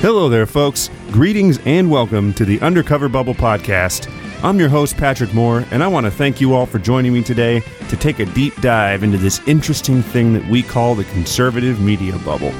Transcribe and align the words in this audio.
Hello 0.00 0.28
there, 0.28 0.46
folks. 0.46 0.90
Greetings 1.10 1.58
and 1.64 1.90
welcome 1.90 2.32
to 2.34 2.44
the 2.44 2.60
Undercover 2.60 3.08
Bubble 3.08 3.34
Podcast. 3.34 4.08
I'm 4.44 4.60
your 4.60 4.68
host, 4.68 4.96
Patrick 4.96 5.34
Moore, 5.34 5.64
and 5.72 5.82
I 5.82 5.88
want 5.88 6.04
to 6.06 6.10
thank 6.12 6.40
you 6.40 6.54
all 6.54 6.66
for 6.66 6.78
joining 6.78 7.12
me 7.12 7.20
today 7.24 7.62
to 7.88 7.96
take 7.96 8.20
a 8.20 8.26
deep 8.26 8.54
dive 8.60 9.02
into 9.02 9.18
this 9.18 9.40
interesting 9.48 10.00
thing 10.00 10.32
that 10.34 10.48
we 10.48 10.62
call 10.62 10.94
the 10.94 11.02
conservative 11.06 11.80
media 11.80 12.16
bubble. 12.18 12.52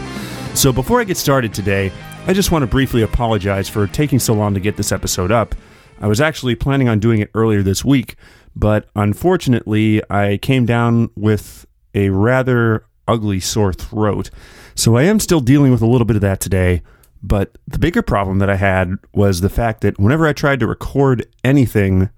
So, 0.57 0.73
before 0.73 1.01
I 1.01 1.05
get 1.05 1.17
started 1.17 1.55
today, 1.55 1.93
I 2.27 2.33
just 2.33 2.51
want 2.51 2.65
to 2.65 2.67
briefly 2.67 3.03
apologize 3.03 3.69
for 3.69 3.87
taking 3.87 4.19
so 4.19 4.35
long 4.35 4.53
to 4.55 4.61
get 4.61 4.77
this 4.77 4.91
episode 4.91 5.31
up. 5.31 5.55
I 6.01 6.09
was 6.09 6.21
actually 6.21 6.57
planning 6.57 6.89
on 6.89 6.99
doing 6.99 7.21
it 7.21 7.31
earlier 7.35 7.63
this 7.63 7.85
week, 7.85 8.17
but 8.57 8.89
unfortunately, 8.97 10.03
I 10.11 10.39
came 10.39 10.67
down 10.67 11.11
with 11.15 11.67
a 11.95 12.09
rather 12.09 12.85
ugly 13.07 13.39
sore 13.39 13.73
throat. 13.73 14.29
So, 14.75 14.97
I 14.97 15.05
am 15.05 15.21
still 15.21 15.41
dealing 15.41 15.71
with 15.71 15.83
a 15.83 15.87
little 15.87 16.05
bit 16.05 16.17
of 16.17 16.23
that 16.23 16.41
today. 16.41 16.83
But 17.23 17.59
the 17.67 17.79
bigger 17.79 18.03
problem 18.03 18.39
that 18.39 18.51
I 18.51 18.57
had 18.57 18.95
was 19.13 19.41
the 19.41 19.49
fact 19.49 19.81
that 19.81 19.99
whenever 19.99 20.27
I 20.27 20.33
tried 20.33 20.61
to 20.61 20.67
record 20.67 21.27
anything, 21.45 22.11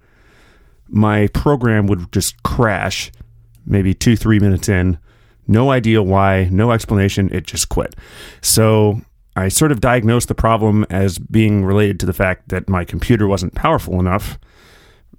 my 0.87 1.27
program 1.27 1.87
would 1.87 2.11
just 2.11 2.41
crash 2.43 3.11
maybe 3.65 3.93
two, 3.93 4.15
three 4.15 4.39
minutes 4.39 4.69
in. 4.69 4.99
No 5.47 5.71
idea 5.71 6.03
why, 6.03 6.49
no 6.51 6.71
explanation. 6.71 7.29
It 7.33 7.45
just 7.45 7.69
quit. 7.69 7.95
So 8.41 9.01
I 9.35 9.47
sort 9.47 9.71
of 9.71 9.81
diagnosed 9.81 10.27
the 10.27 10.35
problem 10.35 10.85
as 10.89 11.17
being 11.17 11.65
related 11.65 11.99
to 12.01 12.05
the 12.05 12.13
fact 12.13 12.49
that 12.49 12.69
my 12.69 12.85
computer 12.85 13.27
wasn't 13.27 13.55
powerful 13.55 13.99
enough 13.99 14.37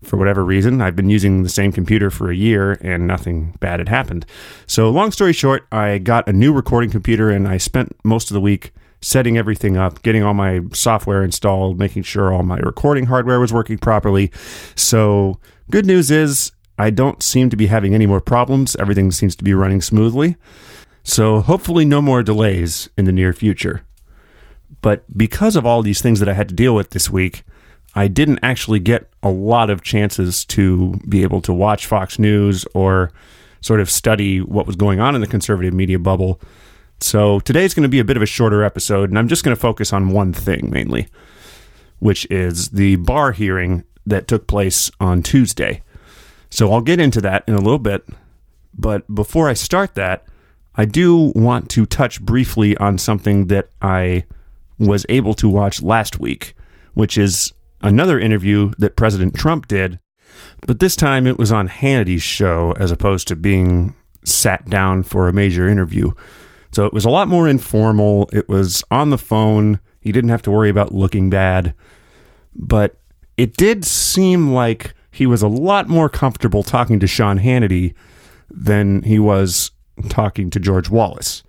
for 0.03 0.17
whatever 0.17 0.45
reason. 0.45 0.81
I've 0.81 0.97
been 0.97 1.11
using 1.11 1.43
the 1.43 1.49
same 1.49 1.73
computer 1.73 2.11
for 2.11 2.31
a 2.31 2.37
year 2.37 2.73
and 2.81 3.07
nothing 3.07 3.57
bad 3.61 3.81
had 3.81 3.89
happened. 3.89 4.27
So, 4.67 4.91
long 4.91 5.13
story 5.13 5.33
short, 5.33 5.67
I 5.71 5.99
got 5.99 6.29
a 6.29 6.33
new 6.33 6.53
recording 6.53 6.91
computer 6.91 7.31
and 7.31 7.49
I 7.49 7.57
spent 7.57 7.97
most 8.05 8.31
of 8.31 8.35
the 8.35 8.41
week 8.41 8.73
setting 9.03 9.37
everything 9.37 9.77
up, 9.77 10.01
getting 10.03 10.23
all 10.23 10.33
my 10.33 10.61
software 10.73 11.23
installed, 11.23 11.79
making 11.79 12.05
sure 12.05 12.33
all 12.33 12.43
my 12.43 12.59
recording 12.59 13.07
hardware 13.07 13.41
was 13.41 13.53
working 13.53 13.77
properly. 13.77 14.31
So, 14.75 15.39
good 15.71 15.85
news 15.85 16.11
is 16.11 16.53
I 16.79 16.91
don't 16.91 17.23
seem 17.23 17.51
to 17.51 17.57
be 17.57 17.67
having 17.67 17.95
any 17.95 18.07
more 18.07 18.21
problems. 18.21 18.77
Everything 18.77 19.11
seems 19.11 19.37
to 19.37 19.45
be 19.45 19.53
running 19.53 19.83
smoothly. 19.83 20.37
So, 21.03 21.41
hopefully, 21.41 21.85
no 21.85 22.01
more 22.01 22.23
delays 22.23 22.89
in 22.97 23.05
the 23.05 23.13
near 23.13 23.33
future. 23.33 23.83
But 24.81 25.05
because 25.17 25.57
of 25.57 25.67
all 25.67 25.83
these 25.83 26.01
things 26.01 26.21
that 26.21 26.29
I 26.29 26.33
had 26.33 26.49
to 26.49 26.55
deal 26.55 26.75
with 26.75 26.91
this 26.91 27.11
week, 27.11 27.43
I 27.95 28.09
didn't 28.09 28.39
actually 28.43 28.79
get 28.79 29.11
a 29.23 29.29
lot 29.29 29.69
of 29.69 29.83
chances 29.83 30.45
to 30.47 30.99
be 31.09 31.23
able 31.23 31.43
to 31.43 31.53
watch 31.53 31.87
Fox 31.87 32.19
News 32.19 32.65
or 32.75 33.13
sort 33.61 33.81
of 33.81 33.91
study 33.91 34.41
what 34.41 34.67
was 34.67 34.77
going 34.77 34.99
on 34.99 35.15
in 35.15 35.21
the 35.21 35.27
conservative 35.27 35.75
media 35.75 35.99
bubble 35.99 36.41
so 37.03 37.41
today's 37.41 37.75
going 37.75 37.83
to 37.83 37.89
be 37.89 37.99
a 37.99 38.05
bit 38.05 38.17
of 38.17 38.23
a 38.23 38.27
shorter 38.27 38.63
episode, 38.63 39.11
and 39.11 39.19
I'm 39.19 39.29
just 39.29 39.45
going 39.45 39.55
to 39.55 39.61
focus 39.61 39.93
on 39.93 40.11
one 40.11 40.33
thing 40.33 40.71
mainly, 40.71 41.09
which 41.99 42.27
is 42.31 42.71
the 42.71 42.97
Barr 42.97 43.33
hearing 43.33 43.85
that 44.07 44.29
took 44.29 44.47
place 44.47 44.91
on 45.01 45.23
Tuesday. 45.23 45.83
So 46.51 46.73
I'll 46.73 46.81
get 46.81 47.01
into 47.01 47.21
that 47.23 47.45
in 47.47 47.55
a 47.55 47.61
little 47.61 47.79
bit. 47.79 48.05
But 48.75 49.13
before 49.15 49.49
I 49.49 49.55
start 49.55 49.95
that, 49.95 50.25
I 50.75 50.85
do 50.85 51.33
want 51.35 51.71
to 51.71 51.87
touch 51.87 52.21
briefly 52.21 52.77
on 52.79 52.99
something 52.99 53.47
that 53.49 53.69
I 53.81 54.25
was 54.79 55.07
able 55.09 55.35
to 55.35 55.49
watch 55.49 55.83
last 55.83 56.19
week, 56.19 56.55
which 56.95 57.19
is 57.19 57.53
another 57.83 58.19
interview 58.19 58.73
that 58.79 58.97
President 58.97 59.35
Trump 59.35 59.69
did. 59.69 59.99
But 60.67 60.81
this 60.81 60.97
time 60.97 61.27
it 61.27 61.39
was 61.39 61.53
on 61.53 61.69
Hannity's 61.69 62.23
show 62.23 62.75
as 62.79 62.91
opposed 62.91 63.29
to 63.29 63.37
being 63.37 63.95
sat 64.25 64.69
down 64.69 65.03
for 65.03 65.29
a 65.29 65.33
major 65.33 65.69
interview. 65.69 66.13
So 66.73 66.87
it 66.87 66.93
was 66.93 67.05
a 67.05 67.11
lot 67.11 67.29
more 67.29 67.49
informal. 67.49 68.29
It 68.33 68.49
was 68.49 68.83
on 68.91 69.11
the 69.11 69.19
phone. 69.19 69.79
He 70.01 70.11
didn't 70.13 70.31
have 70.31 70.43
to 70.43 70.51
worry 70.51 70.71
about 70.71 70.95
looking 70.95 71.31
bad. 71.31 71.75
But 72.55 72.99
it 73.37 73.57
did 73.57 73.85
seem 73.85 74.53
like 74.53 74.95
he 75.11 75.27
was 75.27 75.43
a 75.43 75.49
lot 75.49 75.89
more 75.89 76.09
comfortable 76.09 76.63
talking 76.63 76.99
to 77.01 77.07
Sean 77.07 77.39
Hannity 77.39 77.95
than 78.51 79.03
he 79.03 79.19
was 79.19 79.71
talking 80.09 80.51
to 80.51 80.61
George 80.61 80.89
Wallace. 80.89 81.43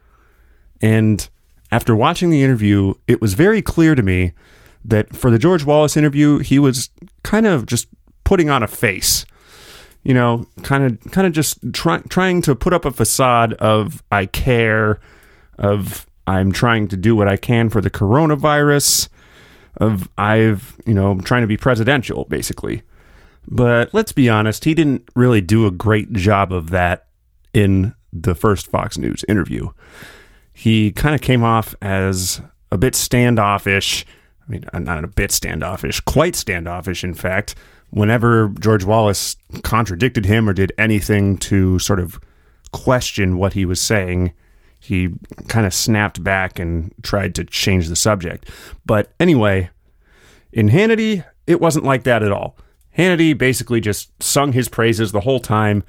And 0.82 1.28
after 1.72 1.96
watching 1.96 2.30
the 2.30 2.44
interview, 2.44 2.94
it 3.08 3.22
was 3.22 3.34
very 3.34 3.62
clear 3.62 3.96
to 3.96 4.04
me 4.04 4.34
that 4.86 5.16
for 5.16 5.32
the 5.32 5.40
George 5.40 5.64
Wallace 5.64 5.96
interview, 5.96 6.40
he 6.40 6.60
was 6.60 6.90
kind 7.24 7.48
of 7.48 7.66
just 7.66 7.88
putting 8.26 8.50
on 8.50 8.64
a 8.64 8.68
face. 8.68 9.26
You 10.04 10.14
know, 10.14 10.46
kind 10.64 10.84
of 10.84 11.12
kind 11.12 11.26
of 11.26 11.34
just 11.34 11.60
try, 11.74 12.00
trying 12.10 12.42
to 12.44 12.56
put 12.56 12.74
up 12.74 12.84
a 12.86 12.92
facade 12.92 13.54
of 13.54 14.04
I 14.12 14.26
care 14.26 15.00
of 15.58 16.06
I'm 16.28 16.52
trying 16.52 16.88
to 16.90 16.98
do 16.98 17.16
what 17.16 17.28
I 17.28 17.38
can 17.38 17.70
for 17.70 17.82
the 17.82 17.90
coronavirus, 17.90 19.10
of 19.78 20.10
I've, 20.18 20.78
you 20.86 20.94
know, 20.94 21.20
trying 21.22 21.42
to 21.42 21.48
be 21.48 21.58
presidential, 21.58 22.26
basically. 22.26 22.84
But 23.48 23.94
let's 23.94 24.12
be 24.12 24.30
honest, 24.30 24.66
he 24.66 24.74
didn't 24.74 25.10
really 25.16 25.42
do 25.42 25.66
a 25.66 25.72
great 25.72 26.14
job 26.14 26.54
of 26.54 26.70
that 26.70 27.08
in 27.54 27.94
the 28.12 28.36
first 28.36 28.68
Fox 28.68 28.98
News 28.98 29.26
interview. 29.28 29.70
He 30.54 30.92
kind 30.92 31.16
of 31.16 31.22
came 31.22 31.44
off 31.44 31.76
as 31.82 32.42
a 32.72 32.78
bit 32.78 32.96
standoffish. 32.96 34.06
I 34.48 34.52
mean, 34.52 34.66
not 34.74 35.04
a 35.04 35.08
bit 35.08 35.32
standoffish, 35.32 36.00
quite 36.02 36.36
standoffish, 36.36 37.04
in 37.04 37.14
fact, 37.14 37.56
whenever 37.94 38.50
George 38.60 38.84
Wallace 38.84 39.36
contradicted 39.64 40.26
him 40.26 40.50
or 40.50 40.54
did 40.54 40.74
anything 40.78 41.38
to 41.38 41.80
sort 41.80 42.00
of 42.00 42.20
question 42.72 43.38
what 43.38 43.54
he 43.54 43.66
was 43.66 43.80
saying 43.80 44.34
he 44.84 45.10
kind 45.48 45.66
of 45.66 45.74
snapped 45.74 46.22
back 46.22 46.60
and 46.60 46.94
tried 47.04 47.34
to 47.36 47.46
change 47.46 47.88
the 47.88 47.96
subject. 47.96 48.50
But 48.86 49.14
anyway, 49.18 49.70
in 50.52 50.70
Hannity, 50.70 51.24
it 51.48 51.62
wasn't 51.62 51.86
like 51.86 52.04
that 52.04 52.22
at 52.22 52.34
all. 52.34 52.58
Hannity 52.98 53.38
basically 53.38 53.80
just 53.80 54.12
sung 54.22 54.52
his 54.52 54.68
praises 54.68 55.14
the 55.14 55.22
whole 55.22 55.40
time. 55.40 55.86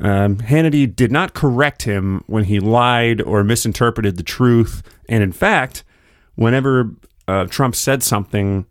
Um, 0.00 0.38
Hannity 0.38 0.94
did 0.94 1.12
not 1.12 1.32
correct 1.32 1.82
him 1.82 2.24
when 2.26 2.44
he 2.44 2.58
lied 2.58 3.22
or 3.22 3.44
misinterpreted 3.44 4.16
the 4.16 4.24
truth. 4.24 4.82
And 5.08 5.22
in 5.22 5.30
fact, 5.30 5.84
whenever 6.34 6.90
uh, 7.28 7.44
Trump 7.44 7.76
said 7.76 8.02
something 8.02 8.66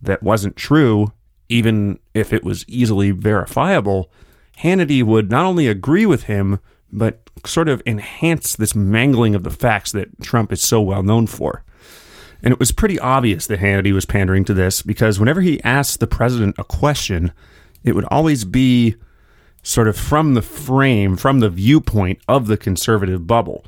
that 0.00 0.22
wasn't 0.22 0.54
true, 0.54 1.12
even 1.50 1.98
if 2.14 2.32
it 2.32 2.44
was 2.44 2.64
easily 2.68 3.10
verifiable, 3.10 4.10
Hannity 4.60 5.02
would 5.02 5.30
not 5.30 5.44
only 5.44 5.66
agree 5.66 6.06
with 6.06 6.24
him, 6.24 6.60
but 6.92 7.28
sort 7.44 7.68
of 7.68 7.82
enhance 7.84 8.56
this 8.56 8.74
mangling 8.74 9.34
of 9.34 9.42
the 9.42 9.50
facts 9.50 9.92
that 9.92 10.20
Trump 10.22 10.52
is 10.52 10.62
so 10.62 10.80
well 10.80 11.02
known 11.02 11.26
for. 11.26 11.64
And 12.42 12.52
it 12.52 12.58
was 12.58 12.72
pretty 12.72 12.98
obvious 12.98 13.46
that 13.48 13.60
Hannity 13.60 13.92
was 13.92 14.06
pandering 14.06 14.44
to 14.46 14.54
this 14.54 14.80
because 14.80 15.18
whenever 15.18 15.40
he 15.40 15.62
asked 15.62 16.00
the 16.00 16.06
president 16.06 16.56
a 16.58 16.64
question, 16.64 17.32
it 17.84 17.94
would 17.94 18.06
always 18.06 18.44
be 18.44 18.96
sort 19.62 19.88
of 19.88 19.96
from 19.96 20.34
the 20.34 20.42
frame, 20.42 21.16
from 21.16 21.40
the 21.40 21.50
viewpoint 21.50 22.20
of 22.28 22.46
the 22.46 22.56
conservative 22.56 23.26
bubble. 23.26 23.64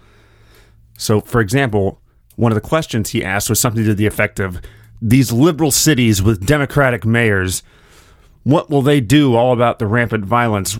So, 0.96 1.20
for 1.20 1.40
example, 1.40 2.00
one 2.36 2.52
of 2.52 2.54
the 2.54 2.66
questions 2.66 3.10
he 3.10 3.24
asked 3.24 3.50
was 3.50 3.60
something 3.60 3.84
to 3.84 3.94
the 3.94 4.06
effect 4.06 4.40
of 4.40 4.60
these 5.02 5.32
liberal 5.32 5.70
cities 5.70 6.22
with 6.22 6.46
democratic 6.46 7.04
mayors, 7.04 7.62
what 8.44 8.70
will 8.70 8.82
they 8.82 9.00
do 9.00 9.34
all 9.34 9.52
about 9.52 9.78
the 9.78 9.86
rampant 9.86 10.24
violence? 10.24 10.78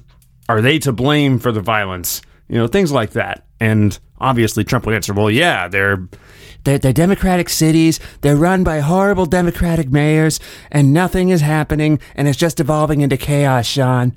Are 0.48 0.62
they 0.62 0.78
to 0.80 0.92
blame 0.92 1.38
for 1.38 1.52
the 1.52 1.60
violence? 1.60 2.22
you 2.52 2.58
know, 2.58 2.66
things 2.66 2.92
like 2.92 3.12
that. 3.12 3.46
And 3.60 3.98
obviously, 4.20 4.62
Trump 4.62 4.84
would 4.84 4.94
answer, 4.94 5.14
well, 5.14 5.30
yeah, 5.30 5.68
they're. 5.68 6.06
They're, 6.64 6.78
they're 6.78 6.92
democratic 6.92 7.48
cities. 7.48 7.98
They're 8.20 8.36
run 8.36 8.62
by 8.62 8.80
horrible 8.80 9.26
democratic 9.26 9.90
mayors, 9.90 10.38
and 10.70 10.92
nothing 10.92 11.30
is 11.30 11.40
happening, 11.40 11.98
and 12.14 12.28
it's 12.28 12.38
just 12.38 12.60
evolving 12.60 13.00
into 13.00 13.16
chaos, 13.16 13.66
Sean. 13.66 14.14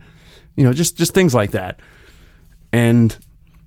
You 0.55 0.63
know, 0.66 0.73
just 0.73 0.95
just 0.95 1.16
things 1.16 1.33
like 1.33 1.51
that. 1.51 1.79
And 2.72 3.17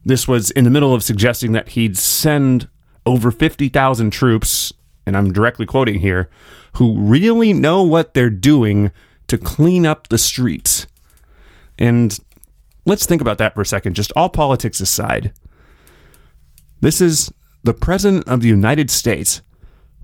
this 0.04 0.28
was 0.28 0.52
in 0.52 0.62
the 0.62 0.70
middle 0.70 0.94
of 0.94 1.02
suggesting 1.02 1.52
that 1.52 1.70
he'd 1.70 1.98
send 1.98 2.68
over 3.04 3.32
50,000 3.32 4.10
troops, 4.10 4.72
and 5.08 5.16
I'm 5.16 5.32
directly 5.32 5.66
quoting 5.66 5.98
here, 5.98 6.30
who 6.74 6.96
really 6.96 7.52
know 7.52 7.82
what 7.82 8.14
they're 8.14 8.30
doing 8.30 8.92
to 9.26 9.36
clean 9.36 9.84
up 9.84 10.08
the 10.08 10.18
streets. 10.18 10.86
And 11.76 12.16
Let's 12.88 13.04
think 13.04 13.20
about 13.20 13.36
that 13.36 13.54
for 13.54 13.60
a 13.60 13.66
second, 13.66 13.96
just 13.96 14.12
all 14.16 14.30
politics 14.30 14.80
aside. 14.80 15.34
This 16.80 17.02
is 17.02 17.30
the 17.62 17.74
President 17.74 18.26
of 18.26 18.40
the 18.40 18.48
United 18.48 18.90
States 18.90 19.42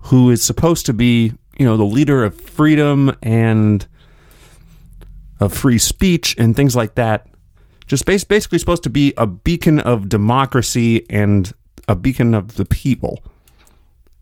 who 0.00 0.30
is 0.30 0.42
supposed 0.42 0.84
to 0.84 0.92
be, 0.92 1.32
you 1.58 1.64
know, 1.64 1.78
the 1.78 1.84
leader 1.84 2.22
of 2.22 2.38
freedom 2.38 3.16
and 3.22 3.86
of 5.40 5.54
free 5.54 5.78
speech 5.78 6.36
and 6.36 6.54
things 6.54 6.76
like 6.76 6.94
that. 6.96 7.26
Just 7.86 8.04
basically 8.04 8.58
supposed 8.58 8.82
to 8.82 8.90
be 8.90 9.14
a 9.16 9.26
beacon 9.26 9.80
of 9.80 10.10
democracy 10.10 11.06
and 11.08 11.54
a 11.88 11.96
beacon 11.96 12.34
of 12.34 12.56
the 12.56 12.66
people, 12.66 13.24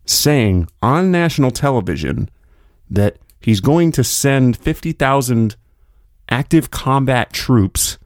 saying 0.05 0.67
on 0.81 1.11
national 1.11 1.51
television 1.51 2.29
that 2.89 3.17
he's 3.39 3.59
going 3.59 3.91
to 3.91 4.03
send 4.03 4.57
50,000 4.57 5.55
active 6.29 6.71
combat 6.71 7.33
troops 7.33 7.97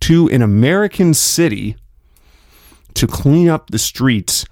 to 0.00 0.28
an 0.30 0.42
American 0.42 1.14
city 1.14 1.76
to 2.94 3.06
clean 3.06 3.48
up 3.48 3.70
the 3.70 3.78
streets 3.78 4.44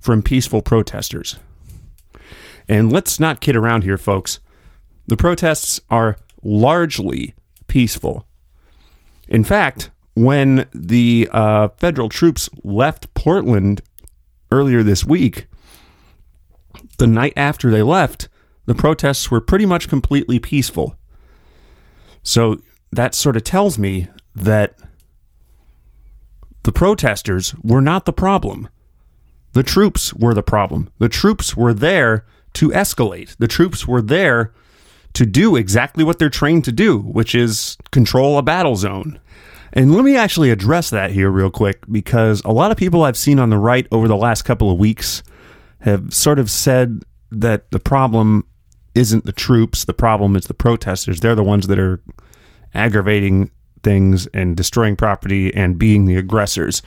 from 0.00 0.22
peaceful 0.22 0.62
protesters. 0.62 1.38
And 2.68 2.92
let's 2.92 3.20
not 3.20 3.40
kid 3.40 3.56
around 3.56 3.84
here, 3.84 3.98
folks. 3.98 4.40
The 5.06 5.16
protests 5.16 5.80
are 5.90 6.16
largely 6.42 7.34
peaceful. 7.66 8.26
In 9.28 9.44
fact, 9.44 9.90
when 10.14 10.66
the 10.72 11.28
uh, 11.32 11.68
federal 11.76 12.08
troops 12.08 12.48
left 12.62 13.12
Portland 13.14 13.82
earlier 14.50 14.82
this 14.82 15.04
week, 15.04 15.46
the 16.98 17.06
night 17.06 17.32
after 17.36 17.70
they 17.70 17.82
left, 17.82 18.28
the 18.66 18.74
protests 18.74 19.30
were 19.30 19.40
pretty 19.40 19.66
much 19.66 19.88
completely 19.88 20.38
peaceful. 20.38 20.96
So 22.22 22.58
that 22.92 23.14
sort 23.14 23.36
of 23.36 23.44
tells 23.44 23.78
me 23.78 24.08
that 24.34 24.78
the 26.62 26.72
protesters 26.72 27.54
were 27.62 27.82
not 27.82 28.06
the 28.06 28.12
problem. 28.12 28.68
The 29.52 29.62
troops 29.62 30.12
were 30.14 30.34
the 30.34 30.42
problem. 30.42 30.90
The 30.98 31.08
troops 31.08 31.56
were 31.56 31.74
there 31.74 32.24
to 32.54 32.70
escalate. 32.70 33.36
The 33.36 33.48
troops 33.48 33.86
were 33.86 34.02
there 34.02 34.52
to 35.12 35.26
do 35.26 35.56
exactly 35.56 36.02
what 36.02 36.18
they're 36.18 36.28
trained 36.30 36.64
to 36.64 36.72
do, 36.72 36.98
which 36.98 37.34
is 37.34 37.76
control 37.92 38.38
a 38.38 38.42
battle 38.42 38.76
zone. 38.76 39.20
And 39.72 39.94
let 39.94 40.04
me 40.04 40.16
actually 40.16 40.50
address 40.50 40.90
that 40.90 41.10
here 41.10 41.30
real 41.30 41.50
quick 41.50 41.84
because 41.90 42.42
a 42.44 42.52
lot 42.52 42.70
of 42.70 42.76
people 42.76 43.02
I've 43.02 43.16
seen 43.16 43.38
on 43.38 43.50
the 43.50 43.58
right 43.58 43.86
over 43.92 44.08
the 44.08 44.16
last 44.16 44.42
couple 44.42 44.70
of 44.70 44.78
weeks 44.78 45.22
have 45.84 46.12
sort 46.12 46.38
of 46.38 46.50
said 46.50 47.02
that 47.30 47.70
the 47.70 47.78
problem 47.78 48.46
isn't 48.94 49.26
the 49.26 49.32
troops, 49.32 49.84
the 49.84 49.92
problem 49.92 50.34
is 50.34 50.46
the 50.46 50.54
protesters. 50.54 51.20
They're 51.20 51.34
the 51.34 51.44
ones 51.44 51.66
that 51.66 51.78
are 51.78 52.00
aggravating 52.72 53.50
things 53.82 54.26
and 54.28 54.56
destroying 54.56 54.96
property 54.96 55.54
and 55.54 55.78
being 55.78 56.06
the 56.06 56.16
aggressors. 56.16 56.80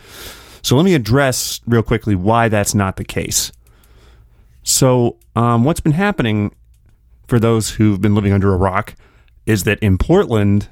So 0.64 0.76
let 0.76 0.84
me 0.84 0.96
address 0.96 1.62
real 1.68 1.84
quickly 1.84 2.16
why 2.16 2.50
that's 2.50 2.74
not 2.74 2.96
the 2.98 3.06
case. 3.06 3.52
So, 4.64 5.18
um, 5.36 5.64
what's 5.64 5.80
been 5.80 5.94
happening 5.94 6.54
for 7.28 7.40
those 7.40 7.70
who've 7.70 8.02
been 8.02 8.16
living 8.16 8.34
under 8.34 8.54
a 8.54 8.58
rock 8.58 8.96
is 9.46 9.64
that 9.64 9.80
in 9.80 9.98
Portland, 9.98 10.68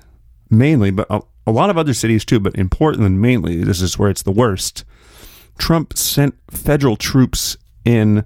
mainly, 0.50 0.89
but 0.89 1.06
a, 1.10 1.22
a 1.45 1.51
lot 1.51 1.69
of 1.69 1.77
other 1.77 1.94
cities 1.94 2.25
too, 2.25 2.39
but 2.39 2.56
in 2.56 2.69
Portland 2.69 3.22
mainly, 3.22 3.63
this 3.63 3.81
is 3.81 4.00
where 4.00 4.10
it's 4.10 4.24
the 4.24 4.31
worst. 4.31 4.83
Trump 5.57 5.95
sent 5.95 6.36
federal 6.50 6.98
troops 6.98 7.56
in 7.85 8.25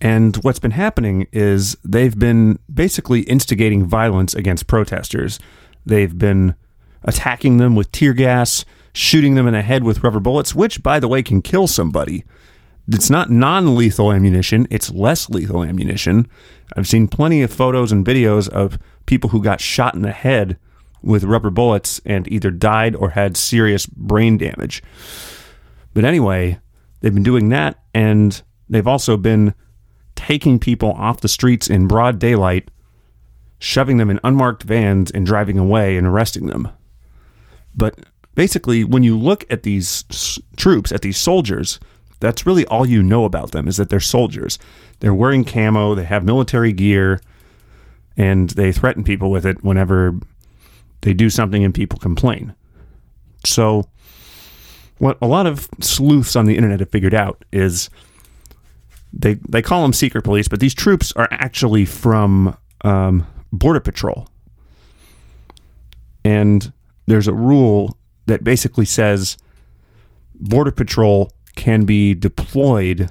and 0.00 0.36
what's 0.36 0.58
been 0.58 0.72
happening 0.72 1.26
is 1.32 1.76
they've 1.84 2.18
been 2.18 2.58
basically 2.72 3.20
instigating 3.22 3.86
violence 3.86 4.34
against 4.34 4.66
protesters. 4.66 5.38
They've 5.86 6.16
been 6.16 6.54
attacking 7.02 7.56
them 7.56 7.74
with 7.74 7.92
tear 7.92 8.12
gas, 8.12 8.64
shooting 8.92 9.36
them 9.36 9.46
in 9.46 9.54
the 9.54 9.62
head 9.62 9.84
with 9.84 10.02
rubber 10.02 10.20
bullets, 10.20 10.54
which, 10.54 10.82
by 10.82 11.00
the 11.00 11.08
way, 11.08 11.22
can 11.22 11.40
kill 11.40 11.66
somebody. 11.66 12.24
It's 12.88 13.10
not 13.10 13.30
non 13.30 13.74
lethal 13.74 14.12
ammunition, 14.12 14.66
it's 14.70 14.92
less 14.92 15.30
lethal 15.30 15.64
ammunition. 15.64 16.28
I've 16.76 16.86
seen 16.86 17.08
plenty 17.08 17.42
of 17.42 17.52
photos 17.52 17.90
and 17.90 18.06
videos 18.06 18.48
of 18.48 18.78
people 19.06 19.30
who 19.30 19.42
got 19.42 19.60
shot 19.60 19.94
in 19.94 20.02
the 20.02 20.12
head 20.12 20.58
with 21.02 21.24
rubber 21.24 21.50
bullets 21.50 22.00
and 22.04 22.30
either 22.30 22.50
died 22.50 22.94
or 22.94 23.10
had 23.10 23.36
serious 23.36 23.86
brain 23.86 24.36
damage. 24.36 24.82
But 25.94 26.04
anyway, 26.04 26.58
they've 27.00 27.14
been 27.14 27.22
doing 27.22 27.48
that, 27.48 27.82
and 27.94 28.42
they've 28.68 28.86
also 28.86 29.16
been 29.16 29.54
taking 30.14 30.58
people 30.58 30.92
off 30.92 31.20
the 31.20 31.28
streets 31.28 31.68
in 31.68 31.86
broad 31.86 32.18
daylight, 32.18 32.70
shoving 33.58 33.98
them 33.98 34.10
in 34.10 34.20
unmarked 34.24 34.62
vans, 34.62 35.10
and 35.10 35.26
driving 35.26 35.58
away 35.58 35.96
and 35.96 36.06
arresting 36.06 36.46
them. 36.46 36.68
But 37.74 37.98
basically, 38.34 38.84
when 38.84 39.02
you 39.02 39.18
look 39.18 39.44
at 39.50 39.62
these 39.62 40.04
troops, 40.56 40.90
at 40.92 41.02
these 41.02 41.18
soldiers, 41.18 41.78
that's 42.20 42.46
really 42.46 42.66
all 42.66 42.86
you 42.86 43.02
know 43.02 43.24
about 43.24 43.52
them 43.52 43.68
is 43.68 43.76
that 43.76 43.90
they're 43.90 44.00
soldiers. 44.00 44.58
They're 45.00 45.14
wearing 45.14 45.44
camo, 45.44 45.94
they 45.94 46.04
have 46.04 46.24
military 46.24 46.72
gear, 46.72 47.20
and 48.16 48.50
they 48.50 48.72
threaten 48.72 49.04
people 49.04 49.30
with 49.30 49.44
it 49.44 49.62
whenever 49.62 50.18
they 51.02 51.12
do 51.12 51.28
something 51.28 51.62
and 51.62 51.74
people 51.74 51.98
complain. 51.98 52.54
So, 53.44 53.88
what 54.98 55.18
a 55.20 55.26
lot 55.26 55.46
of 55.46 55.68
sleuths 55.80 56.34
on 56.36 56.46
the 56.46 56.56
internet 56.56 56.80
have 56.80 56.90
figured 56.90 57.12
out 57.12 57.44
is 57.52 57.90
they 59.18 59.34
they 59.48 59.62
call 59.62 59.82
them 59.82 59.92
secret 59.92 60.22
police, 60.22 60.48
but 60.48 60.60
these 60.60 60.74
troops 60.74 61.12
are 61.16 61.28
actually 61.30 61.84
from 61.84 62.56
um, 62.82 63.26
border 63.52 63.80
patrol. 63.80 64.28
And 66.24 66.72
there's 67.06 67.28
a 67.28 67.32
rule 67.32 67.96
that 68.26 68.44
basically 68.44 68.84
says 68.84 69.36
border 70.34 70.70
patrol 70.70 71.32
can 71.54 71.84
be 71.84 72.14
deployed 72.14 73.10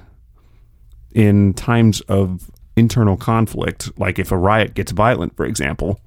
in 1.12 1.54
times 1.54 2.02
of 2.02 2.50
internal 2.76 3.16
conflict, 3.16 3.90
like 3.98 4.18
if 4.18 4.30
a 4.30 4.36
riot 4.36 4.74
gets 4.74 4.92
violent, 4.92 5.34
for 5.34 5.46
example, 5.46 5.98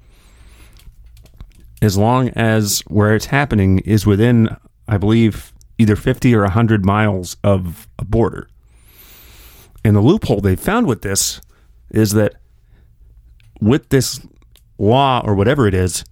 as 1.82 1.98
long 1.98 2.30
as 2.30 2.82
where 2.88 3.16
it's 3.16 3.26
happening 3.26 3.80
is 3.80 4.06
within, 4.06 4.56
I 4.88 4.98
believe, 4.98 5.52
either 5.80 5.96
50 5.96 6.36
or 6.36 6.44
100 6.44 6.86
miles 6.86 7.38
of 7.44 7.88
a 7.98 8.06
border. 8.06 8.48
And 9.84 9.96
the 9.96 10.02
loophole 10.02 10.42
they 10.42 10.56
found 10.56 10.88
with 10.88 11.02
this 11.02 11.42
is 11.90 12.12
that 12.12 12.36
with 13.62 13.90
this 13.90 14.20
law 14.78 15.22
or 15.24 15.36
whatever 15.36 15.68
it 15.68 15.74
is, 15.74 16.04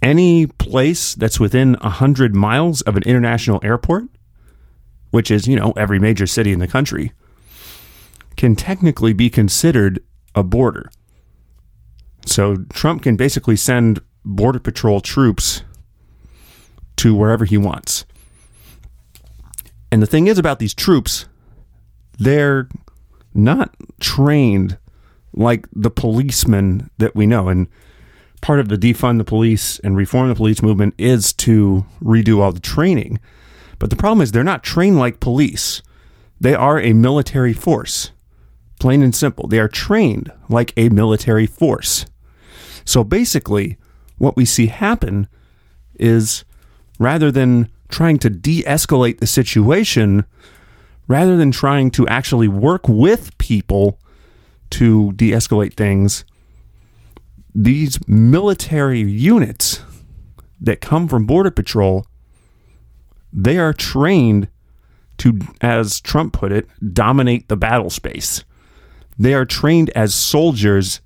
any 0.00 0.46
place 0.46 1.14
that's 1.14 1.38
within 1.38 1.74
100 1.74 2.34
miles 2.34 2.82
of 2.82 2.96
an 2.96 3.04
international 3.04 3.60
airport, 3.62 4.04
which 5.10 5.30
is, 5.30 5.46
you 5.46 5.56
know, 5.56 5.72
every 5.76 5.98
major 5.98 6.26
city 6.26 6.52
in 6.52 6.58
the 6.58 6.66
country, 6.66 7.12
can 8.36 8.56
technically 8.56 9.12
be 9.12 9.30
considered 9.30 10.02
a 10.34 10.42
border. 10.42 10.90
So 12.26 12.56
Trump 12.72 13.02
can 13.02 13.16
basically 13.16 13.56
send 13.56 14.00
Border 14.24 14.58
Patrol 14.58 15.00
troops 15.00 15.62
to 16.96 17.14
wherever 17.14 17.44
he 17.44 17.58
wants. 17.58 18.04
And 19.90 20.00
the 20.02 20.06
thing 20.06 20.26
is 20.26 20.38
about 20.38 20.58
these 20.58 20.74
troops, 20.74 21.26
they're 22.18 22.68
not 23.34 23.74
trained 24.00 24.78
like 25.32 25.66
the 25.72 25.90
policemen 25.90 26.90
that 26.98 27.14
we 27.14 27.26
know. 27.26 27.48
And 27.48 27.68
part 28.40 28.60
of 28.60 28.68
the 28.68 28.76
defund 28.76 29.18
the 29.18 29.24
police 29.24 29.78
and 29.80 29.96
reform 29.96 30.28
the 30.28 30.34
police 30.34 30.62
movement 30.62 30.94
is 30.98 31.32
to 31.34 31.86
redo 32.02 32.40
all 32.40 32.52
the 32.52 32.60
training. 32.60 33.18
But 33.78 33.90
the 33.90 33.96
problem 33.96 34.20
is 34.20 34.32
they're 34.32 34.44
not 34.44 34.62
trained 34.62 34.98
like 34.98 35.20
police. 35.20 35.82
They 36.40 36.54
are 36.54 36.80
a 36.80 36.92
military 36.92 37.52
force. 37.52 38.10
Plain 38.78 39.02
and 39.02 39.14
simple. 39.14 39.46
They 39.46 39.60
are 39.60 39.68
trained 39.68 40.30
like 40.48 40.72
a 40.76 40.88
military 40.88 41.46
force. 41.46 42.06
So 42.84 43.04
basically, 43.04 43.78
what 44.18 44.36
we 44.36 44.44
see 44.44 44.66
happen 44.66 45.28
is 45.98 46.44
rather 46.98 47.30
than 47.30 47.70
trying 47.88 48.18
to 48.18 48.30
de 48.30 48.62
escalate 48.64 49.20
the 49.20 49.26
situation, 49.26 50.24
rather 51.08 51.36
than 51.36 51.50
trying 51.50 51.90
to 51.92 52.06
actually 52.08 52.48
work 52.48 52.88
with 52.88 53.36
people 53.38 53.98
to 54.70 55.12
de 55.12 55.30
escalate 55.30 55.74
things, 55.74 56.24
these 57.54 57.98
military 58.08 59.00
units 59.00 59.82
that 60.60 60.80
come 60.80 61.08
from 61.08 61.26
Border 61.26 61.50
Patrol, 61.50 62.06
they 63.32 63.58
are 63.58 63.72
trained 63.72 64.48
to, 65.18 65.38
as 65.60 66.00
Trump 66.00 66.32
put 66.32 66.52
it, 66.52 66.66
dominate 66.92 67.48
the 67.48 67.56
battle 67.56 67.90
space. 67.90 68.44
They 69.18 69.34
are 69.34 69.44
trained 69.44 69.90
as 69.90 70.14
soldiers 70.14 71.00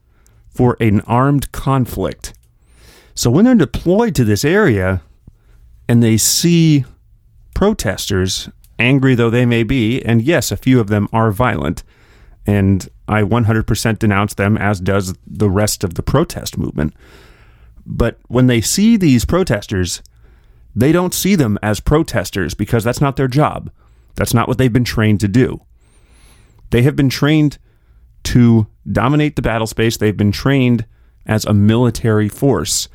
for 0.48 0.76
an 0.80 1.00
armed 1.02 1.52
conflict. 1.52 2.32
So 3.14 3.30
when 3.30 3.44
they're 3.44 3.54
deployed 3.54 4.14
to 4.14 4.24
this 4.24 4.44
area 4.44 5.02
and 5.88 6.02
they 6.02 6.16
see 6.16 6.84
protesters, 7.54 8.48
angry 8.78 9.14
though 9.14 9.30
they 9.30 9.46
may 9.46 9.62
be, 9.62 10.02
and 10.04 10.22
yes, 10.22 10.50
a 10.50 10.56
few 10.56 10.80
of 10.80 10.88
them 10.88 11.08
are 11.12 11.30
violent, 11.30 11.82
and 12.46 12.88
I 13.08 13.22
100% 13.22 13.98
denounce 13.98 14.34
them, 14.34 14.56
as 14.56 14.80
does 14.80 15.14
the 15.26 15.50
rest 15.50 15.84
of 15.84 15.94
the 15.94 16.02
protest 16.02 16.58
movement. 16.58 16.94
But 17.84 18.18
when 18.28 18.46
they 18.46 18.60
see 18.60 18.96
these 18.96 19.24
protesters, 19.24 20.02
they 20.74 20.92
don't 20.92 21.14
see 21.14 21.36
them 21.36 21.58
as 21.62 21.80
protesters 21.80 22.54
because 22.54 22.84
that's 22.84 23.00
not 23.00 23.16
their 23.16 23.28
job. 23.28 23.70
That's 24.16 24.34
not 24.34 24.48
what 24.48 24.58
they've 24.58 24.72
been 24.72 24.84
trained 24.84 25.20
to 25.20 25.28
do. 25.28 25.62
They 26.70 26.82
have 26.82 26.96
been 26.96 27.08
trained 27.08 27.58
to 28.24 28.66
dominate 28.90 29.36
the 29.36 29.42
battle 29.42 29.66
space, 29.66 29.96
they've 29.96 30.16
been 30.16 30.32
trained 30.32 30.84
as 31.26 31.44
a 31.44 31.54
military 31.54 32.28
force. 32.28 32.88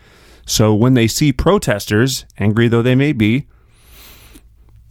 So 0.45 0.73
when 0.73 0.93
they 0.93 1.07
see 1.07 1.31
protesters, 1.31 2.25
angry 2.37 2.67
though 2.67 2.81
they 2.81 2.95
may 2.95 3.13
be, 3.13 3.47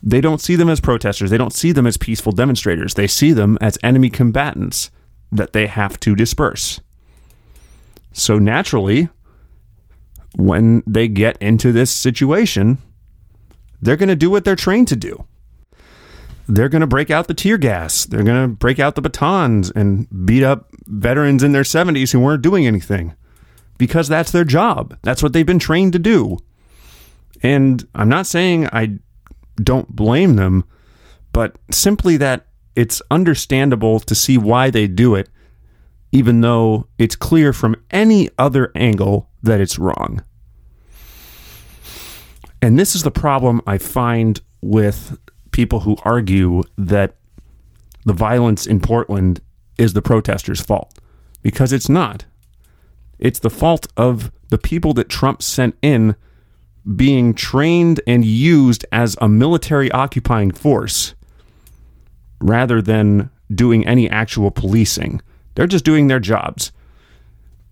they 0.03 0.21
don't 0.21 0.41
see 0.41 0.57
them 0.57 0.71
as 0.71 0.81
protesters. 0.81 1.31
They 1.31 1.39
don't 1.39 1.53
see 1.53 1.73
them 1.73 1.87
as 1.87 1.97
peaceful 1.97 2.33
demonstrators. 2.33 2.95
They 2.95 3.07
see 3.07 3.33
them 3.33 3.59
as 3.61 3.79
enemy 3.83 4.11
combatants 4.11 4.91
that 5.31 5.53
they 5.53 5.67
have 5.67 6.01
to 6.01 6.17
disperse. 6.17 6.81
So 8.13 8.39
naturally, 8.39 9.09
when 10.37 10.83
they 10.87 11.07
get 11.07 11.37
into 11.41 11.71
this 11.73 11.91
situation, 11.91 12.79
they're 13.81 13.97
going 13.97 14.09
to 14.09 14.17
do 14.17 14.31
what 14.31 14.45
they're 14.45 14.57
trained 14.57 14.89
to 14.89 14.97
do. 14.97 15.25
they're 16.51 16.69
going 16.69 16.81
to 16.81 16.87
break 16.87 17.11
out 17.11 17.29
the 17.29 17.35
tear 17.35 17.57
gas. 17.59 18.05
They're 18.05 18.25
going 18.25 18.43
to 18.43 18.49
break 18.49 18.79
out 18.81 18.97
the 18.97 19.03
batons 19.03 19.71
and 19.71 20.09
beat 20.27 20.43
up 20.43 20.71
veterans 20.87 21.43
in 21.43 21.53
their 21.53 21.63
70s 21.63 22.13
who 22.13 22.21
weren't 22.21 22.43
doing 22.43 22.67
anything 22.67 23.15
because 23.79 24.09
that's 24.09 24.33
their 24.33 24.45
job. 24.45 24.97
That's 25.03 25.23
what 25.23 25.33
they've 25.33 25.47
been 25.47 25.61
trained 25.61 25.93
to 25.93 25.99
do. 25.99 26.39
And 27.43 27.87
I'm 27.95 28.09
not 28.09 28.27
saying 28.27 28.67
I 28.73 28.99
don't 29.63 29.95
blame 29.95 30.37
them, 30.37 30.65
but 31.33 31.57
simply 31.71 32.17
that 32.17 32.47
it's 32.77 33.03
understandable 33.11 34.01
to 34.01 34.15
see 34.15 34.39
why 34.39 34.71
they 34.71 34.87
do 34.87 35.15
it, 35.15 35.29
even 36.13 36.41
though 36.41 36.87
it's 36.99 37.17
clear 37.17 37.53
from 37.53 37.77
any 37.91 38.29
other 38.39 38.73
angle 38.75 39.29
that 39.43 39.61
it's 39.61 39.79
wrong. 39.79 40.23
And 42.63 42.79
this 42.79 42.95
is 42.95 43.03
the 43.03 43.11
problem 43.11 43.61
I 43.67 43.79
find 43.79 44.41
with 44.61 45.19
people 45.51 45.81
who 45.81 45.97
argue 46.05 46.63
that 46.77 47.17
the 48.05 48.13
violence 48.13 48.67
in 48.67 48.81
Portland 48.81 49.41
is 49.79 49.93
the 49.93 50.03
protesters' 50.03 50.61
fault, 50.61 50.99
because 51.43 51.73
it's 51.73 51.89
not. 51.89 52.25
It's 53.19 53.39
the 53.39 53.51
fault 53.51 53.87
of 53.97 54.31
the 54.49 54.59
people 54.59 54.95
that 54.95 55.09
Trump 55.09 55.43
sent 55.43 55.77
in 55.83 56.17
being 56.97 57.35
trained 57.35 58.01
and 58.07 58.25
used 58.25 58.85
as 58.93 59.17
a 59.21 59.29
military 59.29 59.91
occupying 59.93 60.51
force 60.51 61.15
rather 62.41 62.81
than 62.81 63.31
doing 63.55 63.87
any 63.87 64.09
actual 64.09 64.51
policing. 64.51 65.21
They're 65.55 65.67
just 65.67 65.85
doing 65.85 66.07
their 66.07 66.21
jobs. 66.21 66.73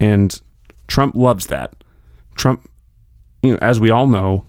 And 0.00 0.40
Trump 0.86 1.14
loves 1.14 1.46
that. 1.46 1.74
Trump, 2.34 2.68
you 3.42 3.52
know, 3.52 3.58
as 3.62 3.80
we 3.80 3.90
all 3.90 4.06
know, 4.06 4.46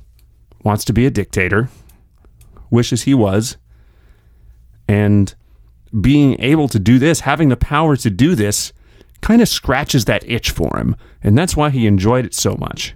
wants 0.63 0.83
to 0.85 0.93
be 0.93 1.05
a 1.05 1.11
dictator, 1.11 1.69
wishes 2.69 3.03
he 3.03 3.13
was. 3.13 3.57
And 4.87 5.33
being 6.01 6.39
able 6.41 6.67
to 6.67 6.79
do 6.79 6.99
this, 6.99 7.21
having 7.21 7.49
the 7.49 7.57
power 7.57 7.95
to 7.95 8.09
do 8.09 8.35
this, 8.35 8.73
kind 9.21 9.41
of 9.41 9.47
scratches 9.47 10.05
that 10.05 10.27
itch 10.29 10.51
for 10.51 10.77
him. 10.77 10.95
And 11.23 11.37
that's 11.37 11.55
why 11.55 11.69
he 11.69 11.87
enjoyed 11.87 12.25
it 12.25 12.33
so 12.33 12.55
much. 12.55 12.95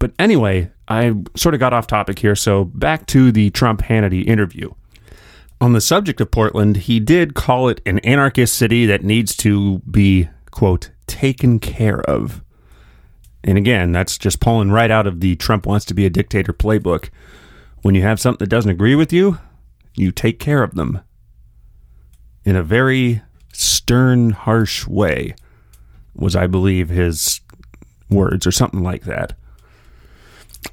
But 0.00 0.12
anyway, 0.18 0.72
I 0.88 1.14
sort 1.36 1.54
of 1.54 1.60
got 1.60 1.72
off 1.72 1.86
topic 1.86 2.18
here. 2.18 2.34
So 2.34 2.64
back 2.64 3.06
to 3.06 3.30
the 3.30 3.50
Trump 3.50 3.82
Hannity 3.82 4.26
interview. 4.26 4.72
On 5.60 5.74
the 5.74 5.80
subject 5.80 6.20
of 6.22 6.30
Portland, 6.30 6.78
he 6.78 6.98
did 6.98 7.34
call 7.34 7.68
it 7.68 7.82
an 7.84 7.98
anarchist 8.00 8.56
city 8.56 8.86
that 8.86 9.04
needs 9.04 9.36
to 9.36 9.80
be, 9.80 10.28
quote, 10.50 10.90
taken 11.06 11.60
care 11.60 12.00
of. 12.00 12.42
And 13.44 13.58
again, 13.58 13.92
that's 13.92 14.16
just 14.16 14.40
pulling 14.40 14.70
right 14.72 14.90
out 14.90 15.06
of 15.06 15.20
the 15.20 15.36
Trump 15.36 15.66
wants 15.66 15.84
to 15.86 15.94
be 15.94 16.06
a 16.06 16.10
dictator 16.10 16.54
playbook. 16.54 17.10
When 17.82 17.94
you 17.94 18.02
have 18.02 18.18
something 18.18 18.44
that 18.44 18.50
doesn't 18.50 18.70
agree 18.70 18.94
with 18.94 19.12
you, 19.12 19.38
you 19.94 20.12
take 20.12 20.38
care 20.38 20.62
of 20.62 20.74
them 20.74 21.00
in 22.44 22.56
a 22.56 22.62
very 22.62 23.20
stern, 23.52 24.30
harsh 24.30 24.86
way, 24.86 25.34
was, 26.14 26.34
I 26.34 26.46
believe, 26.46 26.88
his 26.88 27.42
words 28.08 28.46
or 28.46 28.52
something 28.52 28.82
like 28.82 29.04
that. 29.04 29.34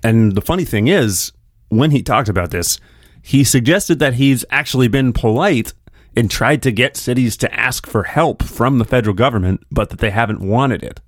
And 0.04 0.34
the 0.34 0.42
funny 0.42 0.66
thing 0.66 0.88
is, 0.88 1.32
when 1.70 1.92
he 1.92 2.02
talked 2.02 2.30
about 2.30 2.52
this, 2.52 2.80
he 3.22 3.44
suggested 3.44 4.00
that 4.00 4.16
he's 4.16 4.46
actually 4.50 4.88
been 4.88 5.14
polite 5.14 5.74
and 6.16 6.32
tried 6.32 6.64
to 6.64 6.72
get 6.72 6.98
cities 6.98 7.38
to 7.38 7.54
ask 7.54 7.86
for 7.86 8.04
help 8.04 8.42
from 8.42 8.80
the 8.80 8.86
federal 8.86 9.14
government, 9.14 9.62
but 9.72 9.90
that 9.90 10.00
they 10.00 10.10
haven't 10.10 10.42
wanted 10.42 10.84
it. 10.84 11.00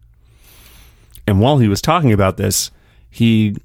And 1.26 1.40
while 1.40 1.58
he 1.58 1.68
was 1.68 1.82
talking 1.82 2.12
about 2.12 2.38
this, 2.38 2.72
he 3.10 3.56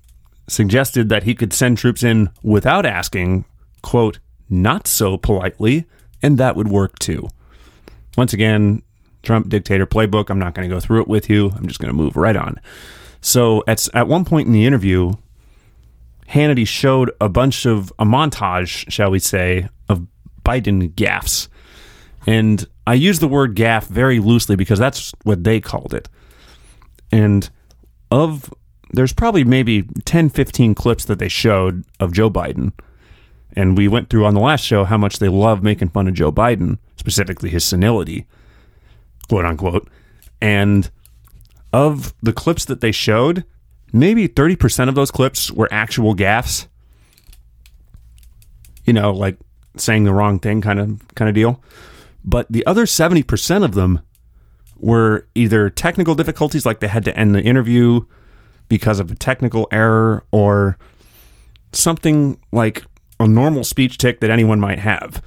suggested 0.49 1.09
that 1.09 1.25
he 1.25 1.35
could 1.35 1.53
send 1.53 1.79
troops 1.79 2.03
in 2.03 2.31
without 2.43 2.87
asking, 2.87 3.45
quote, 3.83 4.19
not 4.49 4.87
so 4.87 5.17
politely, 5.17 5.85
and 6.23 6.39
that 6.39 6.57
would 6.57 6.69
work 6.69 6.99
too. 6.99 7.29
Once 8.17 8.33
again, 8.33 8.83
Trump 9.23 9.49
dictator 9.49 9.87
playbook. 9.87 10.31
I'm 10.31 10.39
not 10.39 10.55
going 10.55 10.69
to 10.69 10.75
go 10.75 10.81
through 10.81 11.03
it 11.03 11.09
with 11.09 11.29
you. 11.29 11.51
I'm 11.57 11.67
just 11.67 11.81
going 11.81 11.89
to 11.89 11.97
move 11.97 12.17
right 12.17 12.37
on. 12.37 12.61
So 13.25 13.65
at 13.67 13.89
at 13.95 14.07
one 14.07 14.27
point 14.27 14.49
in 14.49 14.53
the 14.53 14.67
interview, 14.67 15.15
Hannity 16.29 16.67
showed 16.67 17.11
a 17.23 17.29
bunch 17.31 17.65
of 17.65 17.91
a 17.99 18.05
montage, 18.05 18.91
shall 18.93 19.11
we 19.11 19.19
say, 19.19 19.71
of 19.89 20.07
Biden 20.45 20.93
gaffes. 20.93 21.49
And 22.27 22.67
I 22.87 22.93
use 22.93 23.21
the 23.21 23.29
word 23.29 23.57
gaffe 23.57 23.87
very 23.87 24.19
loosely 24.19 24.57
because 24.57 24.79
that's 24.79 25.13
what 25.23 25.43
they 25.43 25.59
called 25.59 25.95
it. 25.95 26.07
And 27.11 27.49
of 28.11 28.53
there's 28.93 29.15
probably 29.15 29.43
maybe 29.43 29.85
10, 30.05 30.29
15 30.29 30.75
clips 30.75 31.07
that 31.07 31.19
they 31.19 31.29
showed 31.29 31.83
of 31.99 32.13
Joe 32.13 32.29
Biden. 32.29 32.73
And 33.57 33.77
we 33.79 33.89
went 33.89 34.11
through 34.11 34.27
on 34.27 34.35
the 34.35 34.41
last 34.41 34.65
show 34.65 34.85
how 34.85 34.99
much 34.99 35.19
they 35.19 35.29
love 35.29 35.63
making 35.63 35.89
fun 35.89 36.09
of 36.09 36.15
Joe 36.15 36.31
Biden, 36.31 36.77
specifically 36.97 37.49
his 37.49 37.65
senility, 37.65 38.27
quote 39.29 39.47
unquote. 39.47 39.89
And 40.43 40.91
of 41.75 42.15
the 42.23 42.33
clips 42.33 42.65
that 42.67 42.81
they 42.81 42.93
showed, 42.93 43.45
maybe 43.93 44.29
30% 44.29 44.89
of 44.89 44.95
those 44.95 45.11
clips 45.11 45.51
were 45.51 45.69
actual 45.73 46.15
gaffes. 46.15 46.69
You 48.85 48.93
know, 48.93 49.11
like 49.11 49.39
saying 49.77 50.05
the 50.05 50.15
wrong 50.15 50.39
thing 50.39 50.61
kind 50.61 50.79
of 50.79 51.03
kind 51.17 51.29
of 51.29 51.35
deal. 51.35 51.61
But 52.25 52.47
the 52.49 52.65
other 52.65 52.85
70% 52.85 53.65
of 53.65 53.75
them 53.75 54.01
were 54.77 55.27
either 55.35 55.69
technical 55.69 56.15
difficulties 56.15 56.65
like 56.65 56.79
they 56.79 56.87
had 56.87 57.05
to 57.07 57.19
end 57.19 57.35
the 57.35 57.43
interview 57.43 58.03
because 58.69 59.01
of 59.01 59.11
a 59.11 59.17
technical 59.17 59.67
error 59.73 60.23
or 60.31 60.79
something 61.73 62.39
like 62.53 62.85
a 63.19 63.27
normal 63.27 63.65
speech 63.65 63.99
tic 63.99 64.21
that 64.21 64.31
anyone 64.31 64.61
might 64.61 64.79
have. 64.79 65.21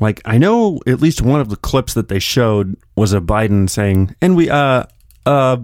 Like 0.00 0.20
I 0.24 0.36
know 0.36 0.80
at 0.84 1.00
least 1.00 1.22
one 1.22 1.40
of 1.40 1.48
the 1.48 1.56
clips 1.56 1.94
that 1.94 2.08
they 2.08 2.18
showed 2.18 2.76
was 2.96 3.12
a 3.12 3.20
Biden 3.20 3.70
saying, 3.70 4.16
"And 4.20 4.34
we 4.34 4.50
uh 4.50 4.84
uh 5.24 5.58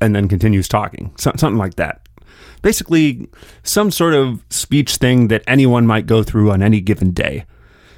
and 0.00 0.14
then 0.14 0.28
continues 0.28 0.68
talking. 0.68 1.12
So, 1.16 1.32
something 1.36 1.58
like 1.58 1.76
that. 1.76 2.08
Basically, 2.62 3.28
some 3.62 3.90
sort 3.90 4.14
of 4.14 4.44
speech 4.50 4.96
thing 4.96 5.28
that 5.28 5.44
anyone 5.46 5.86
might 5.86 6.06
go 6.06 6.22
through 6.22 6.50
on 6.50 6.62
any 6.62 6.80
given 6.80 7.12
day, 7.12 7.44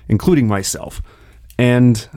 including 0.08 0.46
myself. 0.48 1.00
And 1.58 2.08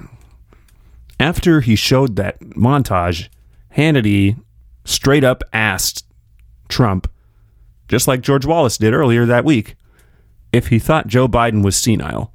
after 1.20 1.62
he 1.62 1.76
showed 1.76 2.16
that 2.18 2.40
montage, 2.42 3.30
Hannity 3.76 4.42
straight 4.86 5.24
up 5.24 5.44
asked 5.54 6.06
Trump, 6.68 7.10
just 7.88 8.08
like 8.08 8.22
George 8.22 8.46
Wallace 8.46 8.78
did 8.78 8.94
earlier 8.94 9.26
that 9.26 9.46
week, 9.46 9.76
if 10.52 10.68
he 10.68 10.80
thought 10.80 11.08
Joe 11.08 11.28
Biden 11.28 11.64
was 11.64 11.76
senile. 11.76 12.34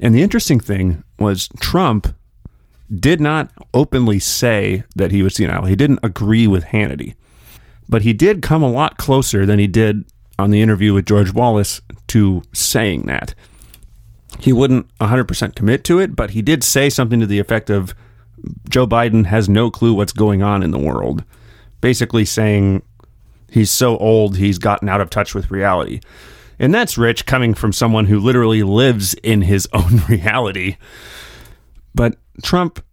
And 0.00 0.14
the 0.14 0.22
interesting 0.22 0.60
thing 0.60 1.04
was 1.18 1.48
Trump 1.60 2.14
did 2.94 3.20
not 3.20 3.50
openly 3.72 4.18
say 4.18 4.84
that 4.96 5.10
he 5.10 5.22
was 5.22 5.34
senile. 5.34 5.64
He 5.64 5.76
didn't 5.76 6.00
agree 6.02 6.46
with 6.46 6.64
Hannity. 6.64 7.14
But 7.88 8.02
he 8.02 8.12
did 8.12 8.42
come 8.42 8.62
a 8.62 8.70
lot 8.70 8.96
closer 8.96 9.44
than 9.44 9.58
he 9.58 9.66
did 9.66 10.04
on 10.38 10.50
the 10.50 10.62
interview 10.62 10.94
with 10.94 11.06
George 11.06 11.32
Wallace 11.32 11.80
to 12.08 12.42
saying 12.52 13.02
that. 13.02 13.34
He 14.38 14.52
wouldn't 14.52 14.86
100% 14.98 15.54
commit 15.54 15.84
to 15.84 15.98
it, 15.98 16.16
but 16.16 16.30
he 16.30 16.42
did 16.42 16.64
say 16.64 16.90
something 16.90 17.20
to 17.20 17.26
the 17.26 17.38
effect 17.38 17.70
of 17.70 17.94
Joe 18.68 18.86
Biden 18.86 19.26
has 19.26 19.48
no 19.48 19.70
clue 19.70 19.94
what's 19.94 20.12
going 20.12 20.42
on 20.42 20.62
in 20.62 20.70
the 20.70 20.78
world. 20.78 21.24
Basically 21.80 22.24
saying 22.24 22.82
he's 23.50 23.70
so 23.70 23.98
old, 23.98 24.36
he's 24.36 24.58
gotten 24.58 24.88
out 24.88 25.00
of 25.00 25.10
touch 25.10 25.34
with 25.34 25.50
reality. 25.50 26.00
And 26.58 26.74
that's 26.74 26.98
rich 26.98 27.26
coming 27.26 27.54
from 27.54 27.72
someone 27.72 28.06
who 28.06 28.18
literally 28.18 28.62
lives 28.62 29.14
in 29.22 29.42
his 29.42 29.68
own 29.72 30.02
reality. 30.08 30.76
But 31.94 32.16
Trump 32.42 32.84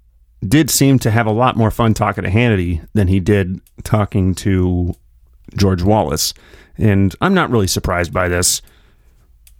did 0.46 0.70
seem 0.70 1.00
to 1.00 1.12
have 1.12 1.28
a 1.28 1.32
lot 1.32 1.58
more 1.58 1.72
fun 1.72 1.94
talking 1.94 2.24
to 2.24 2.30
Hannity 2.30 2.86
than 2.94 3.08
he 3.08 3.20
did 3.20 3.60
talking 3.84 4.34
to 4.36 4.94
George 5.56 5.84
Wallace. 5.84 6.34
And 6.78 7.14
I'm 7.22 7.34
not 7.34 7.50
really 7.50 7.68
surprised 7.68 8.14
by 8.14 8.30
this. 8.30 8.62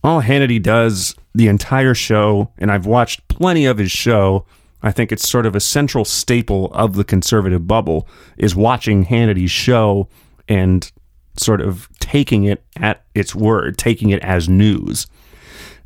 All 0.04 0.22
Hannity 0.22 0.62
does 0.62 1.16
the 1.36 1.48
entire 1.48 1.94
show, 1.94 2.52
and 2.58 2.72
I've 2.72 2.86
watched 2.86 3.28
plenty 3.28 3.66
of 3.66 3.78
his 3.78 3.92
show. 3.92 4.46
I 4.82 4.92
think 4.92 5.12
it's 5.12 5.28
sort 5.28 5.46
of 5.46 5.56
a 5.56 5.60
central 5.60 6.06
staple 6.06 6.72
of 6.74 6.96
the 6.96 7.04
conservative 7.04 7.68
bubble 7.68 8.08
is 8.38 8.56
watching 8.56 9.06
Hannity's 9.06 9.52
show 9.52 10.08
and 10.48 10.90
sort 11.36 11.60
of 11.60 11.90
taking 12.00 12.46
it 12.46 12.64
at 12.78 13.04
its 13.14 13.36
word, 13.36 13.78
taking 13.78 14.10
it 14.10 14.22
as 14.22 14.48
news. 14.48 15.08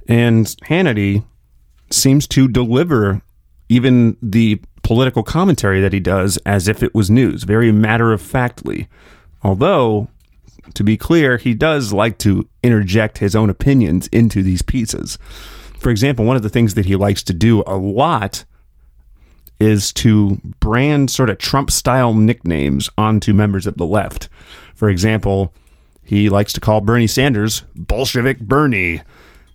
And 0.08 0.46
Hannity 0.66 1.24
seems 1.90 2.28
to 2.28 2.48
deliver 2.48 3.22
even 3.74 4.16
the 4.22 4.62
political 4.84 5.24
commentary 5.24 5.82
that 5.82 5.94
he 5.94 6.00
does 6.00 6.38
as 6.46 6.68
if 6.68 6.84
it 6.84 6.94
was 6.94 7.10
news, 7.10 7.44
very 7.44 7.72
matter 7.72 8.14
of 8.14 8.22
factly. 8.22 8.88
Although, 9.42 10.10
to 10.76 10.84
be 10.84 10.96
clear, 10.96 11.38
he 11.38 11.54
does 11.54 11.92
like 11.92 12.20
to 12.20 12.48
interject 12.62 13.18
his 13.18 13.36
own 13.36 13.50
opinions 13.50 14.08
into 14.08 14.44
these 14.44 14.62
pieces. 14.62 15.18
For 15.80 15.90
example, 15.90 16.24
one 16.24 16.36
of 16.36 16.44
the 16.44 16.50
things 16.50 16.76
that 16.76 16.86
he 16.86 16.96
likes 16.96 17.24
to 17.24 17.34
do 17.34 17.64
a 17.66 17.76
lot 17.76 18.46
is 19.60 19.92
to 19.94 20.40
brand 20.60 21.10
sort 21.10 21.30
of 21.30 21.40
Trump 21.40 21.72
style 21.72 22.14
nicknames 22.14 22.90
onto 22.98 23.34
members 23.34 23.66
of 23.66 23.78
the 23.78 23.86
left. 23.86 24.30
For 24.76 24.90
example, 24.90 25.54
he 26.04 26.30
likes 26.30 26.54
to 26.54 26.62
call 26.62 26.82
Bernie 26.82 27.08
Sanders 27.08 27.64
Bolshevik 27.76 28.40
Bernie. 28.40 29.02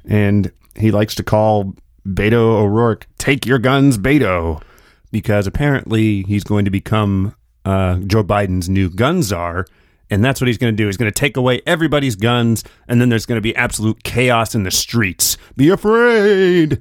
And 0.06 0.50
he 0.76 0.90
likes 0.90 1.14
to 1.16 1.22
call 1.22 1.74
Beto 2.08 2.60
O'Rourke, 2.60 3.06
take 3.18 3.46
your 3.46 3.58
guns, 3.58 3.98
Beto, 3.98 4.62
because 5.10 5.46
apparently 5.46 6.22
he's 6.22 6.44
going 6.44 6.64
to 6.64 6.70
become 6.70 7.34
uh, 7.64 7.98
Joe 7.98 8.24
Biden's 8.24 8.68
new 8.68 8.88
gun 8.88 9.22
czar. 9.22 9.66
And 10.10 10.24
that's 10.24 10.40
what 10.40 10.48
he's 10.48 10.56
going 10.56 10.72
to 10.72 10.76
do. 10.76 10.86
He's 10.86 10.96
going 10.96 11.10
to 11.10 11.14
take 11.20 11.36
away 11.36 11.60
everybody's 11.66 12.16
guns, 12.16 12.64
and 12.88 12.98
then 12.98 13.10
there's 13.10 13.26
going 13.26 13.36
to 13.36 13.42
be 13.42 13.54
absolute 13.54 14.04
chaos 14.04 14.54
in 14.54 14.62
the 14.62 14.70
streets. 14.70 15.36
Be 15.54 15.68
afraid. 15.68 16.80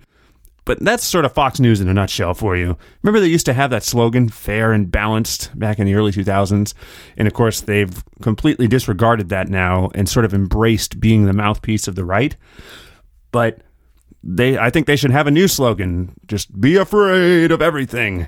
But 0.63 0.79
that's 0.81 1.05
sort 1.05 1.25
of 1.25 1.34
Fox 1.34 1.60
News 1.60 1.81
in 1.81 1.89
a 1.89 1.93
nutshell 1.93 2.34
for 2.34 2.55
you. 2.55 2.77
Remember, 3.01 3.19
they 3.19 3.27
used 3.27 3.46
to 3.46 3.53
have 3.53 3.69
that 3.72 3.84
slogan, 3.84 4.29
fair 4.29 4.72
and 4.72 4.89
balanced, 4.89 5.57
back 5.57 5.79
in 5.79 5.86
the 5.88 5.96
early 5.96 6.12
2000s? 6.12 6.74
And 7.17 7.27
of 7.27 7.34
course, 7.34 7.62
they've 7.62 8.03
completely 8.22 8.67
disregarded 8.67 9.29
that 9.29 9.50
now 9.50 9.89
and 9.93 10.07
sort 10.07 10.25
of 10.25 10.34
embraced 10.34 11.00
being 11.00 11.25
the 11.25 11.34
mouthpiece 11.34 11.88
of 11.88 11.96
the 11.96 12.05
right. 12.05 12.36
But 13.31 13.62
they, 14.27 14.57
I 14.57 14.69
think 14.69 14.86
they 14.86 14.98
should 14.98 15.12
have 15.12 15.25
a 15.25 15.31
new 15.31 15.48
slogan 15.48 16.13
just 16.27 16.60
be 16.60 16.75
afraid 16.75 17.50
of 17.50 17.62
everything. 17.62 18.27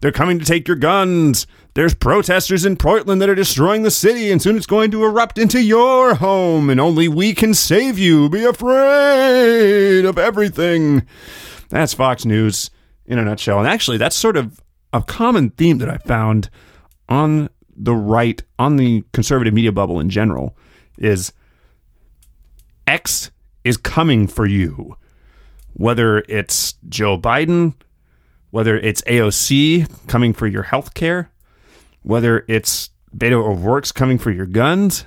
They're 0.00 0.12
coming 0.12 0.38
to 0.38 0.44
take 0.44 0.66
your 0.66 0.76
guns. 0.76 1.46
There's 1.74 1.94
protesters 1.94 2.64
in 2.64 2.76
Portland 2.76 3.20
that 3.20 3.28
are 3.28 3.34
destroying 3.34 3.82
the 3.82 3.90
city, 3.90 4.30
and 4.30 4.40
soon 4.40 4.56
it's 4.56 4.64
going 4.64 4.90
to 4.92 5.04
erupt 5.04 5.38
into 5.38 5.60
your 5.60 6.14
home, 6.14 6.70
and 6.70 6.80
only 6.80 7.08
we 7.08 7.34
can 7.34 7.52
save 7.52 7.98
you. 7.98 8.28
Be 8.28 8.44
afraid 8.44 10.04
of 10.06 10.16
everything. 10.16 11.06
That's 11.68 11.92
Fox 11.92 12.24
News 12.24 12.70
in 13.04 13.18
a 13.18 13.24
nutshell. 13.24 13.58
And 13.58 13.68
actually, 13.68 13.98
that's 13.98 14.16
sort 14.16 14.36
of 14.36 14.62
a 14.92 15.02
common 15.02 15.50
theme 15.50 15.78
that 15.78 15.90
I 15.90 15.98
found 15.98 16.48
on 17.08 17.50
the 17.76 17.94
right, 17.94 18.42
on 18.58 18.76
the 18.76 19.04
conservative 19.12 19.52
media 19.52 19.72
bubble 19.72 20.00
in 20.00 20.08
general, 20.10 20.56
is 20.96 21.32
X 22.86 23.30
is 23.64 23.76
coming 23.76 24.26
for 24.26 24.46
you. 24.46 24.96
Whether 25.74 26.18
it's 26.28 26.74
Joe 26.88 27.18
Biden, 27.18 27.74
whether 28.50 28.76
it's 28.78 29.02
AOC 29.02 30.06
coming 30.08 30.32
for 30.32 30.46
your 30.46 30.64
health 30.64 30.94
care, 30.94 31.30
whether 32.02 32.44
it's 32.48 32.90
Beto 33.16 33.44
O'Rourke's 33.44 33.92
coming 33.92 34.18
for 34.18 34.30
your 34.30 34.46
guns, 34.46 35.04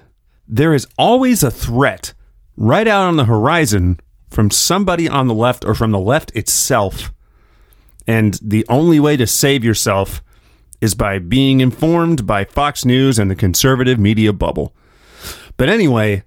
there 0.48 0.74
is 0.74 0.88
always 0.98 1.43
a 1.43 1.51
threat 1.51 2.13
right 2.58 2.88
out 2.88 3.08
on 3.08 3.17
the 3.17 3.25
horizon 3.25 4.00
from 4.29 4.50
somebody 4.50 5.08
on 5.08 5.27
the 5.27 5.34
left 5.34 5.63
or 5.65 5.75
from 5.75 5.91
the 5.91 6.00
left 6.00 6.36
itself. 6.36 7.13
And 8.08 8.39
the 8.41 8.65
only 8.67 9.00
way 9.00 9.15
to 9.17 9.27
save 9.27 9.63
yourself 9.63 10.22
is 10.82 10.96
by 10.96 11.20
being 11.20 11.62
informed 11.62 12.27
by 12.27 12.43
Fox 12.43 12.84
News 12.84 13.17
and 13.17 13.32
the 13.32 13.36
conservative 13.36 13.98
media 13.98 14.34
bubble. 14.34 14.75
But 15.55 15.70
anyway, 15.70 16.24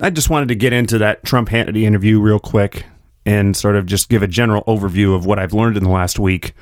I 0.00 0.10
just 0.10 0.30
wanted 0.30 0.48
to 0.48 0.56
get 0.56 0.72
into 0.72 0.98
that 0.98 1.24
Trump 1.24 1.50
Hannity 1.50 1.82
interview 1.82 2.20
real 2.20 2.40
quick 2.40 2.84
and 3.24 3.56
sort 3.56 3.76
of 3.76 3.86
just 3.86 4.08
give 4.08 4.22
a 4.22 4.26
general 4.26 4.62
overview 4.64 5.14
of 5.14 5.26
what 5.26 5.38
I've 5.38 5.52
learned 5.52 5.76
in 5.76 5.84
the 5.84 5.90
last 5.90 6.18
week, 6.18 6.54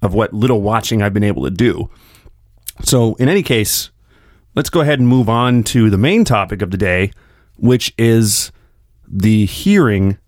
of 0.00 0.14
what 0.14 0.32
little 0.32 0.62
watching 0.62 1.02
I've 1.02 1.14
been 1.14 1.24
able 1.24 1.44
to 1.44 1.50
do. 1.50 1.90
So, 2.82 3.14
in 3.14 3.28
any 3.28 3.42
case, 3.42 3.90
let's 4.54 4.70
go 4.70 4.80
ahead 4.80 4.98
and 4.98 5.08
move 5.08 5.28
on 5.28 5.62
to 5.64 5.90
the 5.90 5.98
main 5.98 6.24
topic 6.24 6.62
of 6.62 6.70
the 6.70 6.76
day, 6.76 7.12
which 7.56 7.92
is 7.98 8.50
the 9.06 9.44
hearing 9.46 10.18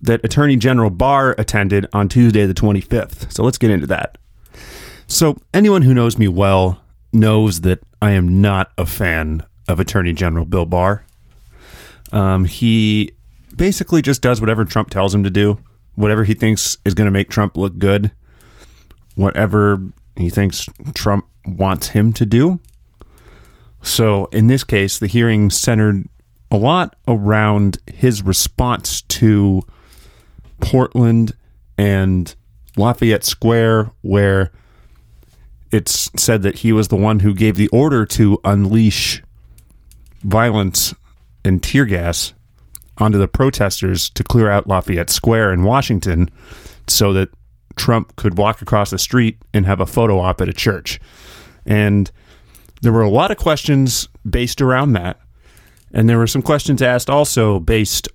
that 0.00 0.24
Attorney 0.24 0.56
General 0.56 0.90
Barr 0.90 1.34
attended 1.36 1.86
on 1.92 2.08
Tuesday, 2.08 2.46
the 2.46 2.54
25th. 2.54 3.32
So, 3.32 3.42
let's 3.42 3.58
get 3.58 3.70
into 3.70 3.86
that. 3.88 4.18
So, 5.06 5.36
anyone 5.52 5.82
who 5.82 5.92
knows 5.92 6.16
me 6.16 6.28
well 6.28 6.80
knows 7.12 7.62
that 7.62 7.80
I 8.00 8.12
am 8.12 8.40
not 8.40 8.70
a 8.78 8.86
fan 8.86 9.44
of 9.68 9.80
Attorney 9.80 10.12
General 10.12 10.44
Bill 10.44 10.66
Barr. 10.66 11.04
Um, 12.12 12.44
he 12.44 13.12
basically 13.60 14.00
just 14.00 14.22
does 14.22 14.40
whatever 14.40 14.64
Trump 14.64 14.88
tells 14.88 15.14
him 15.14 15.22
to 15.22 15.28
do, 15.28 15.58
whatever 15.94 16.24
he 16.24 16.32
thinks 16.32 16.78
is 16.86 16.94
going 16.94 17.04
to 17.04 17.10
make 17.10 17.28
Trump 17.28 17.58
look 17.58 17.76
good, 17.76 18.10
whatever 19.16 19.78
he 20.16 20.30
thinks 20.30 20.66
Trump 20.94 21.26
wants 21.44 21.88
him 21.88 22.10
to 22.14 22.24
do. 22.24 22.58
So 23.82 24.24
in 24.32 24.46
this 24.46 24.64
case, 24.64 24.98
the 24.98 25.06
hearing 25.06 25.50
centered 25.50 26.08
a 26.50 26.56
lot 26.56 26.96
around 27.06 27.76
his 27.86 28.22
response 28.22 29.02
to 29.02 29.60
Portland 30.60 31.36
and 31.76 32.34
Lafayette 32.78 33.24
Square, 33.24 33.90
where 34.00 34.52
it's 35.70 36.10
said 36.16 36.40
that 36.42 36.60
he 36.60 36.72
was 36.72 36.88
the 36.88 36.96
one 36.96 37.20
who 37.20 37.34
gave 37.34 37.56
the 37.56 37.68
order 37.68 38.06
to 38.06 38.38
unleash 38.42 39.22
violence 40.22 40.94
and 41.44 41.62
tear 41.62 41.84
gas 41.84 42.32
onto 43.00 43.18
the 43.18 43.28
protesters 43.28 44.10
to 44.10 44.22
clear 44.22 44.50
out 44.50 44.66
Lafayette 44.66 45.10
Square 45.10 45.52
in 45.52 45.64
Washington 45.64 46.30
so 46.86 47.12
that 47.12 47.30
Trump 47.76 48.14
could 48.16 48.36
walk 48.36 48.60
across 48.62 48.90
the 48.90 48.98
street 48.98 49.38
and 49.54 49.66
have 49.66 49.80
a 49.80 49.86
photo 49.86 50.18
op 50.18 50.40
at 50.40 50.48
a 50.48 50.52
church. 50.52 51.00
And 51.64 52.10
there 52.82 52.92
were 52.92 53.02
a 53.02 53.10
lot 53.10 53.30
of 53.30 53.36
questions 53.36 54.08
based 54.28 54.60
around 54.60 54.92
that. 54.92 55.18
And 55.92 56.08
there 56.08 56.18
were 56.18 56.26
some 56.26 56.42
questions 56.42 56.82
asked 56.82 57.10
also 57.10 57.58
based 57.58 58.08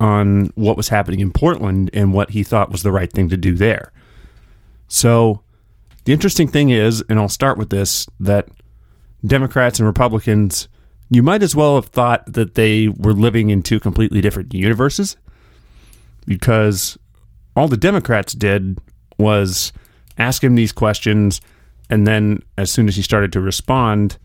on 0.00 0.46
what 0.54 0.76
was 0.76 0.88
happening 0.88 1.20
in 1.20 1.32
Portland 1.32 1.90
and 1.92 2.12
what 2.12 2.30
he 2.30 2.42
thought 2.42 2.70
was 2.70 2.82
the 2.82 2.92
right 2.92 3.12
thing 3.12 3.28
to 3.28 3.36
do 3.36 3.54
there. 3.54 3.92
So 4.86 5.42
the 6.04 6.12
interesting 6.12 6.48
thing 6.48 6.70
is, 6.70 7.04
and 7.08 7.18
I'll 7.18 7.28
start 7.28 7.58
with 7.58 7.70
this, 7.70 8.06
that 8.20 8.48
Democrats 9.26 9.78
and 9.78 9.86
Republicans 9.86 10.68
you 11.10 11.22
might 11.22 11.42
as 11.42 11.56
well 11.56 11.76
have 11.76 11.86
thought 11.86 12.30
that 12.32 12.54
they 12.54 12.88
were 12.88 13.12
living 13.12 13.50
in 13.50 13.62
two 13.62 13.80
completely 13.80 14.20
different 14.20 14.52
universes 14.52 15.16
because 16.26 16.98
all 17.56 17.68
the 17.68 17.76
Democrats 17.76 18.34
did 18.34 18.78
was 19.18 19.72
ask 20.18 20.44
him 20.44 20.54
these 20.54 20.72
questions 20.72 21.40
and 21.90 22.06
then 22.06 22.42
as 22.56 22.70
soon 22.70 22.88
as 22.88 22.96
he 22.96 23.02
started 23.02 23.32
to 23.32 23.40
respond 23.40 24.18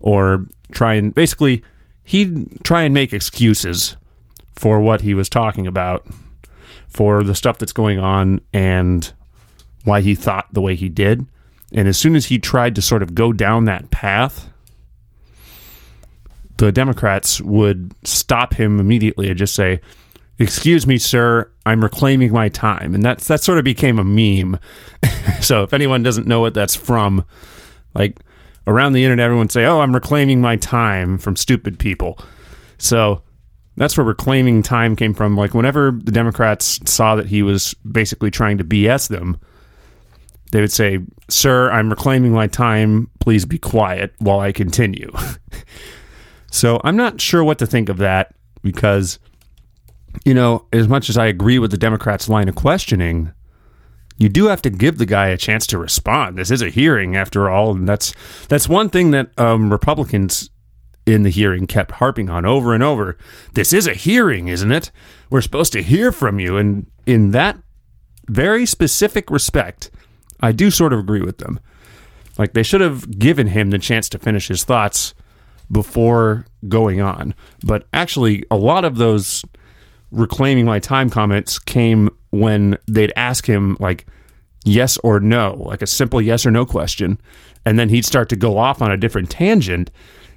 or 0.00 0.46
try 0.72 0.94
and 0.94 1.14
basically 1.14 1.62
he'd 2.04 2.62
try 2.64 2.82
and 2.82 2.92
make 2.92 3.12
excuses 3.12 3.96
for 4.54 4.80
what 4.80 5.00
he 5.00 5.14
was 5.14 5.28
talking 5.28 5.66
about 5.66 6.06
for 6.88 7.22
the 7.22 7.34
stuff 7.34 7.58
that's 7.58 7.72
going 7.72 7.98
on 7.98 8.40
and 8.52 9.12
why 9.84 10.00
he 10.00 10.14
thought 10.14 10.46
the 10.52 10.60
way 10.60 10.74
he 10.74 10.88
did. 10.88 11.26
And 11.72 11.88
as 11.88 11.96
soon 11.96 12.14
as 12.14 12.26
he 12.26 12.38
tried 12.38 12.74
to 12.74 12.82
sort 12.82 13.02
of 13.02 13.14
go 13.14 13.32
down 13.32 13.64
that 13.64 13.90
path 13.90 14.51
the 16.66 16.72
Democrats 16.72 17.40
would 17.40 17.92
stop 18.04 18.54
him 18.54 18.78
immediately 18.78 19.28
and 19.28 19.38
just 19.38 19.54
say, 19.54 19.80
"Excuse 20.38 20.86
me, 20.86 20.98
sir, 20.98 21.50
I'm 21.66 21.82
reclaiming 21.82 22.32
my 22.32 22.48
time," 22.48 22.94
and 22.94 23.02
that's 23.02 23.26
that 23.28 23.42
sort 23.42 23.58
of 23.58 23.64
became 23.64 23.98
a 23.98 24.04
meme. 24.04 24.58
so 25.40 25.62
if 25.62 25.72
anyone 25.72 26.02
doesn't 26.02 26.26
know 26.26 26.40
what 26.40 26.54
that's 26.54 26.76
from, 26.76 27.24
like 27.94 28.20
around 28.66 28.92
the 28.92 29.02
internet, 29.02 29.24
everyone 29.24 29.48
say, 29.48 29.64
"Oh, 29.64 29.80
I'm 29.80 29.94
reclaiming 29.94 30.40
my 30.40 30.56
time 30.56 31.18
from 31.18 31.36
stupid 31.36 31.78
people." 31.78 32.18
So 32.78 33.22
that's 33.76 33.96
where 33.96 34.06
reclaiming 34.06 34.62
time 34.62 34.94
came 34.94 35.14
from. 35.14 35.36
Like 35.36 35.54
whenever 35.54 35.90
the 35.90 36.12
Democrats 36.12 36.78
saw 36.84 37.16
that 37.16 37.26
he 37.26 37.42
was 37.42 37.74
basically 37.90 38.30
trying 38.30 38.58
to 38.58 38.64
BS 38.64 39.08
them, 39.08 39.36
they 40.52 40.60
would 40.60 40.72
say, 40.72 41.00
"Sir, 41.28 41.70
I'm 41.72 41.90
reclaiming 41.90 42.32
my 42.32 42.46
time. 42.46 43.10
Please 43.20 43.44
be 43.44 43.58
quiet 43.58 44.14
while 44.18 44.38
I 44.38 44.52
continue." 44.52 45.10
So 46.52 46.80
I'm 46.84 46.96
not 46.96 47.20
sure 47.20 47.42
what 47.42 47.58
to 47.58 47.66
think 47.66 47.88
of 47.88 47.96
that 47.96 48.34
because, 48.60 49.18
you 50.24 50.34
know, 50.34 50.66
as 50.70 50.86
much 50.86 51.08
as 51.08 51.16
I 51.16 51.26
agree 51.26 51.58
with 51.58 51.70
the 51.70 51.78
Democrats' 51.78 52.28
line 52.28 52.46
of 52.46 52.54
questioning, 52.54 53.32
you 54.18 54.28
do 54.28 54.46
have 54.46 54.60
to 54.62 54.70
give 54.70 54.98
the 54.98 55.06
guy 55.06 55.28
a 55.28 55.38
chance 55.38 55.66
to 55.68 55.78
respond. 55.78 56.36
This 56.36 56.50
is 56.50 56.60
a 56.60 56.68
hearing, 56.68 57.16
after 57.16 57.48
all, 57.48 57.74
and 57.74 57.88
that's 57.88 58.14
that's 58.48 58.68
one 58.68 58.90
thing 58.90 59.12
that 59.12 59.36
um, 59.40 59.72
Republicans 59.72 60.50
in 61.06 61.22
the 61.22 61.30
hearing 61.30 61.66
kept 61.66 61.92
harping 61.92 62.28
on 62.28 62.44
over 62.44 62.74
and 62.74 62.82
over. 62.82 63.16
This 63.54 63.72
is 63.72 63.86
a 63.86 63.94
hearing, 63.94 64.48
isn't 64.48 64.70
it? 64.70 64.92
We're 65.30 65.40
supposed 65.40 65.72
to 65.72 65.82
hear 65.82 66.12
from 66.12 66.38
you, 66.38 66.58
and 66.58 66.86
in 67.06 67.30
that 67.30 67.58
very 68.28 68.66
specific 68.66 69.30
respect, 69.30 69.90
I 70.40 70.52
do 70.52 70.70
sort 70.70 70.92
of 70.92 70.98
agree 70.98 71.22
with 71.22 71.38
them. 71.38 71.58
Like 72.36 72.52
they 72.52 72.62
should 72.62 72.82
have 72.82 73.18
given 73.18 73.46
him 73.48 73.70
the 73.70 73.78
chance 73.78 74.10
to 74.10 74.18
finish 74.18 74.48
his 74.48 74.64
thoughts 74.64 75.14
before 75.72 76.46
going 76.68 77.00
on. 77.00 77.34
But 77.64 77.86
actually, 77.92 78.44
a 78.50 78.56
lot 78.56 78.84
of 78.84 78.96
those 78.96 79.44
reclaiming 80.10 80.66
my 80.66 80.78
time 80.78 81.10
comments 81.10 81.58
came 81.58 82.10
when 82.30 82.78
they'd 82.86 83.12
ask 83.16 83.46
him, 83.46 83.76
like, 83.80 84.06
yes 84.64 84.96
or 84.98 85.18
no, 85.18 85.54
like 85.66 85.82
a 85.82 85.86
simple 85.86 86.20
yes 86.20 86.46
or 86.46 86.50
no 86.50 86.64
question. 86.64 87.18
And 87.64 87.78
then 87.78 87.88
he'd 87.88 88.04
start 88.04 88.28
to 88.28 88.36
go 88.36 88.58
off 88.58 88.82
on 88.82 88.90
a 88.90 88.96
different 88.96 89.30
tangent 89.30 89.90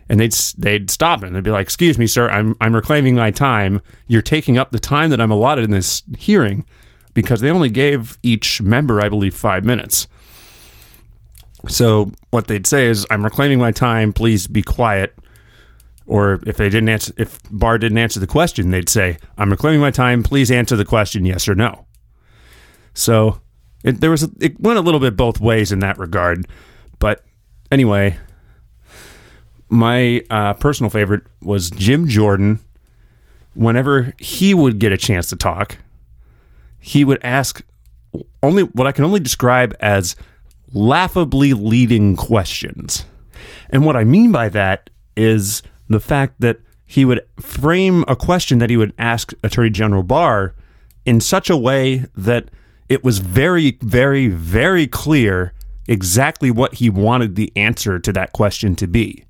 and 0.10 0.19
they'd 0.19 0.34
they'd 0.58 0.89
stop 0.91 1.24
him. 1.24 1.34
They'd 1.34 1.43
be 1.43 1.52
like, 1.52 1.63
"Excuse 1.63 1.98
me, 1.98 2.08
sir, 2.08 2.30
I'm 2.30 2.56
I'm 2.62 2.76
reclaiming 2.76 3.15
my 3.15 3.32
time. 3.32 3.82
You're 4.08 4.21
taking 4.21 4.58
up 4.58 4.71
the 4.71 4.80
time 4.80 5.10
that 5.10 5.19
I'm 5.19 5.32
allotted 5.32 5.63
in 5.63 5.71
this 5.71 6.04
hearing 6.17 6.65
because 7.13 7.41
they 7.41 7.50
only 7.50 7.69
gave 7.69 8.17
each 8.21 8.62
member, 8.62 9.02
I 9.02 9.10
believe, 9.10 9.34
5 9.34 9.65
minutes." 9.65 10.08
So, 11.67 12.12
what 12.30 12.45
they'd 12.45 12.67
say 12.67 12.86
is, 12.86 13.08
"I'm 13.10 13.24
reclaiming 13.24 13.58
my 13.58 13.71
time. 13.71 14.13
Please 14.13 14.45
be 14.45 14.62
quiet 14.62 15.15
Or 16.08 16.39
if 16.46 16.58
they 16.58 16.70
didn't 16.70 16.89
answer, 16.89 17.13
if 17.18 17.39
Barr 17.50 17.78
didn't 17.78 17.98
answer 17.98 18.20
the 18.20 18.28
question, 18.28 18.70
they'd 18.72 18.89
say, 18.89 19.18
"I'm 19.38 19.50
reclaiming 19.50 19.82
my 19.82 19.91
time. 19.91 20.22
Please 20.22 20.52
answer 20.52 20.76
the 20.76 20.86
question, 20.86 21.26
yes 21.26 21.48
or 21.48 21.56
no." 21.56 21.86
So 22.94 23.41
it, 23.84 24.02
there 24.02 24.12
was 24.12 24.24
a, 24.24 24.30
it 24.39 24.60
went 24.60 24.78
a 24.78 24.82
little 24.82 25.00
bit 25.00 25.15
both 25.18 25.39
ways 25.39 25.72
in 25.72 25.80
that 25.80 25.98
regard, 25.98 26.48
but 27.00 27.24
anyway, 27.72 28.18
my 29.70 30.24
uh, 30.30 30.54
personal 30.54 30.89
favorite 30.89 31.24
was 31.41 31.70
Jim 31.72 32.08
Jordan. 32.08 32.60
Whenever 33.56 34.13
he 34.20 34.54
would 34.54 34.80
get 34.80 34.91
a 34.91 34.98
chance 34.98 35.30
to 35.30 35.36
talk, 35.36 35.78
he 36.80 37.06
would 37.06 37.20
ask 37.24 37.63
only 38.44 38.63
what 38.63 38.86
I 38.86 38.91
can 38.91 39.06
only 39.06 39.20
describe 39.20 39.76
as 39.80 40.15
laughably 40.74 41.54
leading 41.54 42.15
questions. 42.15 43.06
And 43.70 43.86
what 43.86 43.96
I 43.96 44.04
mean 44.04 44.32
by 44.32 44.50
that 44.50 44.89
is 45.15 45.63
the 45.88 46.00
fact 46.00 46.36
that 46.39 46.60
he 46.86 47.06
would 47.06 47.21
frame 47.39 48.04
a 48.08 48.15
question 48.15 48.60
that 48.60 48.69
he 48.69 48.78
would 48.78 48.93
ask 48.98 49.34
Attorney 49.43 49.69
General 49.69 50.04
Barr 50.04 50.54
in 51.06 51.19
such 51.19 51.50
a 51.50 51.58
way 51.58 52.06
that 52.15 52.50
it 52.89 53.04
was 53.04 53.19
very, 53.19 53.78
very, 53.82 54.28
very 54.28 54.88
clear 54.88 55.54
exactly 55.88 56.52
what 56.52 56.76
he 56.76 56.89
wanted 56.89 57.36
the 57.36 57.52
answer 57.56 58.00
to 58.00 58.13
that 58.13 58.34
question 58.34 58.76
to 58.76 58.88
be. 58.88 59.24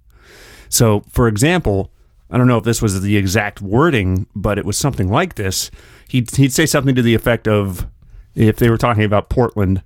So, 0.70 1.04
for 1.10 1.28
example, 1.28 1.92
I 2.30 2.38
don't 2.38 2.48
know 2.48 2.58
if 2.58 2.64
this 2.64 2.82
was 2.82 3.02
the 3.02 3.18
exact 3.18 3.62
wording, 3.62 4.28
but 4.36 4.58
it 4.58 4.66
was 4.66 4.78
something 4.78 5.10
like 5.10 5.36
this. 5.36 5.72
He'd, 6.10 6.32
he'd 6.36 6.54
say 6.54 6.66
something 6.66 6.96
to 6.96 7.02
the 7.02 7.16
effect 7.16 7.48
of, 7.48 7.88
if 8.36 8.58
they 8.58 8.70
were 8.70 8.78
talking 8.78 9.04
about 9.04 9.30
Portland. 9.30 9.84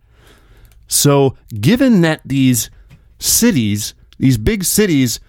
So, 0.88 1.38
given 1.60 2.02
that 2.02 2.22
these 2.26 2.72
cities, 3.20 3.94
these 4.18 4.38
big 4.38 4.64
cities, 4.64 5.20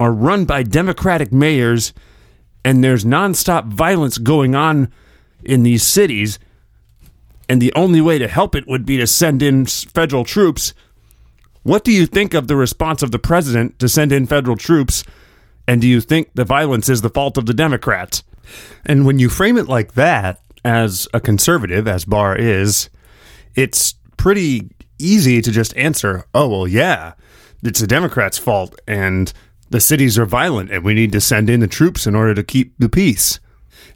are 0.00 0.12
run 0.12 0.46
by 0.46 0.64
Democratic 0.64 1.30
mayors 1.30 1.92
and 2.64 2.82
there's 2.82 3.04
nonstop 3.04 3.66
violence 3.66 4.18
going 4.18 4.54
on 4.54 4.92
in 5.44 5.62
these 5.62 5.82
cities, 5.82 6.38
and 7.48 7.60
the 7.60 7.72
only 7.74 8.00
way 8.00 8.18
to 8.18 8.28
help 8.28 8.54
it 8.54 8.66
would 8.66 8.84
be 8.84 8.96
to 8.98 9.06
send 9.06 9.42
in 9.42 9.64
federal 9.66 10.24
troops. 10.24 10.74
What 11.62 11.84
do 11.84 11.92
you 11.92 12.06
think 12.06 12.34
of 12.34 12.48
the 12.48 12.56
response 12.56 13.02
of 13.02 13.10
the 13.10 13.18
president 13.18 13.78
to 13.78 13.88
send 13.88 14.12
in 14.12 14.26
federal 14.26 14.56
troops? 14.56 15.04
And 15.66 15.80
do 15.80 15.88
you 15.88 16.00
think 16.00 16.30
the 16.34 16.44
violence 16.44 16.88
is 16.88 17.02
the 17.02 17.10
fault 17.10 17.38
of 17.38 17.46
the 17.46 17.54
Democrats? 17.54 18.22
And 18.84 19.06
when 19.06 19.18
you 19.18 19.28
frame 19.28 19.56
it 19.56 19.68
like 19.68 19.94
that, 19.94 20.40
as 20.64 21.08
a 21.14 21.20
conservative, 21.20 21.88
as 21.88 22.04
Barr 22.04 22.36
is, 22.36 22.90
it's 23.54 23.94
pretty 24.18 24.70
easy 24.98 25.40
to 25.40 25.50
just 25.50 25.74
answer, 25.76 26.26
oh, 26.34 26.48
well, 26.48 26.68
yeah, 26.68 27.14
it's 27.62 27.80
the 27.80 27.86
Democrats' 27.86 28.38
fault, 28.38 28.78
and 28.86 29.32
the 29.70 29.80
cities 29.80 30.18
are 30.18 30.26
violent, 30.26 30.70
and 30.70 30.84
we 30.84 30.94
need 30.94 31.12
to 31.12 31.20
send 31.20 31.48
in 31.48 31.60
the 31.60 31.68
troops 31.68 32.06
in 32.06 32.14
order 32.14 32.34
to 32.34 32.42
keep 32.42 32.74
the 32.78 32.88
peace. 32.88 33.40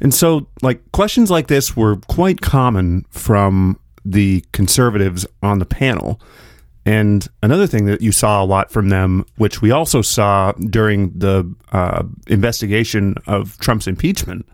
And 0.01 0.15
so, 0.15 0.49
like, 0.63 0.81
questions 0.93 1.31
like 1.31 1.49
this 1.49 1.77
were 1.77 1.97
quite 2.09 2.41
common 2.41 3.05
from 3.11 3.79
the 4.05 4.45
conservatives 4.53 5.27
on 5.43 5.59
the 5.59 5.67
panel. 5.67 6.21
And 6.87 7.27
another 7.43 7.67
thing 7.67 7.87
that 7.87 8.03
you 8.03 8.13
saw 8.13 8.43
a 8.43 8.45
lot 8.45 8.71
from 8.71 8.89
them, 8.89 9.25
which 9.37 9.63
we 9.63 9.71
also 9.71 10.03
saw 10.03 10.53
during 10.53 11.19
the 11.19 11.53
uh, 11.73 12.05
investigation 12.27 13.15
of 13.27 13.57
Trump's 13.59 13.87
impeachment, 13.87 14.47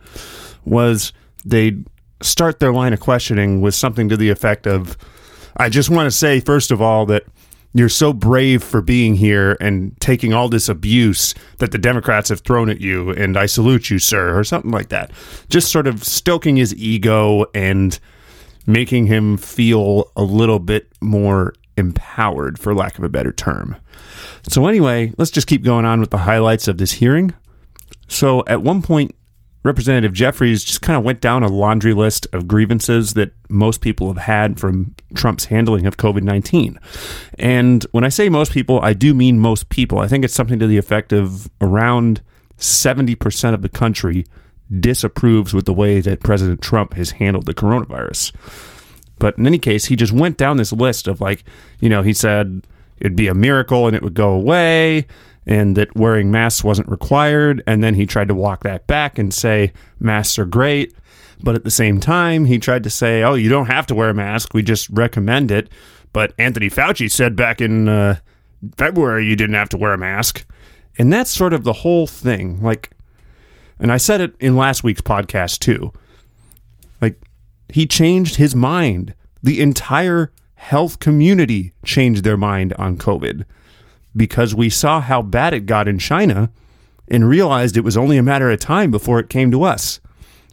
was 0.65 1.13
they'd 1.45 1.87
start 2.23 2.61
their 2.61 2.73
line 2.73 2.93
of 2.93 3.01
questioning 3.01 3.61
with 3.61 3.75
something 3.75 4.09
to 4.09 4.17
the 4.17 4.31
effect 4.31 4.67
of, 4.67 4.97
I 5.57 5.69
just 5.69 5.91
want 5.91 6.07
to 6.07 6.17
say, 6.17 6.39
first 6.39 6.71
of 6.71 6.81
all, 6.81 7.07
that 7.07 7.25
you're 7.73 7.89
so 7.89 8.13
brave 8.13 8.63
for 8.63 8.83
being 8.83 9.15
here 9.15 9.57
and 9.61 9.99
taking 10.01 10.33
all 10.33 10.49
this 10.49 10.69
abuse 10.69 11.35
that 11.59 11.71
the 11.71 11.79
Democrats 11.79 12.29
have 12.29 12.41
thrown 12.41 12.69
at 12.69 12.81
you, 12.81 13.11
and 13.11 13.37
I 13.37 13.47
salute 13.47 13.91
you, 13.91 13.99
sir, 13.99 14.39
or 14.39 14.43
something 14.43 14.71
like 14.73 14.89
that. 14.89 15.13
Just 15.49 15.71
sort 15.71 15.87
of 15.87 16.03
stoking 16.03 16.57
his 16.57 16.75
ego 16.75 17.47
and 17.55 17.99
making 18.67 19.07
him 19.07 19.37
feel 19.37 20.11
a 20.17 20.23
little 20.23 20.59
bit 20.59 20.93
more 21.01 21.55
empowered, 21.77 22.59
for 22.59 22.75
lack 22.75 22.99
of 22.99 23.05
a 23.05 23.09
better 23.09 23.33
term. 23.33 23.77
So, 24.49 24.67
anyway, 24.67 25.13
let's 25.17 25.31
just 25.31 25.47
keep 25.47 25.63
going 25.63 25.85
on 25.85 26.01
with 26.01 26.11
the 26.11 26.19
highlights 26.19 26.69
of 26.69 26.79
this 26.79 26.93
hearing. 26.93 27.35
So, 28.09 28.45
at 28.47 28.63
one 28.63 28.83
point, 28.83 29.15
Representative 29.63 30.15
Jeffries 30.15 30.65
just 30.65 30.81
kind 30.81 30.97
of 30.97 31.05
went 31.05 31.21
down 31.21 31.43
a 31.43 31.49
laundry 31.49 31.93
list 31.93 32.27
of 32.33 32.49
grievances 32.49 33.13
that 33.15 33.33
most 33.51 33.83
people 33.83 34.09
have 34.09 34.23
had 34.23 34.59
from 34.59 34.95
Trump's 35.15 35.47
handling 35.47 35.87
of 35.87 35.99
COVID 35.99 36.23
19. 36.23 36.79
And 37.39 37.85
when 37.93 38.05
I 38.05 38.09
say 38.09 38.29
most 38.29 38.53
people, 38.53 38.81
I 38.81 38.95
do 38.95 39.13
mean 39.13 39.39
most 39.39 39.69
people. 39.69 39.99
I 39.99 40.09
think 40.09 40.25
it's 40.25 40.35
something 40.35 40.59
to 40.59 40.67
the 40.67 40.79
effect 40.79 41.13
of 41.13 41.51
around 41.61 42.23
70% 42.57 43.55
of 43.55 43.63
the 43.63 43.69
country 43.69 44.25
disapproves 44.79 45.53
with 45.53 45.67
the 45.67 45.75
way 45.75 46.01
that 46.01 46.21
President 46.21 46.63
Trump 46.63 46.95
has 46.95 47.13
handled 47.13 47.47
the 47.47 47.55
coronavirus. 47.55 48.33
But 49.19 49.37
in 49.37 49.47
any 49.47 49.59
case, 49.59 49.87
he 49.87 49.97
just 49.97 50.13
went 50.13 50.39
down 50.39 50.57
this 50.57 50.73
list 50.73 51.07
of 51.07 51.21
like, 51.21 51.45
you 51.81 51.89
know, 51.89 52.03
he 52.03 52.15
said 52.15 52.63
it'd 52.99 53.17
be 53.17 53.29
a 53.29 53.35
miracle 53.35 53.87
and 53.87 53.97
it 53.97 54.03
would 54.03 54.15
go 54.15 54.31
away 54.31 55.07
and 55.47 55.77
that 55.77 55.95
wearing 55.97 56.31
masks 56.31 56.63
wasn't 56.63 56.89
required. 56.89 57.63
And 57.67 57.83
then 57.83 57.95
he 57.95 58.07
tried 58.07 58.29
to 58.29 58.35
walk 58.35 58.63
that 58.65 58.87
back 58.87 59.19
and 59.19 59.33
say 59.33 59.73
masks 59.99 60.39
are 60.39 60.45
great. 60.45 60.95
But 61.43 61.55
at 61.55 61.65
the 61.65 61.71
same 61.71 62.01
time, 62.01 62.45
he 62.45 62.59
tried 62.59 62.85
to 62.85 62.91
say, 62.91 63.23
oh, 63.23 63.35
you 63.35 63.49
don't 63.49 63.67
have 63.67 63.87
to 63.87 63.95
wear 63.95 64.11
a 64.11 64.15
mask. 64.15 64.53
We 64.53 64.63
just 64.63 64.89
recommend 64.91 65.51
it. 65.51 65.71
But 66.13 66.35
Anthony 66.39 66.69
Fauci 66.69 67.11
said 67.11 67.37
back 67.37 67.61
in 67.61 67.89
uh, 67.89 68.17
February 68.77 69.27
you 69.27 69.37
didn't 69.37 69.55
have 69.55 69.71
to 69.71 69.79
wear 69.79 69.93
a 69.93 69.99
mask. 69.99 70.45
And 70.99 71.13
that's 71.13 71.31
sort 71.31 71.55
of 71.55 71.65
the 71.65 71.73
whole 71.73 72.07
thing. 72.07 72.63
Like, 72.63 72.91
and 73.79 73.91
I 73.91 73.97
said 73.97 74.21
it 74.21 74.35
in 74.39 74.57
last 74.57 74.85
week's 74.85 75.01
podcast 75.01 75.61
too. 75.61 75.93
Like, 77.01 77.17
he 77.71 77.87
changed 77.87 78.37
his 78.37 78.55
mind. 78.55 79.15
The 79.43 79.61
entire 79.61 80.33
health 80.57 80.99
community 80.99 81.73
changed 81.85 82.23
their 82.23 82.37
mind 82.37 82.75
on 82.75 82.99
COVID 82.99 83.45
because 84.17 84.55
we 84.55 84.71
saw 84.71 85.01
how 85.01 85.23
bad 85.23 85.55
it 85.55 85.67
got 85.67 85.89
in 85.89 85.99
China 85.99 86.51
and 87.09 87.29
realized 87.29 87.77
it 87.77 87.85
was 87.85 87.97
only 87.97 88.17
a 88.17 88.23
matter 88.23 88.51
of 88.51 88.61
time 88.61 88.91
before 88.91 89.19
it 89.19 89.29
came 89.29 89.51
to 89.51 89.63
us. 89.63 90.01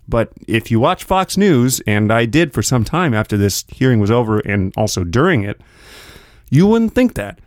But 0.07 0.31
if 0.47 0.71
you 0.71 0.79
watch 0.79 1.03
Fox 1.03 1.37
News, 1.37 1.81
and 1.85 2.11
I 2.11 2.25
did 2.25 2.53
for 2.53 2.61
some 2.61 2.83
time 2.83 3.13
after 3.13 3.37
this 3.37 3.65
hearing 3.67 3.99
was 3.99 4.11
over 4.11 4.39
and 4.39 4.73
also 4.77 5.03
during 5.03 5.43
it, 5.43 5.61
you 6.49 6.65
wouldn't 6.65 6.93
think 6.93 7.15
that. 7.15 7.39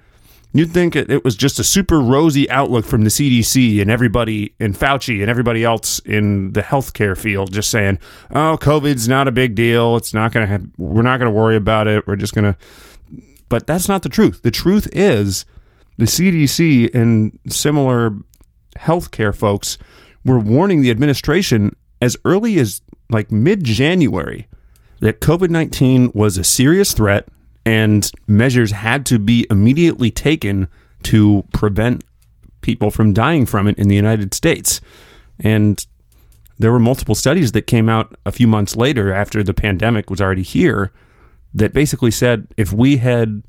You'd 0.53 0.73
think 0.73 0.97
it 0.97 1.25
was 1.25 1.37
just 1.37 1.61
a 1.61 1.65
super 1.65 2.01
rosy 2.01 2.51
outlook 2.51 2.85
from 2.85 3.05
the 3.05 3.11
CDC 3.11 3.81
and 3.81 3.89
everybody 3.89 4.53
in 4.59 4.75
Fauci 4.75 5.21
and 5.21 5.31
everybody 5.31 5.63
else 5.63 6.01
in 6.01 6.53
the 6.55 6.63
healthcare 6.63 7.17
field 7.17 7.53
just 7.53 7.71
saying, 7.71 8.01
"Oh, 8.33 8.59
COVID's 8.61 9.09
not 9.09 9.29
a 9.29 9.33
big 9.33 9.55
deal. 9.55 9.97
It's 9.97 10.13
not 10.13 10.33
going 10.33 10.49
to 10.49 10.69
we're 10.77 11.03
not 11.03 11.19
going 11.19 11.33
to 11.33 11.39
worry 11.39 11.55
about 11.55 11.87
it. 11.87 12.05
We're 12.05 12.17
just 12.17 12.35
going 12.35 12.53
to 12.53 12.57
But 13.49 13.69
that's 13.69 13.89
not 13.89 14.03
the 14.03 14.09
truth. 14.09 14.43
The 14.43 14.51
truth 14.51 14.89
is 14.93 15.45
the 16.01 16.07
CDC 16.07 16.95
and 16.95 17.39
similar 17.47 18.15
healthcare 18.75 19.37
folks 19.37 19.77
were 20.25 20.39
warning 20.39 20.81
the 20.81 20.91
administration 20.91 21.77
as 22.01 22.17
early 22.25 22.59
as 22.59 22.81
like 23.11 23.31
mid 23.31 23.65
January 23.65 24.49
that 25.01 25.21
COVID 25.21 25.51
19 25.51 26.13
was 26.15 26.39
a 26.39 26.45
serious 26.45 26.95
threat 26.95 27.29
and 27.67 28.11
measures 28.27 28.71
had 28.71 29.05
to 29.07 29.19
be 29.19 29.47
immediately 29.51 30.11
taken 30.11 30.69
to 31.03 31.45
prevent 31.53 32.03
people 32.63 32.91
from 32.91 33.13
dying 33.13 33.45
from 33.45 33.69
it 33.69 33.79
in 33.79 33.89
the 33.89 33.95
United 33.95 34.33
States. 34.33 34.81
And 35.39 35.85
there 36.59 36.73
were 36.73 36.79
multiple 36.79 37.15
studies 37.15 37.53
that 37.53 37.67
came 37.67 37.91
out 37.91 38.17
a 38.25 38.33
few 38.33 38.47
months 38.47 38.75
later 38.75 39.13
after 39.13 39.43
the 39.43 39.53
pandemic 39.53 40.09
was 40.09 40.23
already 40.23 40.43
here 40.43 40.93
that 41.53 41.75
basically 41.75 42.11
said 42.11 42.47
if 42.57 42.73
we 42.73 42.97
had 42.97 43.43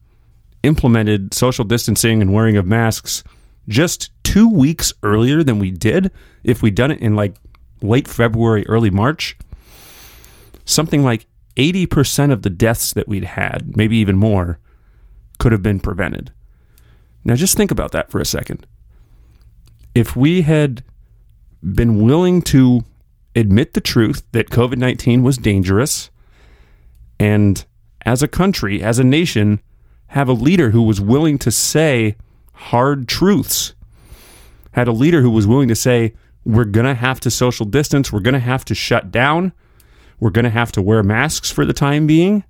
implemented 0.64 1.34
social 1.34 1.66
distancing 1.66 2.22
and 2.22 2.34
wearing 2.34 2.58
of 2.58 2.66
masks 2.66 3.24
just 3.68 4.12
two 4.24 4.50
weeks 4.50 4.94
earlier 5.04 5.44
than 5.44 5.60
we 5.60 5.72
did, 5.72 6.12
if 6.44 6.62
we'd 6.62 6.76
done 6.76 6.92
it 6.92 7.00
in 7.00 7.16
like 7.16 7.36
late 7.82 8.08
February, 8.08 8.66
early 8.68 8.90
March, 8.90 9.38
something 10.66 11.04
like 11.04 11.26
80% 11.56 12.32
of 12.32 12.42
the 12.44 12.50
deaths 12.50 12.94
that 12.94 13.08
we'd 13.08 13.24
had, 13.24 13.76
maybe 13.76 13.98
even 13.98 14.18
more, 14.18 14.60
could 15.38 15.52
have 15.52 15.64
been 15.64 15.80
prevented. 15.80 16.32
Now, 17.24 17.36
just 17.36 17.58
think 17.58 17.72
about 17.72 17.92
that 17.92 18.10
for 18.10 18.20
a 18.20 18.26
second. 18.26 18.66
If 19.94 20.16
we 20.16 20.42
had 20.42 20.84
been 21.62 22.04
willing 22.04 22.42
to 22.42 22.84
admit 23.36 23.74
the 23.74 23.82
truth 23.82 24.24
that 24.32 24.50
COVID 24.50 24.78
19 24.78 25.24
was 25.24 25.38
dangerous, 25.38 26.10
and 27.20 27.64
as 28.06 28.24
a 28.24 28.28
country, 28.28 28.82
as 28.82 28.98
a 28.98 29.04
nation, 29.04 29.62
have 30.12 30.28
a 30.28 30.34
leader 30.34 30.72
who 30.72 30.82
was 30.82 31.00
willing 31.00 31.38
to 31.38 31.50
say 31.50 32.18
hard 32.52 33.08
truths, 33.08 33.74
had 34.74 34.90
a 34.90 34.92
leader 34.92 35.22
who 35.22 35.30
was 35.30 35.48
willing 35.48 35.70
to 35.70 35.76
say, 35.76 36.14
we're 36.44 36.66
going 36.66 36.86
to 36.86 36.94
have 36.94 37.22
to 37.22 37.32
social 37.32 37.66
distance, 37.66 38.12
we're 38.12 38.20
going 38.20 38.34
to 38.34 38.40
have 38.40 38.66
to 38.66 38.76
shut 38.76 39.10
down, 39.10 39.54
we're 40.20 40.30
going 40.30 40.44
to 40.44 40.52
have 40.52 40.70
to 40.74 40.82
wear 40.82 41.02
masks 41.02 41.50
for 41.50 41.64
the 41.64 41.72
time 41.72 42.08
being. 42.08 42.44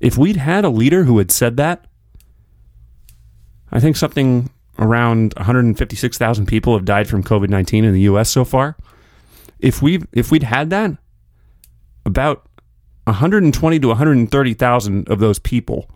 If 0.00 0.16
we'd 0.16 0.38
had 0.38 0.64
a 0.64 0.70
leader 0.70 1.04
who 1.04 1.18
had 1.18 1.30
said 1.30 1.58
that, 1.58 1.84
I 3.70 3.78
think 3.78 3.96
something 3.96 4.48
around 4.78 5.34
156,000 5.36 6.46
people 6.46 6.74
have 6.74 6.86
died 6.86 7.08
from 7.08 7.22
COVID 7.22 7.50
19 7.50 7.84
in 7.84 7.92
the 7.92 8.00
US 8.02 8.30
so 8.30 8.46
far. 8.46 8.78
If 9.58 9.82
we 9.82 10.02
if 10.12 10.30
we'd 10.30 10.44
had 10.44 10.70
that, 10.70 10.96
about 12.06 12.48
120 13.04 13.78
to 13.80 13.88
130,000 13.88 15.08
of 15.10 15.18
those 15.18 15.38
people 15.38 15.90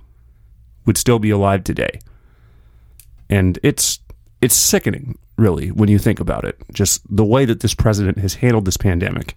would 0.87 0.97
still 0.97 1.19
be 1.19 1.31
alive 1.31 1.65
today. 1.65 2.01
And 3.29 3.59
it's 3.63 3.99
it's 4.41 4.55
sickening, 4.55 5.19
really, 5.37 5.69
when 5.69 5.89
you 5.89 5.99
think 5.99 6.21
about 6.21 6.45
it. 6.45 6.57
Just 6.73 7.03
the 7.15 7.25
way 7.25 7.45
that 7.45 7.61
this 7.61 7.75
president 7.75 8.19
has 8.19 8.35
handled 8.35 8.65
this 8.65 8.77
pandemic. 8.77 9.37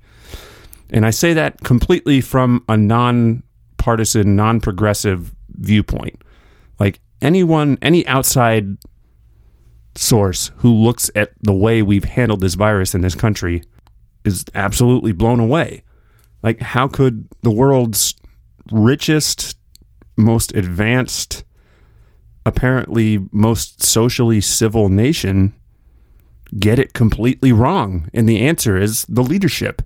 And 0.91 1.05
I 1.05 1.09
say 1.09 1.33
that 1.33 1.61
completely 1.63 2.21
from 2.21 2.63
a 2.67 2.75
non-partisan, 2.75 4.35
non-progressive 4.35 5.33
viewpoint. 5.49 6.21
Like 6.79 6.99
anyone, 7.21 7.77
any 7.81 8.05
outside 8.07 8.77
source 9.95 10.51
who 10.57 10.73
looks 10.73 11.11
at 11.15 11.31
the 11.41 11.53
way 11.53 11.81
we've 11.81 12.05
handled 12.05 12.41
this 12.41 12.55
virus 12.55 12.95
in 12.95 13.01
this 13.01 13.15
country 13.15 13.63
is 14.23 14.45
absolutely 14.55 15.11
blown 15.11 15.39
away. 15.39 15.83
Like, 16.41 16.61
how 16.61 16.87
could 16.87 17.27
the 17.41 17.51
world's 17.51 18.15
richest, 18.71 19.57
most 20.19 20.53
advanced, 20.55 21.43
apparently 22.45 23.27
most 23.31 23.83
socially 23.83 24.41
civil 24.41 24.89
nation 24.89 25.53
get 26.57 26.79
it 26.79 26.93
completely 26.93 27.51
wrong? 27.51 28.09
And 28.13 28.27
the 28.27 28.41
answer 28.41 28.77
is 28.77 29.05
the 29.09 29.23
leadership. 29.23 29.81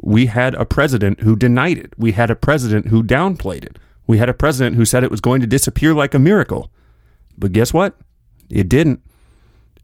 We 0.00 0.26
had 0.26 0.54
a 0.54 0.64
president 0.64 1.20
who 1.20 1.36
denied 1.36 1.78
it. 1.78 1.92
We 1.98 2.12
had 2.12 2.30
a 2.30 2.36
president 2.36 2.88
who 2.88 3.02
downplayed 3.02 3.64
it. 3.64 3.78
We 4.06 4.18
had 4.18 4.28
a 4.28 4.34
president 4.34 4.76
who 4.76 4.84
said 4.84 5.04
it 5.04 5.10
was 5.10 5.20
going 5.20 5.40
to 5.40 5.46
disappear 5.46 5.94
like 5.94 6.14
a 6.14 6.18
miracle. 6.18 6.70
But 7.36 7.52
guess 7.52 7.72
what? 7.72 7.96
It 8.48 8.68
didn't. 8.68 9.02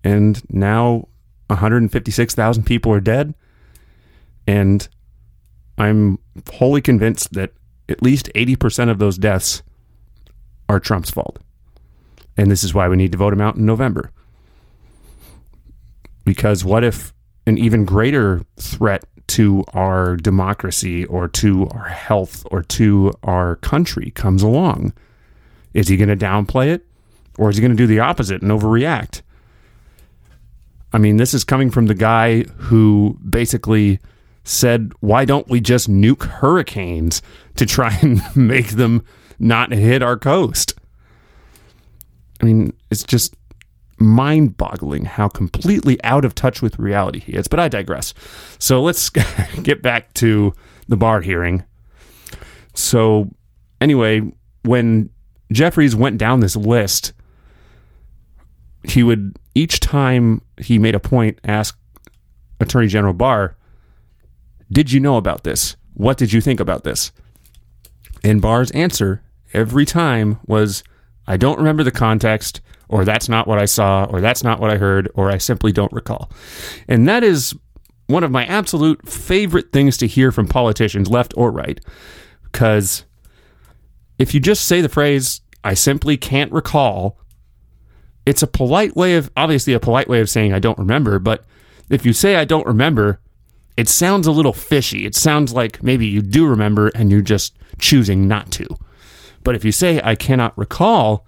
And 0.02 0.42
now 0.50 1.08
156,000 1.48 2.64
people 2.64 2.92
are 2.92 3.00
dead. 3.00 3.34
And 4.46 4.88
I'm 5.78 6.18
wholly 6.52 6.80
convinced 6.80 7.34
that 7.34 7.52
at 7.88 8.02
least 8.02 8.30
80% 8.34 8.90
of 8.90 8.98
those 8.98 9.18
deaths 9.18 9.62
are 10.68 10.80
Trump's 10.80 11.10
fault. 11.10 11.38
And 12.36 12.50
this 12.50 12.64
is 12.64 12.74
why 12.74 12.88
we 12.88 12.96
need 12.96 13.12
to 13.12 13.18
vote 13.18 13.32
him 13.32 13.40
out 13.40 13.56
in 13.56 13.64
November. 13.64 14.10
Because 16.24 16.64
what 16.64 16.84
if 16.84 17.14
an 17.46 17.56
even 17.56 17.84
greater 17.84 18.42
threat 18.56 19.04
to 19.28 19.64
our 19.72 20.16
democracy 20.16 21.04
or 21.04 21.28
to 21.28 21.68
our 21.68 21.88
health 21.88 22.44
or 22.50 22.62
to 22.62 23.12
our 23.22 23.56
country 23.56 24.10
comes 24.10 24.42
along? 24.42 24.92
Is 25.72 25.88
he 25.88 25.96
going 25.96 26.08
to 26.08 26.16
downplay 26.16 26.68
it 26.68 26.84
or 27.38 27.50
is 27.50 27.56
he 27.56 27.62
going 27.62 27.70
to 27.70 27.76
do 27.76 27.86
the 27.86 28.00
opposite 28.00 28.42
and 28.42 28.50
overreact? 28.50 29.22
I 30.92 30.98
mean, 30.98 31.16
this 31.16 31.34
is 31.34 31.44
coming 31.44 31.70
from 31.70 31.86
the 31.86 31.94
guy 31.94 32.42
who 32.42 33.18
basically 33.28 34.00
said, 34.46 34.92
why 35.00 35.24
don't 35.24 35.48
we 35.48 35.60
just 35.60 35.90
nuke 35.90 36.24
hurricanes 36.24 37.20
to 37.56 37.66
try 37.66 37.98
and 38.00 38.22
make 38.36 38.70
them 38.70 39.04
not 39.38 39.72
hit 39.72 40.02
our 40.02 40.16
coast? 40.16 40.74
I 42.40 42.44
mean, 42.44 42.72
it's 42.90 43.02
just 43.02 43.34
mind 43.98 44.56
boggling 44.56 45.04
how 45.04 45.28
completely 45.28 46.02
out 46.04 46.24
of 46.24 46.34
touch 46.34 46.62
with 46.62 46.78
reality 46.78 47.20
he 47.20 47.32
is. 47.32 47.48
But 47.48 47.60
I 47.60 47.68
digress. 47.68 48.14
So 48.58 48.82
let's 48.82 49.10
get 49.62 49.82
back 49.82 50.14
to 50.14 50.52
the 50.88 50.96
Barr 50.96 51.20
hearing. 51.22 51.64
So, 52.74 53.30
anyway, 53.80 54.20
when 54.62 55.10
Jeffries 55.50 55.96
went 55.96 56.18
down 56.18 56.40
this 56.40 56.56
list, 56.56 57.14
he 58.84 59.02
would 59.02 59.36
each 59.54 59.80
time 59.80 60.42
he 60.58 60.78
made 60.78 60.94
a 60.94 61.00
point 61.00 61.40
ask 61.44 61.76
Attorney 62.60 62.86
General 62.86 63.14
Barr, 63.14 63.56
Did 64.70 64.92
you 64.92 65.00
know 65.00 65.16
about 65.16 65.44
this? 65.44 65.76
What 65.94 66.18
did 66.18 66.32
you 66.32 66.40
think 66.40 66.60
about 66.60 66.84
this? 66.84 67.12
And 68.24 68.42
Barr's 68.42 68.70
answer 68.72 69.22
every 69.52 69.86
time 69.86 70.38
was, 70.46 70.82
I 71.26 71.36
don't 71.36 71.58
remember 71.58 71.82
the 71.82 71.90
context, 71.90 72.60
or 72.88 73.04
that's 73.04 73.28
not 73.28 73.46
what 73.46 73.58
I 73.58 73.64
saw, 73.64 74.04
or 74.04 74.20
that's 74.20 74.44
not 74.44 74.60
what 74.60 74.70
I 74.70 74.76
heard, 74.76 75.10
or 75.14 75.30
I 75.30 75.38
simply 75.38 75.72
don't 75.72 75.92
recall. 75.92 76.30
And 76.88 77.08
that 77.08 77.24
is 77.24 77.54
one 78.06 78.24
of 78.24 78.30
my 78.30 78.44
absolute 78.46 79.08
favorite 79.08 79.72
things 79.72 79.96
to 79.98 80.06
hear 80.06 80.30
from 80.30 80.46
politicians, 80.46 81.08
left 81.08 81.34
or 81.36 81.50
right, 81.50 81.80
because 82.44 83.04
if 84.18 84.34
you 84.34 84.40
just 84.40 84.64
say 84.64 84.80
the 84.80 84.88
phrase, 84.88 85.40
I 85.64 85.74
simply 85.74 86.16
can't 86.16 86.52
recall, 86.52 87.18
it's 88.24 88.42
a 88.42 88.46
polite 88.46 88.96
way 88.96 89.16
of, 89.16 89.30
obviously, 89.36 89.72
a 89.72 89.80
polite 89.80 90.08
way 90.08 90.20
of 90.20 90.30
saying 90.30 90.52
I 90.52 90.58
don't 90.58 90.78
remember, 90.78 91.18
but 91.18 91.44
if 91.90 92.06
you 92.06 92.12
say 92.12 92.36
I 92.36 92.44
don't 92.44 92.66
remember, 92.66 93.20
it 93.76 93.88
sounds 93.88 94.26
a 94.26 94.32
little 94.32 94.52
fishy. 94.52 95.04
It 95.04 95.14
sounds 95.14 95.52
like 95.52 95.82
maybe 95.82 96.06
you 96.06 96.22
do 96.22 96.46
remember 96.46 96.88
and 96.88 97.10
you're 97.10 97.20
just 97.20 97.56
choosing 97.78 98.26
not 98.26 98.50
to. 98.52 98.66
But 99.44 99.54
if 99.54 99.64
you 99.64 99.72
say 99.72 100.00
I 100.02 100.14
cannot 100.14 100.56
recall, 100.56 101.26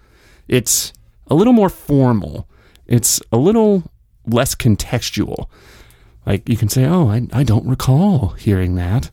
it's 0.48 0.92
a 1.28 1.34
little 1.34 1.52
more 1.52 1.68
formal. 1.68 2.48
It's 2.86 3.20
a 3.30 3.36
little 3.36 3.90
less 4.26 4.54
contextual. 4.54 5.48
Like 6.26 6.48
you 6.48 6.56
can 6.56 6.68
say, 6.68 6.84
Oh, 6.84 7.08
I, 7.08 7.26
I 7.32 7.42
don't 7.42 7.66
recall 7.66 8.30
hearing 8.30 8.74
that. 8.76 9.10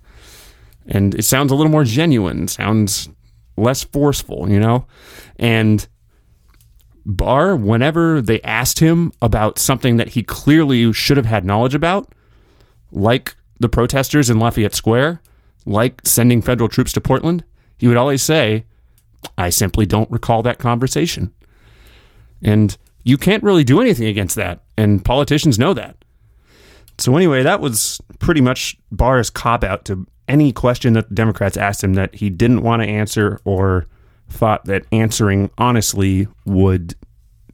And 0.88 1.16
it 1.16 1.24
sounds 1.24 1.52
a 1.52 1.56
little 1.56 1.72
more 1.72 1.84
genuine, 1.84 2.48
sounds 2.48 3.10
less 3.58 3.84
forceful, 3.84 4.50
you 4.50 4.60
know? 4.60 4.86
And 5.38 5.88
Barr, 7.06 7.56
whenever 7.56 8.22
they 8.22 8.42
asked 8.42 8.80
him 8.80 9.12
about 9.22 9.60
something 9.60 9.98
that 9.98 10.10
he 10.10 10.24
clearly 10.24 10.92
should 10.94 11.18
have 11.18 11.26
had 11.26 11.46
knowledge 11.46 11.76
about, 11.76 12.12
like 12.96 13.36
the 13.60 13.70
protesters 13.70 14.30
in 14.30 14.40
Lafayette 14.40 14.74
Square, 14.74 15.22
like 15.66 16.02
sending 16.04 16.42
federal 16.42 16.70
troops 16.70 16.94
to 16.94 17.02
Portland, 17.02 17.44
he 17.78 17.88
would 17.88 17.98
always 17.98 18.24
say, 18.24 18.66
I 19.38 19.50
simply 19.50 19.86
don't 19.86 20.10
recall 20.10 20.42
that 20.44 20.60
conversation. 20.60 21.34
And 22.42 22.76
you 23.04 23.18
can't 23.18 23.44
really 23.44 23.64
do 23.64 23.82
anything 23.82 24.08
against 24.08 24.36
that. 24.36 24.62
And 24.78 25.04
politicians 25.04 25.60
know 25.60 25.74
that. 25.74 25.98
So, 26.98 27.16
anyway, 27.16 27.44
that 27.44 27.60
was 27.60 28.00
pretty 28.20 28.42
much 28.42 28.78
Barr's 28.92 29.30
cop 29.30 29.64
out 29.64 29.86
to 29.86 30.08
any 30.28 30.52
question 30.54 30.94
that 30.94 31.10
the 31.10 31.16
Democrats 31.16 31.58
asked 31.58 31.84
him 31.84 31.96
that 31.96 32.16
he 32.16 32.30
didn't 32.30 32.62
want 32.62 32.82
to 32.82 32.88
answer 32.88 33.40
or 33.44 33.86
thought 34.30 34.66
that 34.66 34.86
answering 34.92 35.52
honestly 35.58 36.28
would 36.46 36.96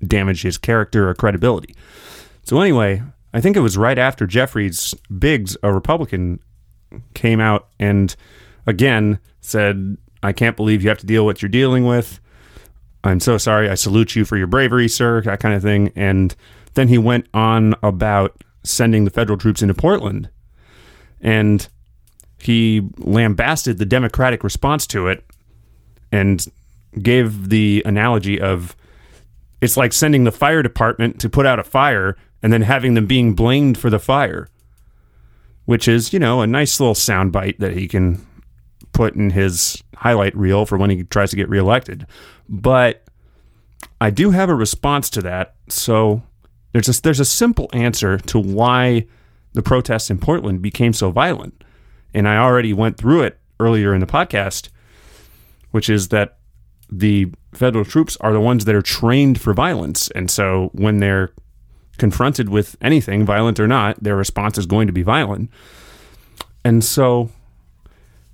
damage 0.06 0.44
his 0.44 0.58
character 0.58 1.10
or 1.10 1.16
credibility. 1.16 1.76
So, 2.44 2.62
anyway, 2.62 3.02
I 3.34 3.42
think 3.42 3.56
it 3.56 3.62
was 3.62 3.78
right 3.78 3.98
after 3.98 4.28
Jeffries 4.28 4.94
Biggs, 5.18 5.56
a 5.64 5.74
Republican, 5.74 6.40
came 7.14 7.40
out 7.40 7.70
and 7.80 8.16
again 8.68 9.20
said, 9.40 9.98
I 10.22 10.34
can't 10.34 10.58
believe 10.58 10.84
you 10.84 10.90
have 10.90 11.00
to 11.00 11.06
deal 11.06 11.26
with 11.26 11.38
what 11.38 11.42
you're 11.42 11.50
dealing 11.50 11.86
with. 11.86 12.20
I'm 13.04 13.20
so 13.20 13.38
sorry. 13.38 13.70
I 13.70 13.76
salute 13.76 14.16
you 14.16 14.26
for 14.26 14.38
your 14.38 14.48
bravery, 14.48 14.88
sir, 14.88 15.22
that 15.22 15.40
kind 15.40 15.56
of 15.56 15.62
thing. 15.62 15.92
And 15.96 16.36
then 16.74 16.88
he 16.88 16.98
went 16.98 17.28
on 17.34 17.76
about 17.82 18.44
sending 18.64 19.06
the 19.06 19.12
federal 19.12 19.38
troops 19.38 19.62
into 19.62 19.74
Portland. 19.74 20.30
And 21.20 21.68
he 22.40 22.88
lambasted 22.98 23.78
the 23.78 23.86
Democratic 23.86 24.44
response 24.44 24.86
to 24.88 25.08
it 25.08 25.26
and 26.12 26.46
gave 27.02 27.50
the 27.50 27.82
analogy 27.86 28.40
of 28.40 28.76
it's 29.62 29.78
like 29.78 29.94
sending 29.94 30.24
the 30.24 30.32
fire 30.32 30.62
department 30.62 31.20
to 31.22 31.30
put 31.30 31.46
out 31.46 31.60
a 31.60 31.64
fire 31.64 32.18
and 32.42 32.52
then 32.52 32.64
having 32.64 32.94
them 32.94 33.06
being 33.06 33.34
blamed 33.34 33.78
for 33.78 33.90
the 33.90 34.00
fire, 34.00 34.50
which 35.66 35.88
is, 35.88 36.14
you 36.14 36.20
know, 36.20 36.42
a 36.42 36.48
nice 36.48 36.80
little 36.80 36.96
soundbite 36.96 37.58
that 37.60 37.74
he 37.74 37.88
can 37.88 38.26
put 38.94 39.16
in 39.16 39.30
his 39.32 39.82
highlight 39.96 40.36
reel 40.36 40.66
for 40.66 40.78
when 40.78 40.90
he 40.90 41.04
tries 41.04 41.30
to 41.30 41.36
get 41.36 41.50
reelected. 41.50 42.06
But 42.50 43.06
I 44.00 44.10
do 44.10 44.32
have 44.32 44.50
a 44.50 44.56
response 44.56 45.10
to 45.12 45.22
that. 45.22 45.56
So 45.70 46.24
there's 46.74 46.90
a, 46.90 47.02
there's 47.02 47.20
a 47.20 47.26
simple 47.26 47.70
answer 47.74 48.18
to 48.18 48.40
why 48.40 49.06
the 49.54 49.62
protests 49.62 50.10
in 50.10 50.18
Portland 50.18 50.62
became 50.62 50.94
so 50.94 51.12
violent. 51.12 51.64
And 52.14 52.28
I 52.28 52.38
already 52.38 52.74
went 52.74 52.98
through 52.98 53.24
it 53.24 53.40
earlier 53.60 53.94
in 53.94 54.00
the 54.00 54.08
podcast, 54.08 54.70
which 55.72 55.90
is 55.90 56.10
that 56.10 56.40
the 56.90 57.32
federal 57.54 57.86
troops 57.86 58.18
are 58.22 58.34
the 58.34 58.42
ones 58.42 58.66
that 58.66 58.76
are 58.76 58.82
trained 58.82 59.40
for 59.40 59.54
violence. 59.54 60.10
And 60.10 60.30
so 60.30 60.70
when 60.74 60.98
they're 60.98 61.32
confronted 62.02 62.50
with 62.50 62.76
anything, 62.82 63.24
violent 63.24 63.60
or 63.60 63.68
not, 63.68 64.04
their 64.04 64.16
response 64.16 64.58
is 64.58 64.66
going 64.66 64.88
to 64.88 64.92
be 64.92 65.04
violent. 65.04 65.52
And 66.66 66.84
so 66.84 67.30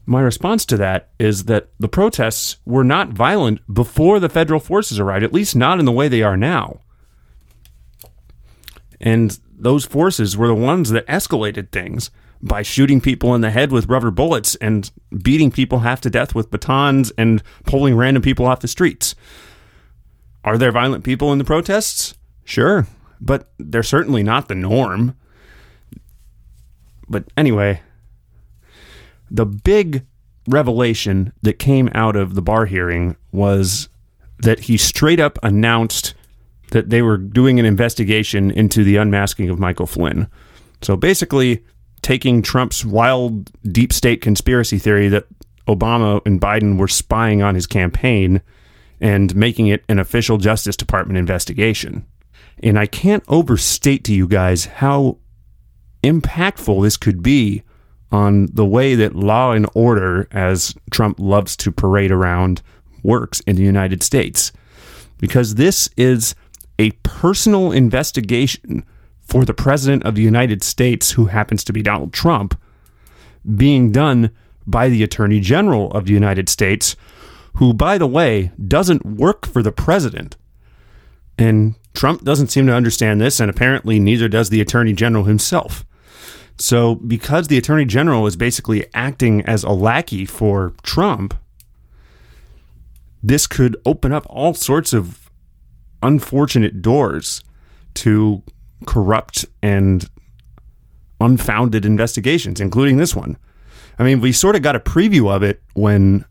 my 0.05 0.21
response 0.21 0.65
to 0.67 0.77
that 0.77 1.09
is 1.19 1.43
that 1.43 1.67
the 1.77 1.89
protests 1.89 2.59
were 2.65 2.85
not 2.85 3.09
violent 3.09 3.59
before 3.71 4.21
the 4.21 4.29
federal 4.29 4.61
forces 4.61 5.01
arrived, 5.01 5.25
at 5.25 5.33
least 5.33 5.53
not 5.53 5.79
in 5.79 5.85
the 5.85 5.91
way 5.91 6.07
they 6.07 6.23
are 6.23 6.37
now. 6.37 6.79
And 9.01 9.37
those 9.59 9.83
forces 9.83 10.37
were 10.37 10.47
the 10.47 10.55
ones 10.55 10.91
that 10.91 11.05
escalated 11.07 11.73
things 11.73 12.09
by 12.41 12.61
shooting 12.61 13.01
people 13.01 13.35
in 13.35 13.41
the 13.41 13.51
head 13.51 13.73
with 13.73 13.89
rubber 13.89 14.11
bullets 14.11 14.55
and 14.55 14.89
beating 15.21 15.51
people 15.51 15.79
half 15.79 15.99
to 16.01 16.09
death 16.09 16.33
with 16.33 16.51
batons 16.51 17.11
and 17.17 17.43
pulling 17.65 17.97
random 17.97 18.23
people 18.23 18.45
off 18.45 18.61
the 18.61 18.69
streets. 18.69 19.13
Are 20.45 20.57
there 20.57 20.71
violent 20.71 21.03
people 21.03 21.33
in 21.33 21.37
the 21.37 21.43
protests? 21.43 22.13
Sure, 22.45 22.87
but 23.19 23.51
they're 23.57 23.83
certainly 23.83 24.23
not 24.23 24.47
the 24.47 24.55
norm. 24.55 25.15
But 27.09 27.25
anyway, 27.37 27.81
the 29.29 29.45
big 29.45 30.05
revelation 30.47 31.33
that 31.41 31.59
came 31.59 31.89
out 31.93 32.15
of 32.15 32.35
the 32.35 32.41
Barr 32.41 32.65
hearing 32.65 33.15
was 33.31 33.89
that 34.39 34.61
he 34.61 34.77
straight 34.77 35.19
up 35.19 35.39
announced 35.43 36.13
that 36.71 36.89
they 36.89 37.01
were 37.01 37.17
doing 37.17 37.59
an 37.59 37.65
investigation 37.65 38.51
into 38.51 38.83
the 38.83 38.97
unmasking 38.97 39.49
of 39.49 39.59
Michael 39.59 39.87
Flynn. 39.87 40.27
So 40.81 40.95
basically, 40.95 41.63
taking 42.01 42.41
Trump's 42.41 42.85
wild 42.85 43.49
deep 43.71 43.91
state 43.91 44.21
conspiracy 44.21 44.77
theory 44.77 45.07
that 45.09 45.25
Obama 45.67 46.21
and 46.25 46.39
Biden 46.39 46.77
were 46.77 46.87
spying 46.87 47.41
on 47.41 47.55
his 47.55 47.67
campaign 47.67 48.41
and 48.99 49.35
making 49.35 49.67
it 49.67 49.83
an 49.89 49.99
official 49.99 50.37
Justice 50.37 50.75
Department 50.75 51.17
investigation. 51.17 52.05
And 52.63 52.79
I 52.79 52.85
can't 52.87 53.23
overstate 53.27 54.03
to 54.05 54.13
you 54.13 54.27
guys 54.27 54.65
how 54.65 55.19
impactful 56.03 56.81
this 56.83 56.97
could 56.97 57.21
be 57.21 57.63
on 58.11 58.47
the 58.53 58.65
way 58.65 58.95
that 58.95 59.15
law 59.15 59.51
and 59.51 59.69
order, 59.73 60.27
as 60.31 60.73
Trump 60.91 61.19
loves 61.19 61.55
to 61.57 61.71
parade 61.71 62.11
around, 62.11 62.61
works 63.03 63.41
in 63.41 63.55
the 63.55 63.63
United 63.63 64.01
States. 64.01 64.51
Because 65.17 65.55
this 65.55 65.89
is 65.97 66.35
a 66.79 66.91
personal 67.03 67.71
investigation 67.71 68.85
for 69.19 69.43
the 69.43 69.53
President 69.53 70.03
of 70.03 70.15
the 70.15 70.21
United 70.21 70.63
States, 70.63 71.11
who 71.11 71.25
happens 71.25 71.63
to 71.65 71.73
be 71.73 71.81
Donald 71.81 72.13
Trump, 72.13 72.59
being 73.55 73.91
done 73.91 74.31
by 74.65 74.89
the 74.89 75.03
Attorney 75.03 75.39
General 75.39 75.91
of 75.91 76.05
the 76.05 76.13
United 76.13 76.47
States, 76.49 76.95
who, 77.55 77.73
by 77.73 77.97
the 77.97 78.07
way, 78.07 78.51
doesn't 78.67 79.05
work 79.05 79.45
for 79.45 79.61
the 79.61 79.71
President. 79.71 80.37
And 81.37 81.75
Trump 81.93 82.23
doesn't 82.23 82.47
seem 82.47 82.67
to 82.67 82.73
understand 82.73 83.21
this, 83.21 83.39
and 83.39 83.49
apparently 83.49 83.99
neither 83.99 84.27
does 84.27 84.49
the 84.49 84.61
Attorney 84.61 84.93
General 84.93 85.25
himself. 85.25 85.85
So, 86.59 86.95
because 86.95 87.47
the 87.47 87.57
Attorney 87.57 87.85
General 87.85 88.25
is 88.25 88.35
basically 88.35 88.85
acting 88.93 89.43
as 89.43 89.63
a 89.63 89.69
lackey 89.69 90.25
for 90.25 90.73
Trump, 90.81 91.35
this 93.21 93.45
could 93.45 93.77
open 93.85 94.11
up 94.11 94.25
all 94.29 94.53
sorts 94.53 94.93
of 94.93 95.29
unfortunate 96.01 96.81
doors 96.81 97.43
to 97.95 98.41
corrupt 98.85 99.45
and 99.61 100.09
unfounded 101.19 101.85
investigations, 101.85 102.59
including 102.59 102.97
this 102.97 103.15
one. 103.15 103.37
I 103.99 104.03
mean, 104.03 104.21
we 104.21 104.31
sort 104.31 104.55
of 104.55 104.61
got 104.61 104.75
a 104.75 104.79
preview 104.79 105.33
of 105.33 105.43
it 105.43 105.61
when 105.73 106.25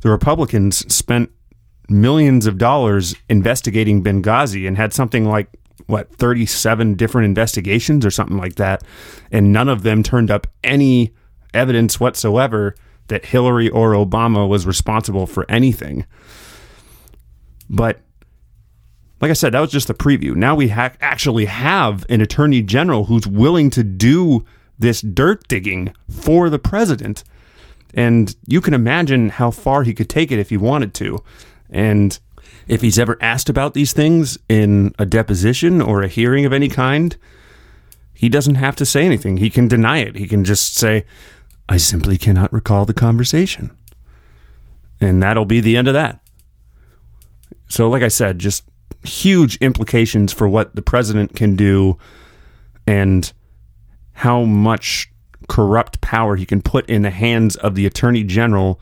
the 0.00 0.10
Republicans 0.10 0.92
spent 0.92 1.30
millions 1.88 2.46
of 2.46 2.58
dollars 2.58 3.14
investigating 3.28 4.02
Benghazi 4.02 4.66
and 4.66 4.76
had 4.76 4.92
something 4.92 5.24
like 5.24 5.48
what 5.86 6.14
37 6.16 6.94
different 6.94 7.24
investigations 7.24 8.04
or 8.04 8.10
something 8.10 8.36
like 8.36 8.56
that 8.56 8.82
and 9.30 9.52
none 9.52 9.68
of 9.68 9.84
them 9.84 10.02
turned 10.02 10.30
up 10.30 10.46
any 10.62 11.14
evidence 11.54 11.98
whatsoever 11.98 12.74
that 13.08 13.24
Hillary 13.26 13.68
or 13.70 13.92
Obama 13.92 14.46
was 14.46 14.66
responsible 14.66 15.26
for 15.26 15.50
anything. 15.50 16.04
But 17.68 18.00
like 19.20 19.30
I 19.30 19.34
said, 19.34 19.52
that 19.52 19.60
was 19.60 19.72
just 19.72 19.88
the 19.88 19.94
preview. 19.94 20.34
Now 20.34 20.54
we 20.54 20.68
ha- 20.68 20.92
actually 21.00 21.46
have 21.46 22.06
an 22.08 22.20
attorney 22.20 22.62
general 22.62 23.06
who's 23.06 23.26
willing 23.26 23.70
to 23.70 23.82
do 23.82 24.44
this 24.78 25.00
dirt 25.00 25.48
digging 25.48 25.92
for 26.08 26.48
the 26.48 26.58
president. 26.58 27.24
And 27.94 28.34
you 28.46 28.60
can 28.60 28.74
imagine 28.74 29.30
how 29.30 29.50
far 29.50 29.82
he 29.82 29.94
could 29.94 30.08
take 30.08 30.30
it 30.30 30.38
if 30.38 30.50
he 30.50 30.56
wanted 30.56 30.94
to. 30.94 31.18
And 31.70 32.18
if 32.66 32.80
he's 32.80 32.98
ever 32.98 33.16
asked 33.20 33.48
about 33.48 33.74
these 33.74 33.92
things 33.92 34.38
in 34.48 34.94
a 34.98 35.06
deposition 35.06 35.80
or 35.80 36.02
a 36.02 36.08
hearing 36.08 36.44
of 36.44 36.52
any 36.52 36.68
kind, 36.68 37.16
he 38.14 38.28
doesn't 38.28 38.56
have 38.56 38.76
to 38.76 38.86
say 38.86 39.04
anything. 39.04 39.36
He 39.36 39.50
can 39.50 39.68
deny 39.68 39.98
it. 39.98 40.16
He 40.16 40.26
can 40.26 40.44
just 40.44 40.74
say, 40.74 41.04
I 41.68 41.76
simply 41.76 42.18
cannot 42.18 42.52
recall 42.52 42.84
the 42.84 42.94
conversation. 42.94 43.70
And 45.00 45.22
that'll 45.22 45.44
be 45.44 45.60
the 45.60 45.76
end 45.76 45.88
of 45.88 45.94
that. 45.94 46.20
So, 47.68 47.88
like 47.88 48.02
I 48.02 48.08
said, 48.08 48.38
just 48.38 48.64
huge 49.04 49.56
implications 49.58 50.32
for 50.32 50.48
what 50.48 50.74
the 50.74 50.82
president 50.82 51.36
can 51.36 51.54
do 51.54 51.98
and 52.86 53.32
how 54.14 54.42
much 54.42 55.10
corrupt 55.48 56.00
power 56.00 56.36
he 56.36 56.44
can 56.44 56.60
put 56.60 56.88
in 56.88 57.02
the 57.02 57.10
hands 57.10 57.56
of 57.56 57.74
the 57.74 57.86
attorney 57.86 58.24
general 58.24 58.80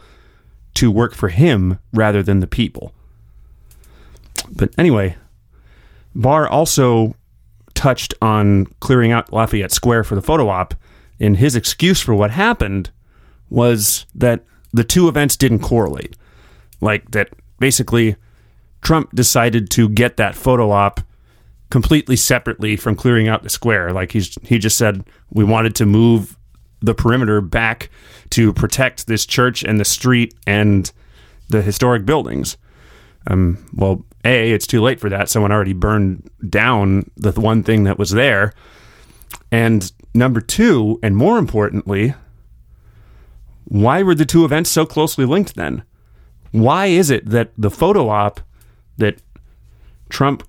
to 0.76 0.90
work 0.90 1.14
for 1.14 1.28
him 1.28 1.78
rather 1.92 2.22
than 2.22 2.40
the 2.40 2.46
people. 2.46 2.92
But 4.50 4.70
anyway, 4.78 5.16
Barr 6.14 6.48
also 6.48 7.14
touched 7.74 8.14
on 8.22 8.66
clearing 8.80 9.12
out 9.12 9.32
Lafayette 9.32 9.72
Square 9.72 10.04
for 10.04 10.14
the 10.14 10.22
photo 10.22 10.48
op, 10.48 10.74
and 11.20 11.36
his 11.36 11.56
excuse 11.56 12.00
for 12.00 12.14
what 12.14 12.30
happened 12.30 12.90
was 13.48 14.06
that 14.14 14.44
the 14.72 14.84
two 14.84 15.08
events 15.08 15.36
didn't 15.36 15.60
correlate. 15.60 16.16
Like 16.80 17.10
that 17.12 17.30
basically 17.58 18.16
Trump 18.82 19.14
decided 19.14 19.70
to 19.70 19.88
get 19.88 20.16
that 20.16 20.34
photo 20.34 20.70
op 20.70 21.00
completely 21.70 22.16
separately 22.16 22.76
from 22.76 22.94
clearing 22.94 23.28
out 23.28 23.42
the 23.42 23.50
square. 23.50 23.92
Like 23.92 24.12
he's 24.12 24.36
he 24.42 24.58
just 24.58 24.76
said 24.76 25.04
we 25.30 25.44
wanted 25.44 25.74
to 25.76 25.86
move 25.86 26.35
the 26.80 26.94
perimeter 26.94 27.40
back 27.40 27.90
to 28.30 28.52
protect 28.52 29.06
this 29.06 29.26
church 29.26 29.62
and 29.62 29.80
the 29.80 29.84
street 29.84 30.34
and 30.46 30.90
the 31.48 31.62
historic 31.62 32.04
buildings. 32.04 32.56
Um, 33.28 33.66
well, 33.74 34.04
a 34.24 34.52
it's 34.52 34.66
too 34.66 34.82
late 34.82 35.00
for 35.00 35.08
that. 35.08 35.28
Someone 35.28 35.52
already 35.52 35.72
burned 35.72 36.30
down 36.48 37.10
the 37.16 37.32
one 37.32 37.62
thing 37.62 37.84
that 37.84 37.98
was 37.98 38.10
there. 38.10 38.52
And 39.50 39.90
number 40.14 40.40
two, 40.40 40.98
and 41.02 41.16
more 41.16 41.38
importantly, 41.38 42.14
why 43.64 44.02
were 44.02 44.14
the 44.14 44.26
two 44.26 44.44
events 44.44 44.70
so 44.70 44.86
closely 44.86 45.24
linked 45.24 45.54
then? 45.54 45.82
Why 46.52 46.86
is 46.86 47.10
it 47.10 47.28
that 47.30 47.52
the 47.58 47.70
photo 47.70 48.08
op 48.08 48.40
that 48.98 49.20
Trump 50.08 50.46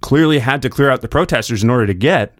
clearly 0.00 0.38
had 0.38 0.62
to 0.62 0.70
clear 0.70 0.90
out 0.90 1.02
the 1.02 1.08
protesters 1.08 1.62
in 1.62 1.70
order 1.70 1.86
to 1.86 1.94
get 1.94 2.38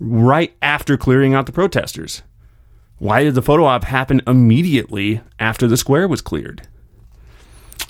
right 0.00 0.54
after 0.62 0.96
clearing 0.96 1.34
out 1.34 1.46
the 1.46 1.52
protesters. 1.52 2.22
Why 2.98 3.22
did 3.22 3.34
the 3.34 3.42
photo 3.42 3.64
op 3.64 3.84
happen 3.84 4.22
immediately 4.26 5.20
after 5.38 5.66
the 5.66 5.76
square 5.76 6.08
was 6.08 6.20
cleared? 6.20 6.66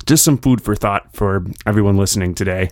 Just 0.07 0.25
some 0.25 0.39
food 0.39 0.63
for 0.63 0.75
thought 0.75 1.15
for 1.15 1.45
everyone 1.67 1.97
listening 1.97 2.35
today. 2.35 2.71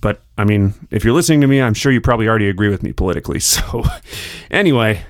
But 0.00 0.20
I 0.36 0.44
mean, 0.44 0.74
if 0.90 1.04
you're 1.04 1.14
listening 1.14 1.40
to 1.42 1.46
me, 1.46 1.62
I'm 1.62 1.74
sure 1.74 1.92
you 1.92 2.00
probably 2.00 2.28
already 2.28 2.48
agree 2.48 2.68
with 2.68 2.82
me 2.82 2.92
politically. 2.92 3.40
So, 3.52 3.84
anyway, 4.50 5.02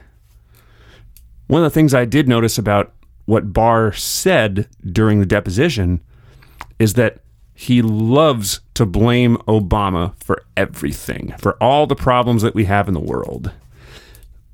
one 1.46 1.62
of 1.62 1.70
the 1.70 1.74
things 1.74 1.94
I 1.94 2.04
did 2.04 2.28
notice 2.28 2.58
about 2.58 2.92
what 3.24 3.52
Barr 3.52 3.92
said 3.92 4.68
during 4.84 5.20
the 5.20 5.26
deposition 5.26 6.00
is 6.78 6.94
that 6.94 7.21
he 7.54 7.82
loves 7.82 8.60
to 8.74 8.86
blame 8.86 9.36
Obama 9.48 10.14
for 10.22 10.42
everything, 10.56 11.34
for 11.38 11.62
all 11.62 11.86
the 11.86 11.94
problems 11.94 12.42
that 12.42 12.54
we 12.54 12.64
have 12.64 12.88
in 12.88 12.94
the 12.94 13.00
world. 13.00 13.52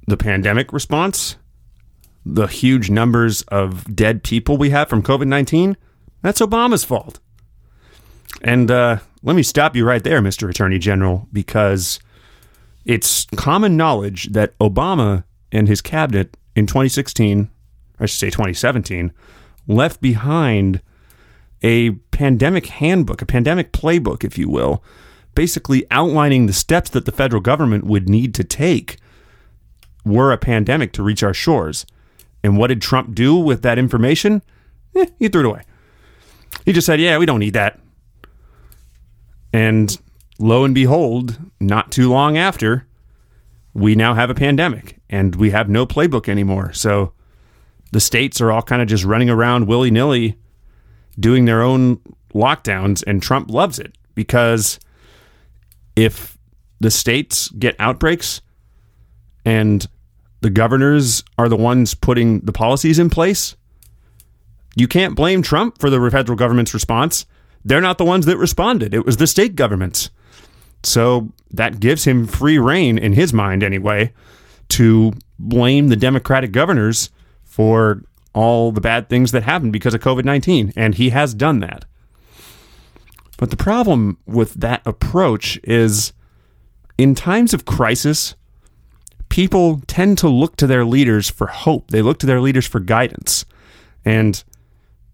The 0.06 0.16
pandemic 0.16 0.72
response, 0.72 1.37
the 2.24 2.46
huge 2.46 2.90
numbers 2.90 3.42
of 3.42 3.94
dead 3.94 4.22
people 4.22 4.56
we 4.56 4.70
have 4.70 4.88
from 4.88 5.02
COVID 5.02 5.26
19, 5.26 5.76
that's 6.22 6.40
Obama's 6.40 6.84
fault. 6.84 7.20
And 8.42 8.70
uh, 8.70 8.98
let 9.22 9.37
me 9.37 9.42
stop 9.42 9.74
you 9.74 9.84
right 9.84 10.02
there, 10.02 10.20
Mr. 10.20 10.48
Attorney 10.48 10.78
General, 10.78 11.28
because 11.32 12.00
it's 12.84 13.26
common 13.37 13.76
knowledge 13.76 14.32
that 14.32 14.58
Obama 14.58 15.24
and 15.52 15.68
his 15.68 15.80
cabinet 15.80 16.37
in 16.54 16.66
2016, 16.66 17.50
I 18.00 18.06
should 18.06 18.18
say 18.18 18.30
2017, 18.30 19.12
left 19.66 20.00
behind 20.00 20.80
a 21.62 21.90
pandemic 21.90 22.66
handbook, 22.66 23.23
a 23.23 23.27
pandemic 23.27 23.73
playbook, 23.73 24.25
if 24.25 24.38
you 24.38 24.49
will, 24.49 24.83
basically 25.35 25.87
outlining 25.90 26.47
the 26.47 26.53
steps 26.53 26.90
that 26.90 27.05
the 27.05 27.12
federal 27.12 27.40
government 27.40 27.85
would 27.85 28.09
need 28.09 28.35
to 28.35 28.44
take 28.44 28.99
were 30.04 30.33
a 30.33 30.38
pandemic 30.38 30.92
to 30.92 31.02
reach 31.02 31.23
our 31.23 31.35
shores. 31.35 31.87
And 32.42 32.56
what 32.56 32.69
did 32.69 32.81
Trump 32.81 33.15
do 33.15 33.37
with 33.37 33.63
that 33.63 33.79
information? 33.79 34.42
Eh, 34.94 35.06
he 35.19 35.29
threw 35.29 35.42
it 35.42 35.46
away. 35.46 35.63
He 36.65 36.73
just 36.73 36.87
said, 36.87 37.00
yeah, 37.00 37.19
we 37.19 37.27
don't 37.27 37.40
need 37.40 37.54
that. 37.54 37.79
And 39.52 39.96
lo 40.38 40.65
and 40.65 40.75
behold, 40.75 41.38
not 41.61 41.90
too 41.90 42.11
long 42.11 42.37
after, 42.37 42.87
we 43.75 43.94
now 43.94 44.15
have 44.15 44.31
a 44.31 44.35
pandemic 44.35 44.98
and 45.09 45.37
we 45.37 45.50
have 45.50 45.69
no 45.69 45.87
playbook 45.87 46.29
anymore. 46.29 46.73
So 46.73 47.13
the 47.92 48.00
states 48.00 48.40
are 48.40 48.50
all 48.50 48.63
kind 48.63 48.83
of 48.83 48.88
just 48.88 49.04
running 49.04 49.31
around 49.31 49.67
willy 49.67 49.90
nilly 49.90 50.37
doing 51.19 51.44
their 51.44 51.62
own 51.62 52.00
lockdowns, 52.35 53.02
and 53.06 53.23
Trump 53.23 53.50
loves 53.50 53.79
it 53.79 53.96
because 54.14 54.79
if 55.96 56.38
the 56.81 56.90
states 56.90 57.48
get 57.50 57.75
outbreaks 57.79 58.40
and 59.44 59.87
the 60.40 60.50
governors 60.50 61.25
are 61.37 61.48
the 61.48 61.56
ones 61.56 61.94
putting 61.94 62.40
the 62.40 62.52
policies 62.52 62.98
in 62.98 63.10
place, 63.10 63.56
you 64.77 64.87
can't 64.87 65.16
blame 65.16 65.42
Trump 65.42 65.79
for 65.81 65.90
the 65.90 66.10
federal 66.10 66.37
government's 66.37 66.75
response 66.75 67.27
they're 67.64 67.81
not 67.81 67.98
the 67.98 68.04
ones 68.04 68.27
that 68.27 68.38
responded. 68.38 68.94
It 68.94 69.04
was 69.04 69.16
the 69.16 69.27
state 69.27 69.54
governments. 69.54 70.10
So 70.83 71.33
that 71.50 71.81
gives 71.81 72.04
him 72.04 72.27
free 72.27 72.58
rein, 72.58 72.98
in 72.98 73.12
his 73.12 73.33
mind 73.33 73.62
anyway, 73.62 74.12
to 74.71 75.12
blame 75.38 75.88
the 75.88 75.96
Democratic 75.96 76.52
governors 76.52 77.10
for 77.44 78.02
all 78.38 78.70
the 78.70 78.80
bad 78.80 79.08
things 79.08 79.32
that 79.32 79.42
happened 79.42 79.72
because 79.72 79.94
of 79.94 80.00
COVID 80.00 80.24
19. 80.24 80.72
And 80.76 80.94
he 80.94 81.10
has 81.10 81.34
done 81.34 81.58
that. 81.58 81.84
But 83.36 83.50
the 83.50 83.56
problem 83.56 84.18
with 84.26 84.54
that 84.54 84.80
approach 84.86 85.58
is 85.64 86.12
in 86.96 87.16
times 87.16 87.52
of 87.52 87.64
crisis, 87.64 88.36
people 89.28 89.80
tend 89.88 90.18
to 90.18 90.28
look 90.28 90.54
to 90.56 90.68
their 90.68 90.84
leaders 90.84 91.28
for 91.28 91.48
hope. 91.48 91.90
They 91.90 92.00
look 92.00 92.20
to 92.20 92.26
their 92.26 92.40
leaders 92.40 92.64
for 92.64 92.78
guidance. 92.78 93.44
And 94.04 94.42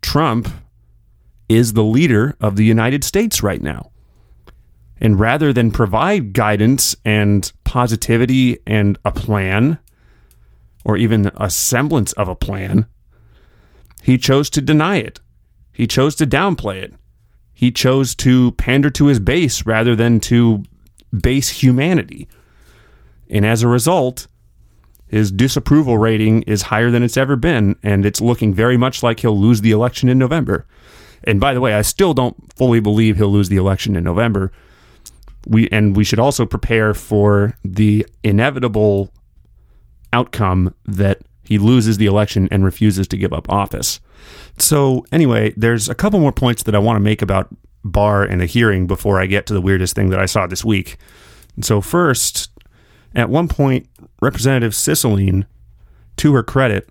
Trump 0.02 0.48
is 1.48 1.72
the 1.72 1.82
leader 1.82 2.36
of 2.42 2.56
the 2.56 2.64
United 2.64 3.04
States 3.04 3.42
right 3.42 3.62
now. 3.62 3.90
And 5.00 5.18
rather 5.18 5.50
than 5.50 5.70
provide 5.70 6.34
guidance 6.34 6.94
and 7.06 7.50
positivity 7.64 8.58
and 8.66 8.98
a 9.02 9.12
plan, 9.12 9.78
or 10.84 10.98
even 10.98 11.30
a 11.36 11.48
semblance 11.48 12.12
of 12.12 12.28
a 12.28 12.36
plan, 12.36 12.86
he 14.04 14.18
chose 14.18 14.50
to 14.50 14.60
deny 14.60 14.96
it. 14.96 15.18
He 15.72 15.86
chose 15.86 16.14
to 16.16 16.26
downplay 16.26 16.82
it. 16.82 16.92
He 17.54 17.72
chose 17.72 18.14
to 18.16 18.52
pander 18.52 18.90
to 18.90 19.06
his 19.06 19.18
base 19.18 19.64
rather 19.64 19.96
than 19.96 20.20
to 20.20 20.62
base 21.18 21.48
humanity. 21.48 22.28
And 23.30 23.46
as 23.46 23.62
a 23.62 23.68
result, 23.68 24.26
his 25.06 25.32
disapproval 25.32 25.96
rating 25.96 26.42
is 26.42 26.62
higher 26.62 26.90
than 26.90 27.02
it's 27.02 27.16
ever 27.16 27.34
been, 27.34 27.76
and 27.82 28.04
it's 28.04 28.20
looking 28.20 28.52
very 28.52 28.76
much 28.76 29.02
like 29.02 29.20
he'll 29.20 29.40
lose 29.40 29.62
the 29.62 29.70
election 29.70 30.10
in 30.10 30.18
November. 30.18 30.66
And 31.22 31.40
by 31.40 31.54
the 31.54 31.60
way, 31.62 31.72
I 31.72 31.80
still 31.80 32.12
don't 32.12 32.36
fully 32.56 32.80
believe 32.80 33.16
he'll 33.16 33.32
lose 33.32 33.48
the 33.48 33.56
election 33.56 33.96
in 33.96 34.04
November. 34.04 34.52
We 35.46 35.66
and 35.70 35.96
we 35.96 36.04
should 36.04 36.18
also 36.18 36.44
prepare 36.44 36.92
for 36.92 37.56
the 37.64 38.06
inevitable 38.22 39.10
outcome 40.12 40.74
that 40.84 41.22
he 41.44 41.58
loses 41.58 41.98
the 41.98 42.06
election 42.06 42.48
and 42.50 42.64
refuses 42.64 43.06
to 43.08 43.16
give 43.16 43.32
up 43.32 43.48
office. 43.50 44.00
So, 44.58 45.04
anyway, 45.12 45.52
there's 45.56 45.88
a 45.88 45.94
couple 45.94 46.20
more 46.20 46.32
points 46.32 46.62
that 46.64 46.74
I 46.74 46.78
want 46.78 46.96
to 46.96 47.00
make 47.00 47.22
about 47.22 47.54
Barr 47.84 48.22
and 48.22 48.40
the 48.40 48.46
hearing 48.46 48.86
before 48.86 49.20
I 49.20 49.26
get 49.26 49.46
to 49.46 49.54
the 49.54 49.60
weirdest 49.60 49.94
thing 49.94 50.10
that 50.10 50.18
I 50.18 50.26
saw 50.26 50.46
this 50.46 50.64
week. 50.64 50.96
So, 51.60 51.80
first, 51.80 52.50
at 53.14 53.28
one 53.28 53.48
point, 53.48 53.88
Representative 54.20 54.72
Cicilline, 54.72 55.44
to 56.16 56.34
her 56.34 56.42
credit, 56.42 56.88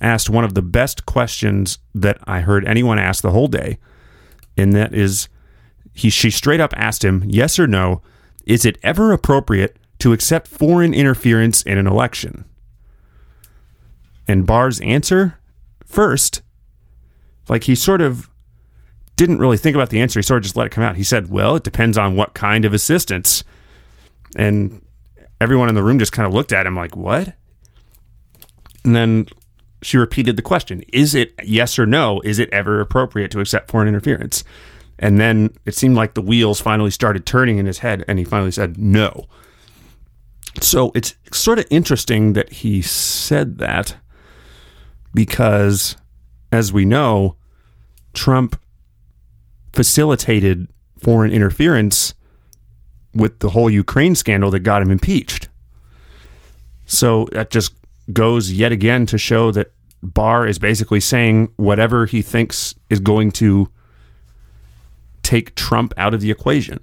asked 0.00 0.28
one 0.28 0.44
of 0.44 0.54
the 0.54 0.62
best 0.62 1.06
questions 1.06 1.78
that 1.94 2.18
I 2.24 2.40
heard 2.40 2.66
anyone 2.66 2.98
ask 2.98 3.22
the 3.22 3.30
whole 3.30 3.48
day, 3.48 3.78
and 4.56 4.74
that 4.74 4.94
is, 4.94 5.28
he 5.94 6.10
she 6.10 6.30
straight 6.30 6.60
up 6.60 6.74
asked 6.76 7.04
him, 7.04 7.24
yes 7.26 7.58
or 7.58 7.66
no, 7.66 8.02
is 8.44 8.64
it 8.64 8.78
ever 8.82 9.12
appropriate 9.12 9.76
to 10.00 10.12
accept 10.12 10.48
foreign 10.48 10.92
interference 10.92 11.62
in 11.62 11.78
an 11.78 11.86
election? 11.86 12.44
And 14.28 14.46
Barr's 14.46 14.80
answer, 14.80 15.38
first, 15.84 16.42
like 17.48 17.64
he 17.64 17.74
sort 17.74 18.00
of 18.00 18.28
didn't 19.16 19.38
really 19.38 19.56
think 19.56 19.74
about 19.74 19.90
the 19.90 20.00
answer. 20.00 20.18
He 20.18 20.22
sort 20.22 20.38
of 20.38 20.42
just 20.42 20.56
let 20.56 20.66
it 20.66 20.72
come 20.72 20.84
out. 20.84 20.96
He 20.96 21.04
said, 21.04 21.30
Well, 21.30 21.56
it 21.56 21.62
depends 21.62 21.96
on 21.96 22.16
what 22.16 22.34
kind 22.34 22.64
of 22.64 22.74
assistance. 22.74 23.44
And 24.36 24.84
everyone 25.40 25.68
in 25.68 25.74
the 25.74 25.82
room 25.82 25.98
just 25.98 26.12
kind 26.12 26.26
of 26.26 26.34
looked 26.34 26.52
at 26.52 26.66
him 26.66 26.76
like, 26.76 26.96
What? 26.96 27.34
And 28.84 28.94
then 28.94 29.26
she 29.82 29.96
repeated 29.96 30.36
the 30.36 30.42
question 30.42 30.82
Is 30.92 31.14
it 31.14 31.34
yes 31.42 31.78
or 31.78 31.86
no? 31.86 32.20
Is 32.24 32.38
it 32.38 32.50
ever 32.52 32.80
appropriate 32.80 33.30
to 33.32 33.40
accept 33.40 33.70
foreign 33.70 33.88
interference? 33.88 34.44
And 34.98 35.20
then 35.20 35.54
it 35.64 35.74
seemed 35.74 35.94
like 35.94 36.14
the 36.14 36.22
wheels 36.22 36.60
finally 36.60 36.90
started 36.90 37.26
turning 37.26 37.58
in 37.58 37.66
his 37.66 37.78
head, 37.78 38.04
and 38.08 38.18
he 38.18 38.24
finally 38.24 38.50
said 38.50 38.78
no. 38.78 39.26
So 40.60 40.90
it's 40.94 41.14
sort 41.32 41.58
of 41.58 41.66
interesting 41.68 42.32
that 42.32 42.50
he 42.50 42.80
said 42.80 43.58
that 43.58 43.96
because, 45.16 45.96
as 46.52 46.74
we 46.74 46.84
know, 46.84 47.36
Trump 48.12 48.60
facilitated 49.72 50.68
foreign 50.98 51.32
interference 51.32 52.14
with 53.14 53.38
the 53.38 53.48
whole 53.48 53.70
Ukraine 53.70 54.14
scandal 54.14 54.50
that 54.50 54.60
got 54.60 54.82
him 54.82 54.90
impeached. 54.90 55.48
So 56.84 57.28
that 57.32 57.50
just 57.50 57.74
goes 58.12 58.52
yet 58.52 58.72
again 58.72 59.06
to 59.06 59.16
show 59.16 59.50
that 59.52 59.72
Barr 60.02 60.46
is 60.46 60.58
basically 60.58 61.00
saying 61.00 61.50
whatever 61.56 62.04
he 62.04 62.20
thinks 62.20 62.74
is 62.90 63.00
going 63.00 63.32
to 63.32 63.70
take 65.22 65.54
Trump 65.54 65.94
out 65.96 66.12
of 66.12 66.20
the 66.20 66.30
equation. 66.30 66.78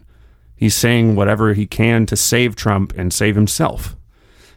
He's 0.56 0.76
saying 0.76 1.16
whatever 1.16 1.54
he 1.54 1.68
can 1.68 2.08
to 2.08 2.18
save 2.18 2.56
Trump 2.56 2.94
and 2.98 3.14
save 3.14 3.36
himself, 3.36 3.96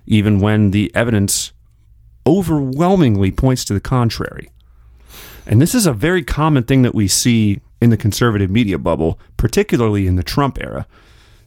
even 0.07 0.41
when 0.41 0.71
the 0.71 0.91
evidence 0.95 1.53
overwhelmingly 2.27 3.31
points 3.31 3.65
to 3.67 3.75
the 3.75 3.81
contrary. 3.81 4.51
And 5.47 5.63
this 5.63 5.75
is 5.75 5.87
a 5.87 5.93
very 5.93 6.25
common 6.25 6.65
thing 6.65 6.83
that 6.83 6.95
we 6.95 7.07
see 7.07 7.61
in 7.81 7.91
the 7.91 7.97
conservative 7.97 8.51
media 8.51 8.79
bubble, 8.79 9.19
particularly 9.37 10.07
in 10.07 10.17
the 10.17 10.23
Trump 10.23 10.59
era. 10.61 10.87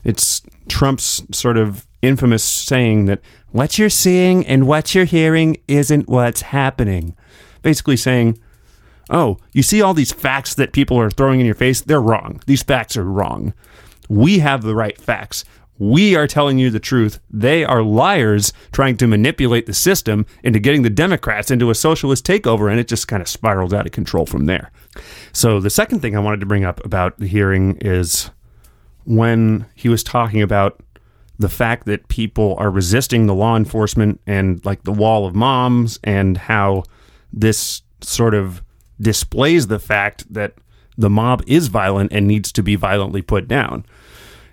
It's 0.04 0.42
Trump's 0.68 1.22
sort 1.32 1.58
of 1.58 1.86
infamous 2.00 2.42
saying 2.42 3.04
that 3.06 3.20
what 3.50 3.78
you're 3.78 3.90
seeing 3.90 4.46
and 4.46 4.66
what 4.66 4.94
you're 4.94 5.04
hearing 5.04 5.58
isn't 5.68 6.08
what's 6.08 6.42
happening. 6.42 7.14
Basically 7.62 7.96
saying, 7.96 8.38
oh, 9.10 9.36
you 9.52 9.62
see 9.62 9.82
all 9.82 9.92
these 9.92 10.12
facts 10.12 10.54
that 10.54 10.72
people 10.72 10.98
are 10.98 11.10
throwing 11.10 11.40
in 11.40 11.46
your 11.46 11.54
face? 11.54 11.82
They're 11.82 12.00
wrong. 12.00 12.40
These 12.46 12.62
facts 12.62 12.96
are 12.96 13.04
wrong. 13.04 13.52
We 14.08 14.38
have 14.38 14.62
the 14.62 14.74
right 14.74 14.98
facts. 14.98 15.44
We 15.80 16.14
are 16.14 16.26
telling 16.26 16.58
you 16.58 16.68
the 16.68 16.78
truth. 16.78 17.20
They 17.30 17.64
are 17.64 17.82
liars 17.82 18.52
trying 18.70 18.98
to 18.98 19.06
manipulate 19.06 19.64
the 19.64 19.72
system 19.72 20.26
into 20.44 20.58
getting 20.58 20.82
the 20.82 20.90
Democrats 20.90 21.50
into 21.50 21.70
a 21.70 21.74
socialist 21.74 22.26
takeover, 22.26 22.70
and 22.70 22.78
it 22.78 22.86
just 22.86 23.08
kind 23.08 23.22
of 23.22 23.28
spiraled 23.28 23.72
out 23.72 23.86
of 23.86 23.92
control 23.92 24.26
from 24.26 24.44
there. 24.44 24.70
So, 25.32 25.58
the 25.58 25.70
second 25.70 26.00
thing 26.00 26.14
I 26.14 26.20
wanted 26.20 26.40
to 26.40 26.46
bring 26.46 26.66
up 26.66 26.84
about 26.84 27.18
the 27.18 27.26
hearing 27.26 27.78
is 27.80 28.30
when 29.04 29.64
he 29.74 29.88
was 29.88 30.04
talking 30.04 30.42
about 30.42 30.82
the 31.38 31.48
fact 31.48 31.86
that 31.86 32.08
people 32.08 32.56
are 32.58 32.70
resisting 32.70 33.26
the 33.26 33.34
law 33.34 33.56
enforcement 33.56 34.20
and 34.26 34.62
like 34.66 34.82
the 34.84 34.92
wall 34.92 35.24
of 35.24 35.34
moms, 35.34 35.98
and 36.04 36.36
how 36.36 36.82
this 37.32 37.80
sort 38.02 38.34
of 38.34 38.62
displays 39.00 39.68
the 39.68 39.78
fact 39.78 40.30
that 40.30 40.52
the 40.98 41.08
mob 41.08 41.42
is 41.46 41.68
violent 41.68 42.12
and 42.12 42.26
needs 42.26 42.52
to 42.52 42.62
be 42.62 42.76
violently 42.76 43.22
put 43.22 43.48
down. 43.48 43.86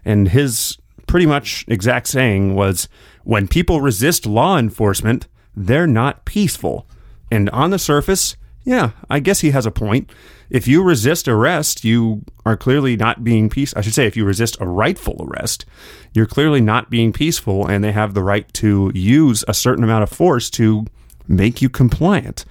And 0.06 0.30
his 0.30 0.78
pretty 1.08 1.26
much 1.26 1.66
exact 1.68 2.08
saying 2.08 2.54
was 2.56 2.88
when 3.24 3.48
people 3.48 3.82
resist 3.82 4.26
law 4.26 4.58
enforcement, 4.58 5.28
they're 5.56 5.88
not 5.88 6.26
peaceful. 6.26 6.88
And 7.32 7.50
on 7.50 7.72
the 7.72 7.80
surface, 7.80 8.36
yeah, 8.64 8.92
I 9.10 9.20
guess 9.20 9.40
he 9.40 9.52
has 9.52 9.66
a 9.66 9.72
point. 9.72 10.12
If 10.50 10.68
you 10.68 10.84
resist 10.84 11.28
arrest, 11.28 11.84
you 11.84 12.24
are 12.46 12.58
clearly 12.58 12.96
not 12.96 13.24
being 13.24 13.50
peace. 13.50 13.74
I 13.76 13.82
should 13.82 13.94
say, 13.94 14.06
if 14.06 14.16
you 14.16 14.26
resist 14.26 14.58
a 14.60 14.68
rightful 14.68 15.26
arrest, 15.28 15.66
you're 16.14 16.26
clearly 16.26 16.62
not 16.62 16.90
being 16.90 17.12
peaceful, 17.12 17.66
and 17.66 17.84
they 17.84 17.92
have 17.92 18.14
the 18.14 18.24
right 18.24 18.52
to 18.56 18.92
use 18.94 19.44
a 19.48 19.54
certain 19.54 19.84
amount 19.84 20.04
of 20.04 20.10
force 20.10 20.50
to 20.52 20.86
make 21.28 21.62
you 21.62 21.70
compliant. 21.70 22.46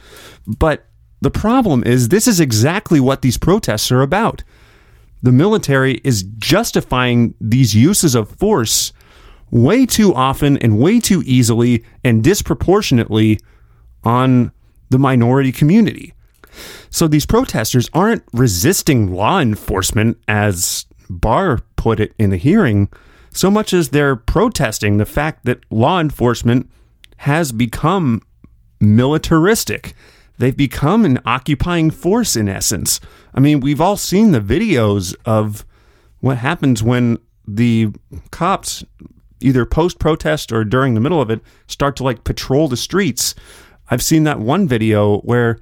But 0.47 0.87
the 1.21 1.31
problem 1.31 1.83
is, 1.85 2.09
this 2.09 2.27
is 2.27 2.41
exactly 2.41 3.01
what 3.01 3.23
these 3.23 3.39
protests 3.39 3.91
are 3.91 4.03
about 4.03 4.43
the 5.27 5.33
military 5.33 6.01
is 6.05 6.23
justifying 6.39 7.35
these 7.41 7.75
uses 7.75 8.15
of 8.15 8.31
force 8.31 8.93
way 9.51 9.85
too 9.85 10.15
often 10.15 10.57
and 10.59 10.79
way 10.79 11.01
too 11.01 11.21
easily 11.27 11.83
and 12.05 12.23
disproportionately 12.23 13.41
on 14.05 14.53
the 14.89 15.01
minority 15.01 15.51
community. 15.51 16.15
So 16.91 17.09
these 17.09 17.27
protesters 17.27 17.91
aren't 17.93 18.23
resisting 18.33 19.13
law 19.13 19.41
enforcement, 19.41 20.17
as 20.29 20.87
Barr 21.11 21.59
put 21.75 21.99
it 21.99 22.15
in 22.21 22.31
the 22.31 22.37
hearing, 22.37 22.89
so 23.33 23.51
much 23.51 23.73
as 23.73 23.89
they're 23.89 24.15
protesting 24.15 24.99
the 24.99 25.05
fact 25.05 25.45
that 25.45 25.59
law 25.71 25.99
enforcement 25.99 26.71
has 27.17 27.51
become 27.51 28.23
militaristic 28.81 29.97
They've 30.39 30.57
become 30.57 31.05
an 31.05 31.21
occupying 31.25 31.91
force 31.91 32.37
in 32.37 32.49
essence. 32.49 33.01
I 33.35 33.41
mean, 33.41 33.61
we've 33.61 33.81
all 33.81 33.97
seen 33.97 34.33
the 34.33 34.41
videos 34.41 35.15
of 35.25 35.65
what 36.21 36.39
happens 36.39 36.83
when 36.83 37.19
the 37.47 37.89
cops, 38.31 38.85
either 39.41 39.65
post 39.65 39.99
protest 39.99 40.53
or 40.53 40.65
during 40.65 40.95
the 40.95 41.01
middle 41.01 41.21
of 41.21 41.31
it, 41.31 41.41
start 41.67 41.97
to 41.97 42.05
like 42.05 42.25
patrol 42.25 42.69
the 42.69 42.77
streets. 42.77 43.35
I've 43.91 44.03
seen 44.03 44.25
that 44.25 44.41
one 44.41 44.67
video 44.67 45.19
where 45.19 45.59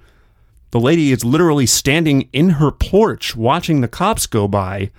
the 0.71 0.81
lady 0.81 1.13
is 1.13 1.25
literally 1.25 1.67
standing 1.67 2.29
in 2.33 2.51
her 2.51 2.73
porch 2.73 3.37
watching 3.37 3.81
the 3.81 3.89
cops 3.89 4.27
go 4.27 4.49
by, 4.49 4.91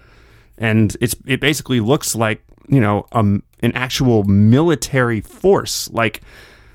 and 0.58 0.96
it's 1.02 1.16
it 1.26 1.42
basically 1.42 1.82
looks 1.82 2.16
like 2.16 2.42
you 2.70 2.80
know 2.80 3.06
um, 3.12 3.44
an 3.62 3.74
actual 3.74 4.24
military 4.24 5.20
force, 5.20 5.90
like 5.92 6.22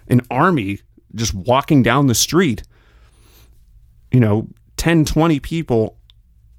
an 0.09 0.21
army 0.31 0.81
just 1.15 1.33
walking 1.33 1.83
down 1.83 2.09
the 2.09 2.15
street 2.15 2.63
you 4.11 4.21
know, 4.21 4.49
10, 4.77 5.05
20 5.05 5.41
people 5.41 5.97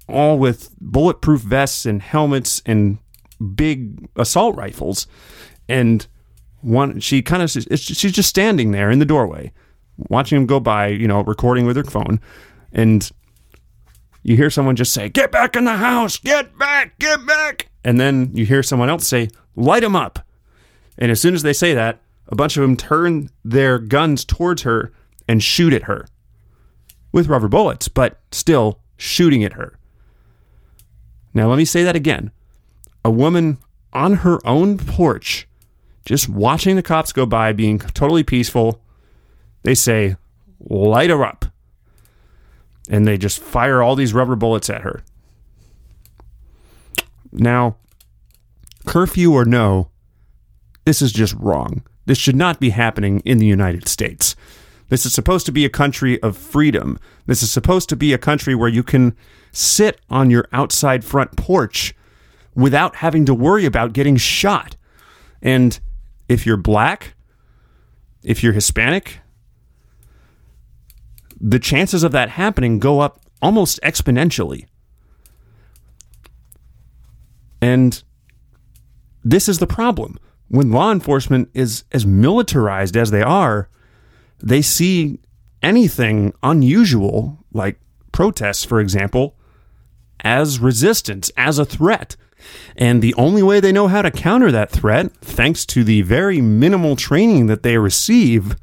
all 0.08 0.38
with 0.38 0.70
bulletproof 0.80 1.40
vests 1.40 1.86
and 1.86 2.02
helmets 2.02 2.62
and 2.66 2.98
big 3.54 4.08
assault 4.16 4.56
rifles. 4.56 5.06
And 5.68 6.06
one, 6.60 7.00
she 7.00 7.22
kind 7.22 7.42
of, 7.42 7.50
she's 7.50 8.12
just 8.12 8.28
standing 8.28 8.70
there 8.70 8.90
in 8.90 8.98
the 8.98 9.04
doorway, 9.04 9.52
watching 9.96 10.38
him 10.38 10.46
go 10.46 10.60
by, 10.60 10.88
you 10.88 11.08
know, 11.08 11.22
recording 11.22 11.66
with 11.66 11.76
her 11.76 11.84
phone. 11.84 12.20
And 12.72 13.10
you 14.22 14.36
hear 14.36 14.50
someone 14.50 14.76
just 14.76 14.94
say, 14.94 15.08
Get 15.08 15.32
back 15.32 15.56
in 15.56 15.64
the 15.64 15.76
house! 15.76 16.16
Get 16.16 16.56
back! 16.56 16.98
Get 16.98 17.26
back! 17.26 17.68
And 17.84 18.00
then 18.00 18.30
you 18.34 18.46
hear 18.46 18.62
someone 18.62 18.88
else 18.88 19.06
say, 19.06 19.28
Light 19.56 19.82
him 19.82 19.96
up! 19.96 20.20
And 20.98 21.10
as 21.10 21.20
soon 21.20 21.34
as 21.34 21.42
they 21.42 21.52
say 21.52 21.74
that, 21.74 22.00
a 22.28 22.36
bunch 22.36 22.56
of 22.56 22.62
them 22.62 22.76
turn 22.76 23.30
their 23.44 23.78
guns 23.78 24.24
towards 24.24 24.62
her 24.62 24.92
and 25.28 25.42
shoot 25.42 25.72
at 25.72 25.84
her 25.84 26.06
with 27.12 27.28
rubber 27.28 27.48
bullets, 27.48 27.88
but 27.88 28.18
still 28.32 28.80
shooting 28.96 29.44
at 29.44 29.52
her. 29.52 29.78
Now, 31.34 31.48
let 31.48 31.56
me 31.56 31.64
say 31.64 31.84
that 31.84 31.96
again. 31.96 32.30
A 33.04 33.10
woman 33.10 33.58
on 33.92 34.14
her 34.14 34.38
own 34.46 34.78
porch, 34.78 35.46
just 36.04 36.28
watching 36.28 36.76
the 36.76 36.82
cops 36.82 37.12
go 37.12 37.26
by, 37.26 37.52
being 37.52 37.78
totally 37.78 38.22
peaceful, 38.22 38.80
they 39.62 39.74
say, 39.74 40.16
Light 40.68 41.10
her 41.10 41.24
up 41.24 41.46
and 42.88 43.06
they 43.06 43.16
just 43.16 43.38
fire 43.38 43.82
all 43.82 43.96
these 43.96 44.14
rubber 44.14 44.36
bullets 44.36 44.70
at 44.70 44.82
her. 44.82 45.02
Now, 47.32 47.76
curfew 48.84 49.32
or 49.32 49.44
no, 49.44 49.88
this 50.84 51.00
is 51.00 51.12
just 51.12 51.34
wrong. 51.34 51.82
This 52.04 52.18
should 52.18 52.36
not 52.36 52.60
be 52.60 52.70
happening 52.70 53.20
in 53.20 53.38
the 53.38 53.46
United 53.46 53.88
States. 53.88 54.34
This 54.92 55.06
is 55.06 55.14
supposed 55.14 55.46
to 55.46 55.52
be 55.52 55.64
a 55.64 55.70
country 55.70 56.22
of 56.22 56.36
freedom. 56.36 56.98
This 57.24 57.42
is 57.42 57.50
supposed 57.50 57.88
to 57.88 57.96
be 57.96 58.12
a 58.12 58.18
country 58.18 58.54
where 58.54 58.68
you 58.68 58.82
can 58.82 59.16
sit 59.50 59.98
on 60.10 60.28
your 60.28 60.46
outside 60.52 61.02
front 61.02 61.34
porch 61.34 61.94
without 62.54 62.96
having 62.96 63.24
to 63.24 63.32
worry 63.32 63.64
about 63.64 63.94
getting 63.94 64.18
shot. 64.18 64.76
And 65.40 65.80
if 66.28 66.44
you're 66.44 66.58
black, 66.58 67.14
if 68.22 68.42
you're 68.42 68.52
Hispanic, 68.52 69.20
the 71.40 71.58
chances 71.58 72.02
of 72.02 72.12
that 72.12 72.28
happening 72.28 72.78
go 72.78 73.00
up 73.00 73.18
almost 73.40 73.80
exponentially. 73.80 74.66
And 77.62 78.02
this 79.24 79.48
is 79.48 79.58
the 79.58 79.66
problem. 79.66 80.18
When 80.48 80.70
law 80.70 80.92
enforcement 80.92 81.48
is 81.54 81.84
as 81.92 82.04
militarized 82.04 82.94
as 82.94 83.10
they 83.10 83.22
are, 83.22 83.70
they 84.42 84.62
see 84.62 85.20
anything 85.62 86.34
unusual, 86.42 87.38
like 87.52 87.78
protests, 88.10 88.64
for 88.64 88.80
example, 88.80 89.36
as 90.20 90.58
resistance, 90.58 91.30
as 91.36 91.58
a 91.58 91.64
threat. 91.64 92.16
And 92.76 93.00
the 93.00 93.14
only 93.14 93.42
way 93.42 93.60
they 93.60 93.72
know 93.72 93.86
how 93.86 94.02
to 94.02 94.10
counter 94.10 94.50
that 94.50 94.70
threat, 94.70 95.12
thanks 95.20 95.64
to 95.66 95.84
the 95.84 96.02
very 96.02 96.40
minimal 96.40 96.96
training 96.96 97.46
that 97.46 97.62
they 97.62 97.78
receive, 97.78 98.56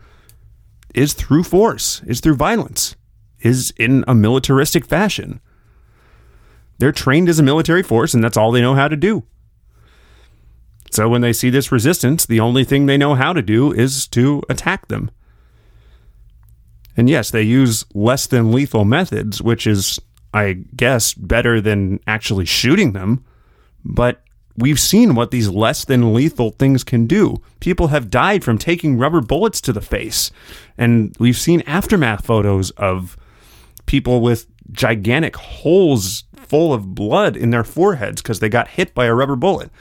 is 0.94 1.14
through 1.14 1.44
force, 1.44 2.02
is 2.06 2.20
through 2.20 2.36
violence, 2.36 2.96
is 3.40 3.72
in 3.78 4.04
a 4.08 4.14
militaristic 4.14 4.86
fashion. 4.86 5.40
They're 6.80 6.92
trained 6.92 7.30
as 7.30 7.40
a 7.40 7.44
military 7.44 7.84
force, 7.84 8.14
and 8.14 8.24
that's 8.24 8.38
all 8.38 8.52
they 8.52 8.62
know 8.62 8.76
how 8.76 8.88
to 8.90 8.98
do. 8.98 9.24
So 10.92 11.08
when 11.08 11.22
they 11.22 11.34
see 11.34 11.50
this 11.50 11.72
resistance, 11.72 12.26
the 12.26 12.40
only 12.40 12.64
thing 12.64 12.86
they 12.86 12.98
know 12.98 13.16
how 13.16 13.32
to 13.32 13.42
do 13.42 13.72
is 13.72 14.08
to 14.08 14.44
attack 14.50 14.88
them. 14.88 15.12
And 17.00 17.10
yes, 17.10 17.32
they 17.32 17.44
use 17.44 17.86
less 17.94 18.28
than 18.28 18.52
lethal 18.52 18.84
methods, 18.84 19.42
which 19.42 19.66
is, 19.66 20.02
I 20.34 20.66
guess, 20.76 21.14
better 21.14 21.62
than 21.62 22.02
actually 22.08 22.44
shooting 22.44 22.92
them. 22.92 23.24
But 23.86 24.22
we've 24.58 24.82
seen 24.82 25.16
what 25.16 25.32
these 25.32 25.48
less 25.48 25.86
than 25.86 26.14
lethal 26.14 26.52
things 26.52 26.84
can 26.84 27.08
do. 27.08 27.42
People 27.62 27.88
have 27.88 28.10
died 28.12 28.44
from 28.44 28.58
taking 28.58 28.98
rubber 28.98 29.22
bullets 29.22 29.62
to 29.62 29.72
the 29.72 29.80
face. 29.80 30.30
And 30.78 31.16
we've 31.20 31.38
seen 31.38 31.62
aftermath 31.62 32.26
photos 32.26 32.72
of 32.72 33.16
people 33.86 34.20
with 34.20 34.48
gigantic 34.74 35.38
holes 35.38 36.26
full 36.36 36.74
of 36.74 36.96
blood 36.96 37.38
in 37.38 37.52
their 37.52 37.64
foreheads 37.64 38.22
because 38.22 38.42
they 38.42 38.50
got 38.50 38.68
hit 38.68 38.94
by 38.94 39.06
a 39.06 39.16
rubber 39.16 39.38
bullet. 39.38 39.72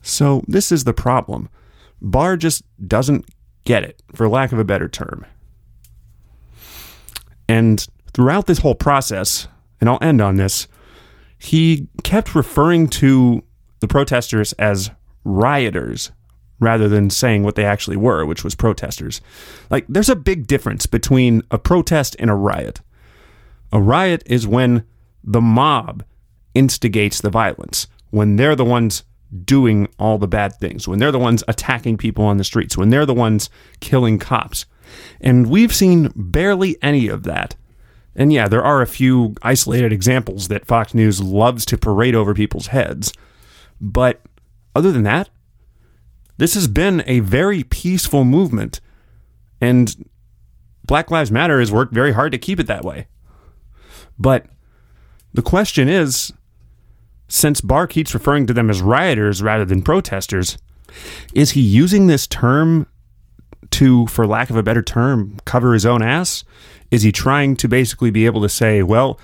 So, 0.00 0.42
this 0.48 0.72
is 0.72 0.84
the 0.84 0.94
problem. 0.94 1.50
Barr 2.00 2.38
just 2.38 2.62
doesn't 2.88 3.26
get 3.64 3.82
it, 3.84 4.02
for 4.14 4.26
lack 4.26 4.52
of 4.52 4.58
a 4.58 4.64
better 4.64 4.88
term. 4.88 5.26
And 7.50 7.84
throughout 8.14 8.46
this 8.46 8.60
whole 8.60 8.76
process, 8.76 9.48
and 9.80 9.90
I'll 9.90 9.98
end 10.00 10.20
on 10.20 10.36
this, 10.36 10.68
he 11.36 11.88
kept 12.04 12.36
referring 12.36 12.86
to 12.88 13.42
the 13.80 13.88
protesters 13.88 14.52
as 14.52 14.92
rioters 15.24 16.12
rather 16.60 16.88
than 16.88 17.10
saying 17.10 17.42
what 17.42 17.56
they 17.56 17.64
actually 17.64 17.96
were, 17.96 18.24
which 18.24 18.44
was 18.44 18.54
protesters. 18.54 19.20
Like, 19.68 19.84
there's 19.88 20.08
a 20.08 20.14
big 20.14 20.46
difference 20.46 20.86
between 20.86 21.42
a 21.50 21.58
protest 21.58 22.14
and 22.20 22.30
a 22.30 22.34
riot. 22.34 22.82
A 23.72 23.80
riot 23.80 24.22
is 24.26 24.46
when 24.46 24.84
the 25.24 25.40
mob 25.40 26.04
instigates 26.54 27.20
the 27.20 27.30
violence, 27.30 27.88
when 28.10 28.36
they're 28.36 28.54
the 28.54 28.64
ones 28.64 29.02
doing 29.44 29.88
all 29.98 30.18
the 30.18 30.28
bad 30.28 30.54
things, 30.54 30.86
when 30.86 31.00
they're 31.00 31.10
the 31.10 31.18
ones 31.18 31.42
attacking 31.48 31.96
people 31.96 32.24
on 32.24 32.36
the 32.36 32.44
streets, 32.44 32.76
when 32.76 32.90
they're 32.90 33.06
the 33.06 33.14
ones 33.14 33.50
killing 33.80 34.20
cops. 34.20 34.66
And 35.20 35.48
we've 35.48 35.74
seen 35.74 36.12
barely 36.14 36.76
any 36.82 37.08
of 37.08 37.24
that. 37.24 37.56
And 38.14 38.32
yeah, 38.32 38.48
there 38.48 38.64
are 38.64 38.82
a 38.82 38.86
few 38.86 39.34
isolated 39.42 39.92
examples 39.92 40.48
that 40.48 40.66
Fox 40.66 40.94
News 40.94 41.20
loves 41.20 41.64
to 41.66 41.78
parade 41.78 42.14
over 42.14 42.34
people's 42.34 42.68
heads. 42.68 43.12
But 43.80 44.20
other 44.74 44.92
than 44.92 45.04
that, 45.04 45.30
this 46.36 46.54
has 46.54 46.68
been 46.68 47.02
a 47.06 47.20
very 47.20 47.62
peaceful 47.62 48.24
movement. 48.24 48.80
And 49.60 50.08
Black 50.84 51.10
Lives 51.10 51.30
Matter 51.30 51.60
has 51.60 51.70
worked 51.70 51.94
very 51.94 52.12
hard 52.12 52.32
to 52.32 52.38
keep 52.38 52.58
it 52.58 52.66
that 52.66 52.84
way. 52.84 53.06
But 54.18 54.46
the 55.32 55.42
question 55.42 55.88
is 55.88 56.32
since 57.28 57.60
Barr 57.60 57.86
keeps 57.86 58.12
referring 58.12 58.46
to 58.46 58.52
them 58.52 58.68
as 58.68 58.82
rioters 58.82 59.42
rather 59.42 59.64
than 59.64 59.82
protesters, 59.82 60.58
is 61.32 61.52
he 61.52 61.60
using 61.60 62.06
this 62.06 62.26
term 62.26 62.86
to, 63.80 64.06
for 64.08 64.26
lack 64.26 64.50
of 64.50 64.56
a 64.56 64.62
better 64.62 64.82
term, 64.82 65.38
cover 65.46 65.72
his 65.72 65.86
own 65.86 66.02
ass? 66.02 66.44
Is 66.90 67.02
he 67.02 67.10
trying 67.10 67.56
to 67.56 67.66
basically 67.66 68.10
be 68.10 68.26
able 68.26 68.42
to 68.42 68.48
say, 68.48 68.82
well, 68.82 69.18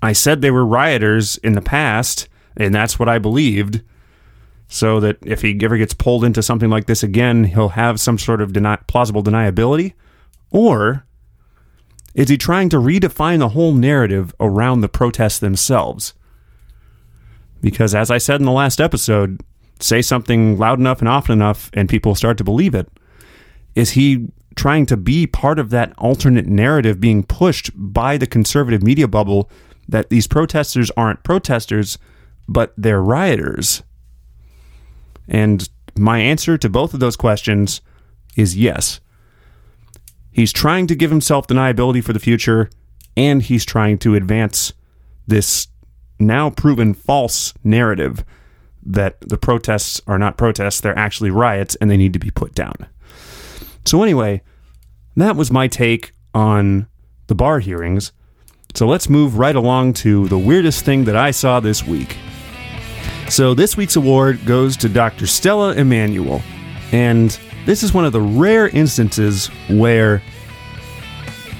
I 0.00 0.14
said 0.14 0.40
they 0.40 0.50
were 0.50 0.64
rioters 0.64 1.36
in 1.38 1.52
the 1.52 1.60
past, 1.60 2.26
and 2.56 2.74
that's 2.74 2.98
what 2.98 3.10
I 3.10 3.18
believed. 3.18 3.82
So 4.66 4.98
that 5.00 5.18
if 5.26 5.42
he 5.42 5.58
ever 5.62 5.76
gets 5.76 5.92
pulled 5.92 6.24
into 6.24 6.42
something 6.42 6.70
like 6.70 6.86
this 6.86 7.02
again, 7.02 7.44
he'll 7.44 7.68
have 7.70 8.00
some 8.00 8.16
sort 8.16 8.40
of 8.40 8.52
deni- 8.52 8.86
plausible 8.86 9.22
deniability? 9.22 9.92
Or 10.50 11.04
is 12.14 12.30
he 12.30 12.38
trying 12.38 12.70
to 12.70 12.78
redefine 12.78 13.40
the 13.40 13.50
whole 13.50 13.74
narrative 13.74 14.34
around 14.40 14.80
the 14.80 14.88
protests 14.88 15.38
themselves? 15.38 16.14
Because 17.60 17.94
as 17.94 18.10
I 18.10 18.16
said 18.16 18.40
in 18.40 18.46
the 18.46 18.52
last 18.52 18.80
episode, 18.80 19.42
say 19.80 20.00
something 20.00 20.56
loud 20.56 20.78
enough 20.78 21.00
and 21.00 21.08
often 21.10 21.34
enough, 21.34 21.68
and 21.74 21.90
people 21.90 22.14
start 22.14 22.38
to 22.38 22.44
believe 22.44 22.74
it. 22.74 22.88
Is 23.74 23.90
he 23.92 24.28
trying 24.56 24.86
to 24.86 24.96
be 24.96 25.26
part 25.26 25.58
of 25.58 25.70
that 25.70 25.92
alternate 25.96 26.46
narrative 26.46 27.00
being 27.00 27.22
pushed 27.22 27.70
by 27.74 28.16
the 28.16 28.26
conservative 28.26 28.82
media 28.82 29.08
bubble 29.08 29.50
that 29.88 30.10
these 30.10 30.26
protesters 30.26 30.90
aren't 30.96 31.22
protesters, 31.22 31.98
but 32.48 32.72
they're 32.76 33.02
rioters? 33.02 33.82
And 35.28 35.68
my 35.96 36.18
answer 36.18 36.58
to 36.58 36.68
both 36.68 36.94
of 36.94 37.00
those 37.00 37.16
questions 37.16 37.80
is 38.36 38.56
yes. 38.56 39.00
He's 40.32 40.52
trying 40.52 40.86
to 40.88 40.94
give 40.94 41.10
himself 41.10 41.46
deniability 41.46 42.02
for 42.02 42.12
the 42.12 42.20
future, 42.20 42.70
and 43.16 43.42
he's 43.42 43.64
trying 43.64 43.98
to 43.98 44.14
advance 44.14 44.72
this 45.26 45.68
now 46.18 46.50
proven 46.50 46.94
false 46.94 47.54
narrative 47.64 48.24
that 48.82 49.20
the 49.20 49.38
protests 49.38 50.00
are 50.06 50.18
not 50.18 50.36
protests, 50.36 50.80
they're 50.80 50.98
actually 50.98 51.30
riots, 51.30 51.76
and 51.76 51.90
they 51.90 51.96
need 51.96 52.12
to 52.12 52.18
be 52.18 52.30
put 52.30 52.54
down. 52.54 52.74
So, 53.90 54.04
anyway, 54.04 54.42
that 55.16 55.34
was 55.34 55.50
my 55.50 55.66
take 55.66 56.12
on 56.32 56.86
the 57.26 57.34
Barr 57.34 57.58
hearings. 57.58 58.12
So, 58.72 58.86
let's 58.86 59.08
move 59.08 59.36
right 59.36 59.56
along 59.56 59.94
to 59.94 60.28
the 60.28 60.38
weirdest 60.38 60.84
thing 60.84 61.06
that 61.06 61.16
I 61.16 61.32
saw 61.32 61.58
this 61.58 61.84
week. 61.84 62.16
So, 63.28 63.52
this 63.52 63.76
week's 63.76 63.96
award 63.96 64.46
goes 64.46 64.76
to 64.76 64.88
Dr. 64.88 65.26
Stella 65.26 65.74
Immanuel. 65.74 66.40
And 66.92 67.36
this 67.66 67.82
is 67.82 67.92
one 67.92 68.04
of 68.04 68.12
the 68.12 68.20
rare 68.20 68.68
instances 68.68 69.48
where 69.68 70.22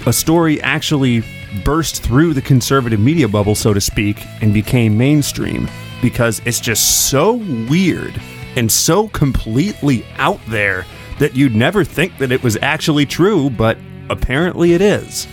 a 0.07 0.13
story 0.13 0.63
actually 0.63 1.25
burst 1.65 2.01
through 2.01 2.35
the 2.35 2.43
conservative 2.43 3.01
media 3.01 3.27
bubble, 3.27 3.57
so 3.57 3.75
to 3.75 3.81
speak, 3.81 4.25
and 4.41 4.55
became 4.55 4.97
mainstream 4.97 5.69
because 6.01 6.41
it's 6.45 6.61
just 6.61 7.11
so 7.11 7.33
weird 7.69 8.23
and 8.55 8.71
so 8.71 9.09
completely 9.09 10.07
out 10.19 10.39
there 10.47 10.87
that 11.21 11.37
you'd 11.37 11.55
never 11.55 11.85
think 11.85 12.17
that 12.19 12.33
it 12.33 12.43
was 12.43 12.57
actually 12.63 13.07
true, 13.07 13.51
but 13.51 13.79
apparently 14.09 14.73
it 14.73 14.81
is. 14.81 15.29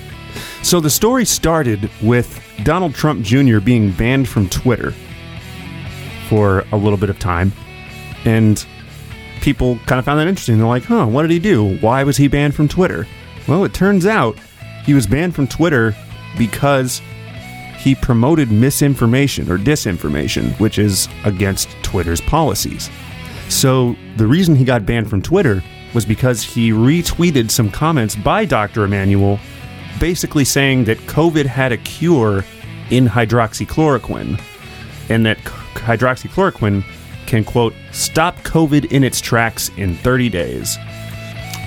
So 0.62 0.82
the 0.82 0.90
story 0.90 1.24
started 1.24 1.90
with 2.02 2.44
Donald 2.64 2.94
Trump 2.94 3.24
Jr. 3.24 3.60
being 3.60 3.92
banned 3.94 4.28
from 4.28 4.50
Twitter 4.50 4.94
for 6.28 6.66
a 6.74 6.76
little 6.76 6.98
bit 6.98 7.10
of 7.10 7.18
time. 7.20 7.54
And 8.26 8.64
people 9.40 9.78
kind 9.86 9.98
of 9.98 10.04
found 10.04 10.20
that 10.20 10.28
interesting. 10.28 10.58
They're 10.58 10.68
like, 10.68 10.84
huh, 10.84 11.08
what 11.08 11.22
did 11.22 11.32
he 11.32 11.40
do? 11.40 11.78
Why 11.78 12.04
was 12.04 12.18
he 12.18 12.28
banned 12.28 12.54
from 12.54 12.68
Twitter? 12.68 13.08
Well, 13.48 13.64
it 13.64 13.74
turns 13.74 14.06
out 14.06 14.38
he 14.84 14.94
was 14.94 15.08
banned 15.08 15.36
from 15.36 15.48
Twitter 15.48 15.96
because 16.38 17.02
he 17.78 17.96
promoted 17.96 18.52
misinformation 18.52 19.50
or 19.50 19.58
disinformation, 19.58 20.52
which 20.60 20.78
is 20.80 21.08
against 21.24 21.70
Twitter's 21.82 22.20
policies. 22.20 22.90
So 23.48 23.96
the 24.18 24.28
reason 24.28 24.54
he 24.54 24.66
got 24.66 24.86
banned 24.86 25.10
from 25.10 25.22
Twitter 25.22 25.64
was 25.98 26.06
because 26.06 26.44
he 26.44 26.70
retweeted 26.70 27.50
some 27.50 27.72
comments 27.72 28.16
by 28.16 28.46
Dr. 28.46 28.84
Immanuel 28.84 29.40
basically 30.00 30.46
saying 30.46 30.84
that 30.84 31.00
COVID 31.08 31.48
had 31.48 31.72
a 31.72 31.78
cure 31.78 32.46
in 32.92 33.08
hydroxychloroquine 33.08 34.40
and 35.10 35.26
that 35.26 35.40
hydroxychloroquine 35.40 36.84
can, 37.26 37.44
quote, 37.44 37.74
stop 37.92 38.36
COVID 38.44 38.92
in 38.92 39.04
its 39.04 39.20
tracks 39.20 39.72
in 39.76 39.96
30 39.96 40.30
days. 40.30 40.78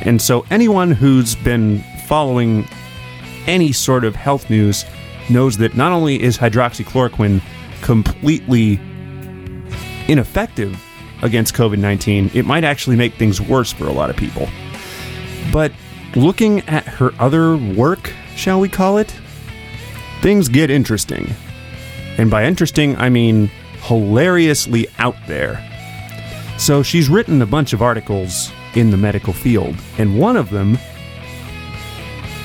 And 0.03 0.23
so 0.23 0.47
anyone 0.49 0.93
who's 0.93 1.35
been 1.35 1.83
following 2.07 2.69
any 3.49 3.73
sort 3.73 4.05
of 4.05 4.15
health 4.15 4.49
news 4.49 4.85
knows 5.29 5.57
that 5.57 5.75
not 5.75 5.91
only 5.91 6.23
is 6.23 6.39
hydroxychloroquine 6.39 7.43
completely 7.83 8.79
ineffective 10.07 10.81
against 11.23 11.55
COVID 11.55 11.79
19, 11.79 12.31
it 12.35 12.45
might 12.45 12.65
actually 12.65 12.97
make 12.97 13.15
things 13.15 13.41
worse 13.41 13.73
for 13.73 13.87
a 13.87 13.93
lot 13.93 14.11
of 14.11 14.17
people. 14.17 14.49
But 15.53 15.73
looking 16.15 16.61
at 16.69 16.87
her 16.87 17.13
other 17.19 17.57
work, 17.57 18.13
shall 18.37 18.61
we 18.61 18.69
call 18.69 18.99
it, 18.99 19.15
things 20.21 20.49
get 20.49 20.71
interesting. 20.71 21.35
And 22.19 22.31
by 22.31 22.45
interesting, 22.45 22.97
I 22.97 23.09
mean 23.09 23.51
hilariously 23.83 24.89
out 24.99 25.17
there. 25.27 25.65
So 26.59 26.83
she's 26.83 27.09
written 27.09 27.41
a 27.41 27.47
bunch 27.47 27.73
of 27.73 27.81
articles 27.81 28.53
in 28.75 28.91
the 28.91 28.97
medical 28.97 29.33
field, 29.33 29.75
and 29.99 30.19
one 30.19 30.37
of 30.37 30.51
them 30.51 30.79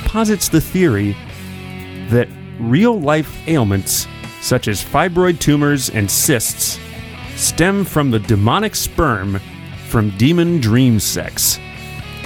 posits 0.05 0.47
the 0.47 0.61
theory 0.61 1.15
that 2.09 2.29
real 2.59 2.99
life 2.99 3.47
ailments, 3.47 4.07
such 4.41 4.67
as 4.67 4.81
fibroid 4.81 5.39
tumors 5.39 5.89
and 5.89 6.09
cysts, 6.09 6.79
stem 7.35 7.83
from 7.83 8.11
the 8.11 8.19
demonic 8.19 8.75
sperm 8.75 9.39
from 9.87 10.09
demon 10.17 10.59
dream 10.59 10.99
sex. 10.99 11.59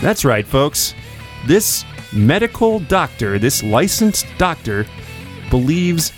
That's 0.01 0.24
right, 0.24 0.45
folks. 0.45 0.93
This 1.45 1.86
medical 2.14 2.80
doctor, 2.80 3.38
this 3.38 3.64
licensed 3.64 4.26
doctor, 4.38 4.86
believes 5.49 6.12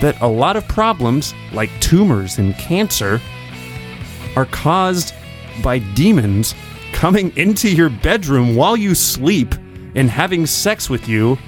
that 0.00 0.20
a 0.20 0.26
lot 0.26 0.56
of 0.56 0.66
problems, 0.68 1.34
like 1.52 1.70
tumors 1.80 2.38
and 2.38 2.56
cancer, 2.56 3.20
are 4.36 4.46
caused 4.46 5.14
by 5.62 5.78
demons 5.78 6.54
coming 6.92 7.32
into 7.36 7.74
your 7.74 7.88
bedroom 7.88 8.56
while 8.56 8.76
you 8.76 8.94
sleep 8.94 9.54
and 9.94 10.08
having 10.08 10.46
sex 10.46 10.88
with 10.88 11.08
you, 11.08 11.38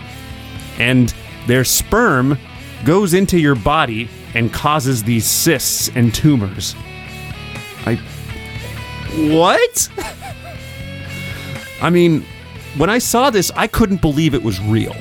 and 0.79 1.15
their 1.47 1.65
sperm 1.65 2.39
goes 2.85 3.15
into 3.15 3.39
your 3.39 3.55
body 3.55 4.09
and 4.35 4.53
causes 4.53 5.03
these 5.05 5.27
cysts 5.27 5.91
and 5.95 6.15
tumors. 6.15 6.75
I. 7.87 7.97
What? 9.33 9.89
I 11.81 11.91
mean, 11.91 12.25
when 12.77 12.91
I 12.91 12.99
saw 12.99 13.31
this, 13.31 13.53
I 13.55 13.67
couldn't 13.67 14.01
believe 14.01 14.35
it 14.35 14.43
was 14.43 14.61
real. 14.61 14.97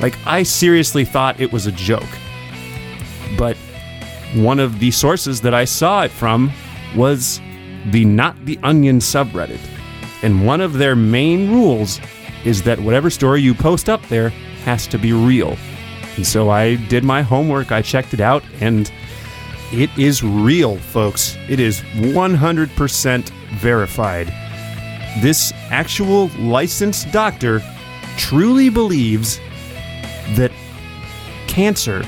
Like, 0.00 0.16
I 0.26 0.42
seriously 0.42 1.04
thought 1.04 1.40
it 1.40 1.52
was 1.52 1.66
a 1.66 1.72
joke. 1.72 2.08
But 3.36 3.56
one 4.34 4.58
of 4.58 4.78
the 4.78 4.90
sources 4.90 5.40
that 5.42 5.54
I 5.54 5.64
saw 5.64 6.04
it 6.04 6.10
from 6.10 6.50
was 6.96 7.40
the 7.86 8.04
Not 8.04 8.44
the 8.44 8.58
Onion 8.62 8.98
subreddit. 8.98 9.60
And 10.22 10.46
one 10.46 10.60
of 10.60 10.74
their 10.74 10.96
main 10.96 11.50
rules 11.50 12.00
is 12.44 12.62
that 12.62 12.80
whatever 12.80 13.10
story 13.10 13.42
you 13.42 13.54
post 13.54 13.88
up 13.88 14.02
there 14.08 14.30
has 14.64 14.86
to 14.88 14.98
be 14.98 15.12
real. 15.12 15.56
And 16.16 16.26
so 16.26 16.50
I 16.50 16.76
did 16.76 17.04
my 17.04 17.22
homework, 17.22 17.72
I 17.72 17.82
checked 17.82 18.14
it 18.14 18.20
out, 18.20 18.42
and 18.60 18.90
it 19.72 19.90
is 19.96 20.22
real, 20.22 20.76
folks. 20.76 21.36
It 21.48 21.60
is 21.60 21.80
100% 21.80 23.28
verified. 23.60 24.26
This 25.22 25.52
actual 25.70 26.28
licensed 26.38 27.10
doctor 27.12 27.62
truly 28.16 28.68
believes 28.68 29.38
that 30.34 30.52
cancer 31.46 32.04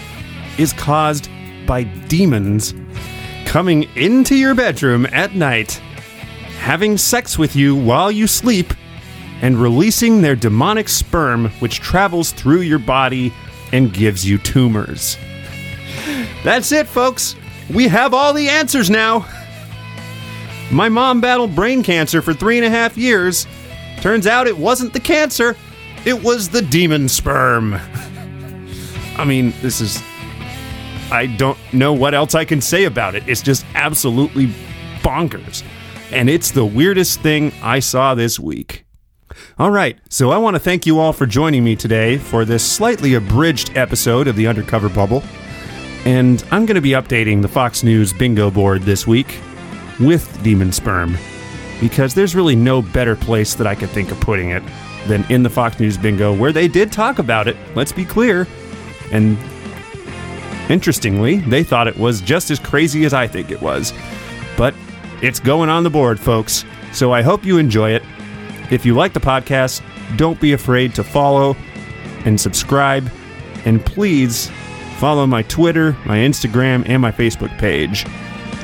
is 0.58 0.72
caused 0.72 1.28
by 1.66 1.84
demons 1.84 2.74
coming 3.46 3.84
into 3.96 4.34
your 4.34 4.54
bedroom 4.54 5.06
at 5.12 5.34
night, 5.34 5.72
having 6.58 6.96
sex 6.96 7.38
with 7.38 7.54
you 7.54 7.74
while 7.74 8.10
you 8.10 8.26
sleep, 8.26 8.72
and 9.40 9.56
releasing 9.56 10.22
their 10.22 10.36
demonic 10.36 10.88
sperm, 10.88 11.48
which 11.58 11.80
travels 11.80 12.32
through 12.32 12.60
your 12.60 12.78
body 12.78 13.32
and 13.72 13.92
gives 13.92 14.28
you 14.28 14.38
tumors. 14.38 15.16
That's 16.44 16.72
it, 16.72 16.86
folks. 16.86 17.34
We 17.72 17.88
have 17.88 18.14
all 18.14 18.32
the 18.32 18.48
answers 18.48 18.90
now. 18.90 19.26
My 20.70 20.88
mom 20.88 21.20
battled 21.20 21.54
brain 21.54 21.82
cancer 21.82 22.22
for 22.22 22.32
three 22.32 22.56
and 22.56 22.66
a 22.66 22.70
half 22.70 22.96
years. 22.96 23.46
Turns 24.00 24.26
out 24.26 24.46
it 24.46 24.56
wasn't 24.56 24.92
the 24.92 25.00
cancer, 25.00 25.56
it 26.04 26.22
was 26.22 26.48
the 26.48 26.62
demon 26.62 27.08
sperm. 27.08 27.74
I 29.16 29.24
mean, 29.24 29.52
this 29.60 29.80
is. 29.80 30.02
I 31.10 31.26
don't 31.26 31.58
know 31.74 31.92
what 31.92 32.14
else 32.14 32.34
I 32.34 32.46
can 32.46 32.62
say 32.62 32.84
about 32.84 33.14
it. 33.14 33.22
It's 33.28 33.42
just 33.42 33.66
absolutely 33.74 34.46
bonkers. 35.02 35.62
And 36.10 36.30
it's 36.30 36.50
the 36.50 36.64
weirdest 36.64 37.20
thing 37.20 37.52
I 37.62 37.80
saw 37.80 38.14
this 38.14 38.40
week. 38.40 38.84
All 39.58 39.70
right, 39.70 39.98
so 40.08 40.30
I 40.30 40.38
want 40.38 40.54
to 40.54 40.60
thank 40.60 40.86
you 40.86 40.98
all 40.98 41.12
for 41.12 41.26
joining 41.26 41.64
me 41.64 41.76
today 41.76 42.18
for 42.18 42.44
this 42.44 42.64
slightly 42.64 43.14
abridged 43.14 43.76
episode 43.76 44.28
of 44.28 44.36
the 44.36 44.46
Undercover 44.46 44.88
Bubble. 44.88 45.22
And 46.04 46.44
I'm 46.50 46.66
going 46.66 46.74
to 46.74 46.80
be 46.80 46.90
updating 46.90 47.42
the 47.42 47.48
Fox 47.48 47.82
News 47.82 48.12
bingo 48.12 48.50
board 48.50 48.82
this 48.82 49.06
week 49.06 49.38
with 50.00 50.42
Demon 50.42 50.72
Sperm 50.72 51.16
because 51.80 52.14
there's 52.14 52.34
really 52.34 52.56
no 52.56 52.82
better 52.82 53.16
place 53.16 53.54
that 53.54 53.66
I 53.66 53.74
could 53.74 53.90
think 53.90 54.10
of 54.10 54.20
putting 54.20 54.50
it 54.50 54.62
than 55.06 55.24
in 55.30 55.42
the 55.42 55.50
Fox 55.50 55.78
News 55.80 55.96
bingo 55.96 56.34
where 56.34 56.52
they 56.52 56.68
did 56.68 56.92
talk 56.92 57.18
about 57.18 57.48
it, 57.48 57.56
let's 57.74 57.92
be 57.92 58.04
clear. 58.04 58.46
And 59.10 59.36
interestingly, 60.70 61.38
they 61.38 61.62
thought 61.62 61.88
it 61.88 61.96
was 61.96 62.20
just 62.20 62.50
as 62.50 62.58
crazy 62.58 63.04
as 63.04 63.12
I 63.12 63.26
think 63.26 63.50
it 63.50 63.60
was. 63.60 63.92
But 64.56 64.74
it's 65.22 65.40
going 65.40 65.68
on 65.68 65.84
the 65.84 65.90
board, 65.90 66.18
folks. 66.18 66.64
So 66.92 67.12
I 67.12 67.22
hope 67.22 67.44
you 67.44 67.58
enjoy 67.58 67.90
it. 67.90 68.02
If 68.72 68.86
you 68.86 68.94
like 68.94 69.12
the 69.12 69.20
podcast, 69.20 69.82
don't 70.16 70.40
be 70.40 70.54
afraid 70.54 70.94
to 70.94 71.04
follow 71.04 71.54
and 72.24 72.40
subscribe. 72.40 73.10
And 73.66 73.84
please 73.84 74.50
follow 74.96 75.26
my 75.26 75.42
Twitter, 75.42 75.92
my 76.06 76.16
Instagram, 76.16 76.88
and 76.88 77.02
my 77.02 77.12
Facebook 77.12 77.56
page. 77.58 78.04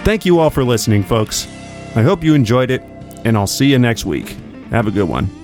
Thank 0.04 0.24
you 0.24 0.38
all 0.38 0.48
for 0.48 0.64
listening, 0.64 1.02
folks. 1.02 1.46
I 1.94 2.00
hope 2.02 2.24
you 2.24 2.32
enjoyed 2.32 2.70
it, 2.70 2.82
and 3.26 3.36
I'll 3.36 3.46
see 3.46 3.70
you 3.70 3.78
next 3.78 4.06
week. 4.06 4.34
Have 4.70 4.86
a 4.86 4.90
good 4.90 5.08
one. 5.08 5.37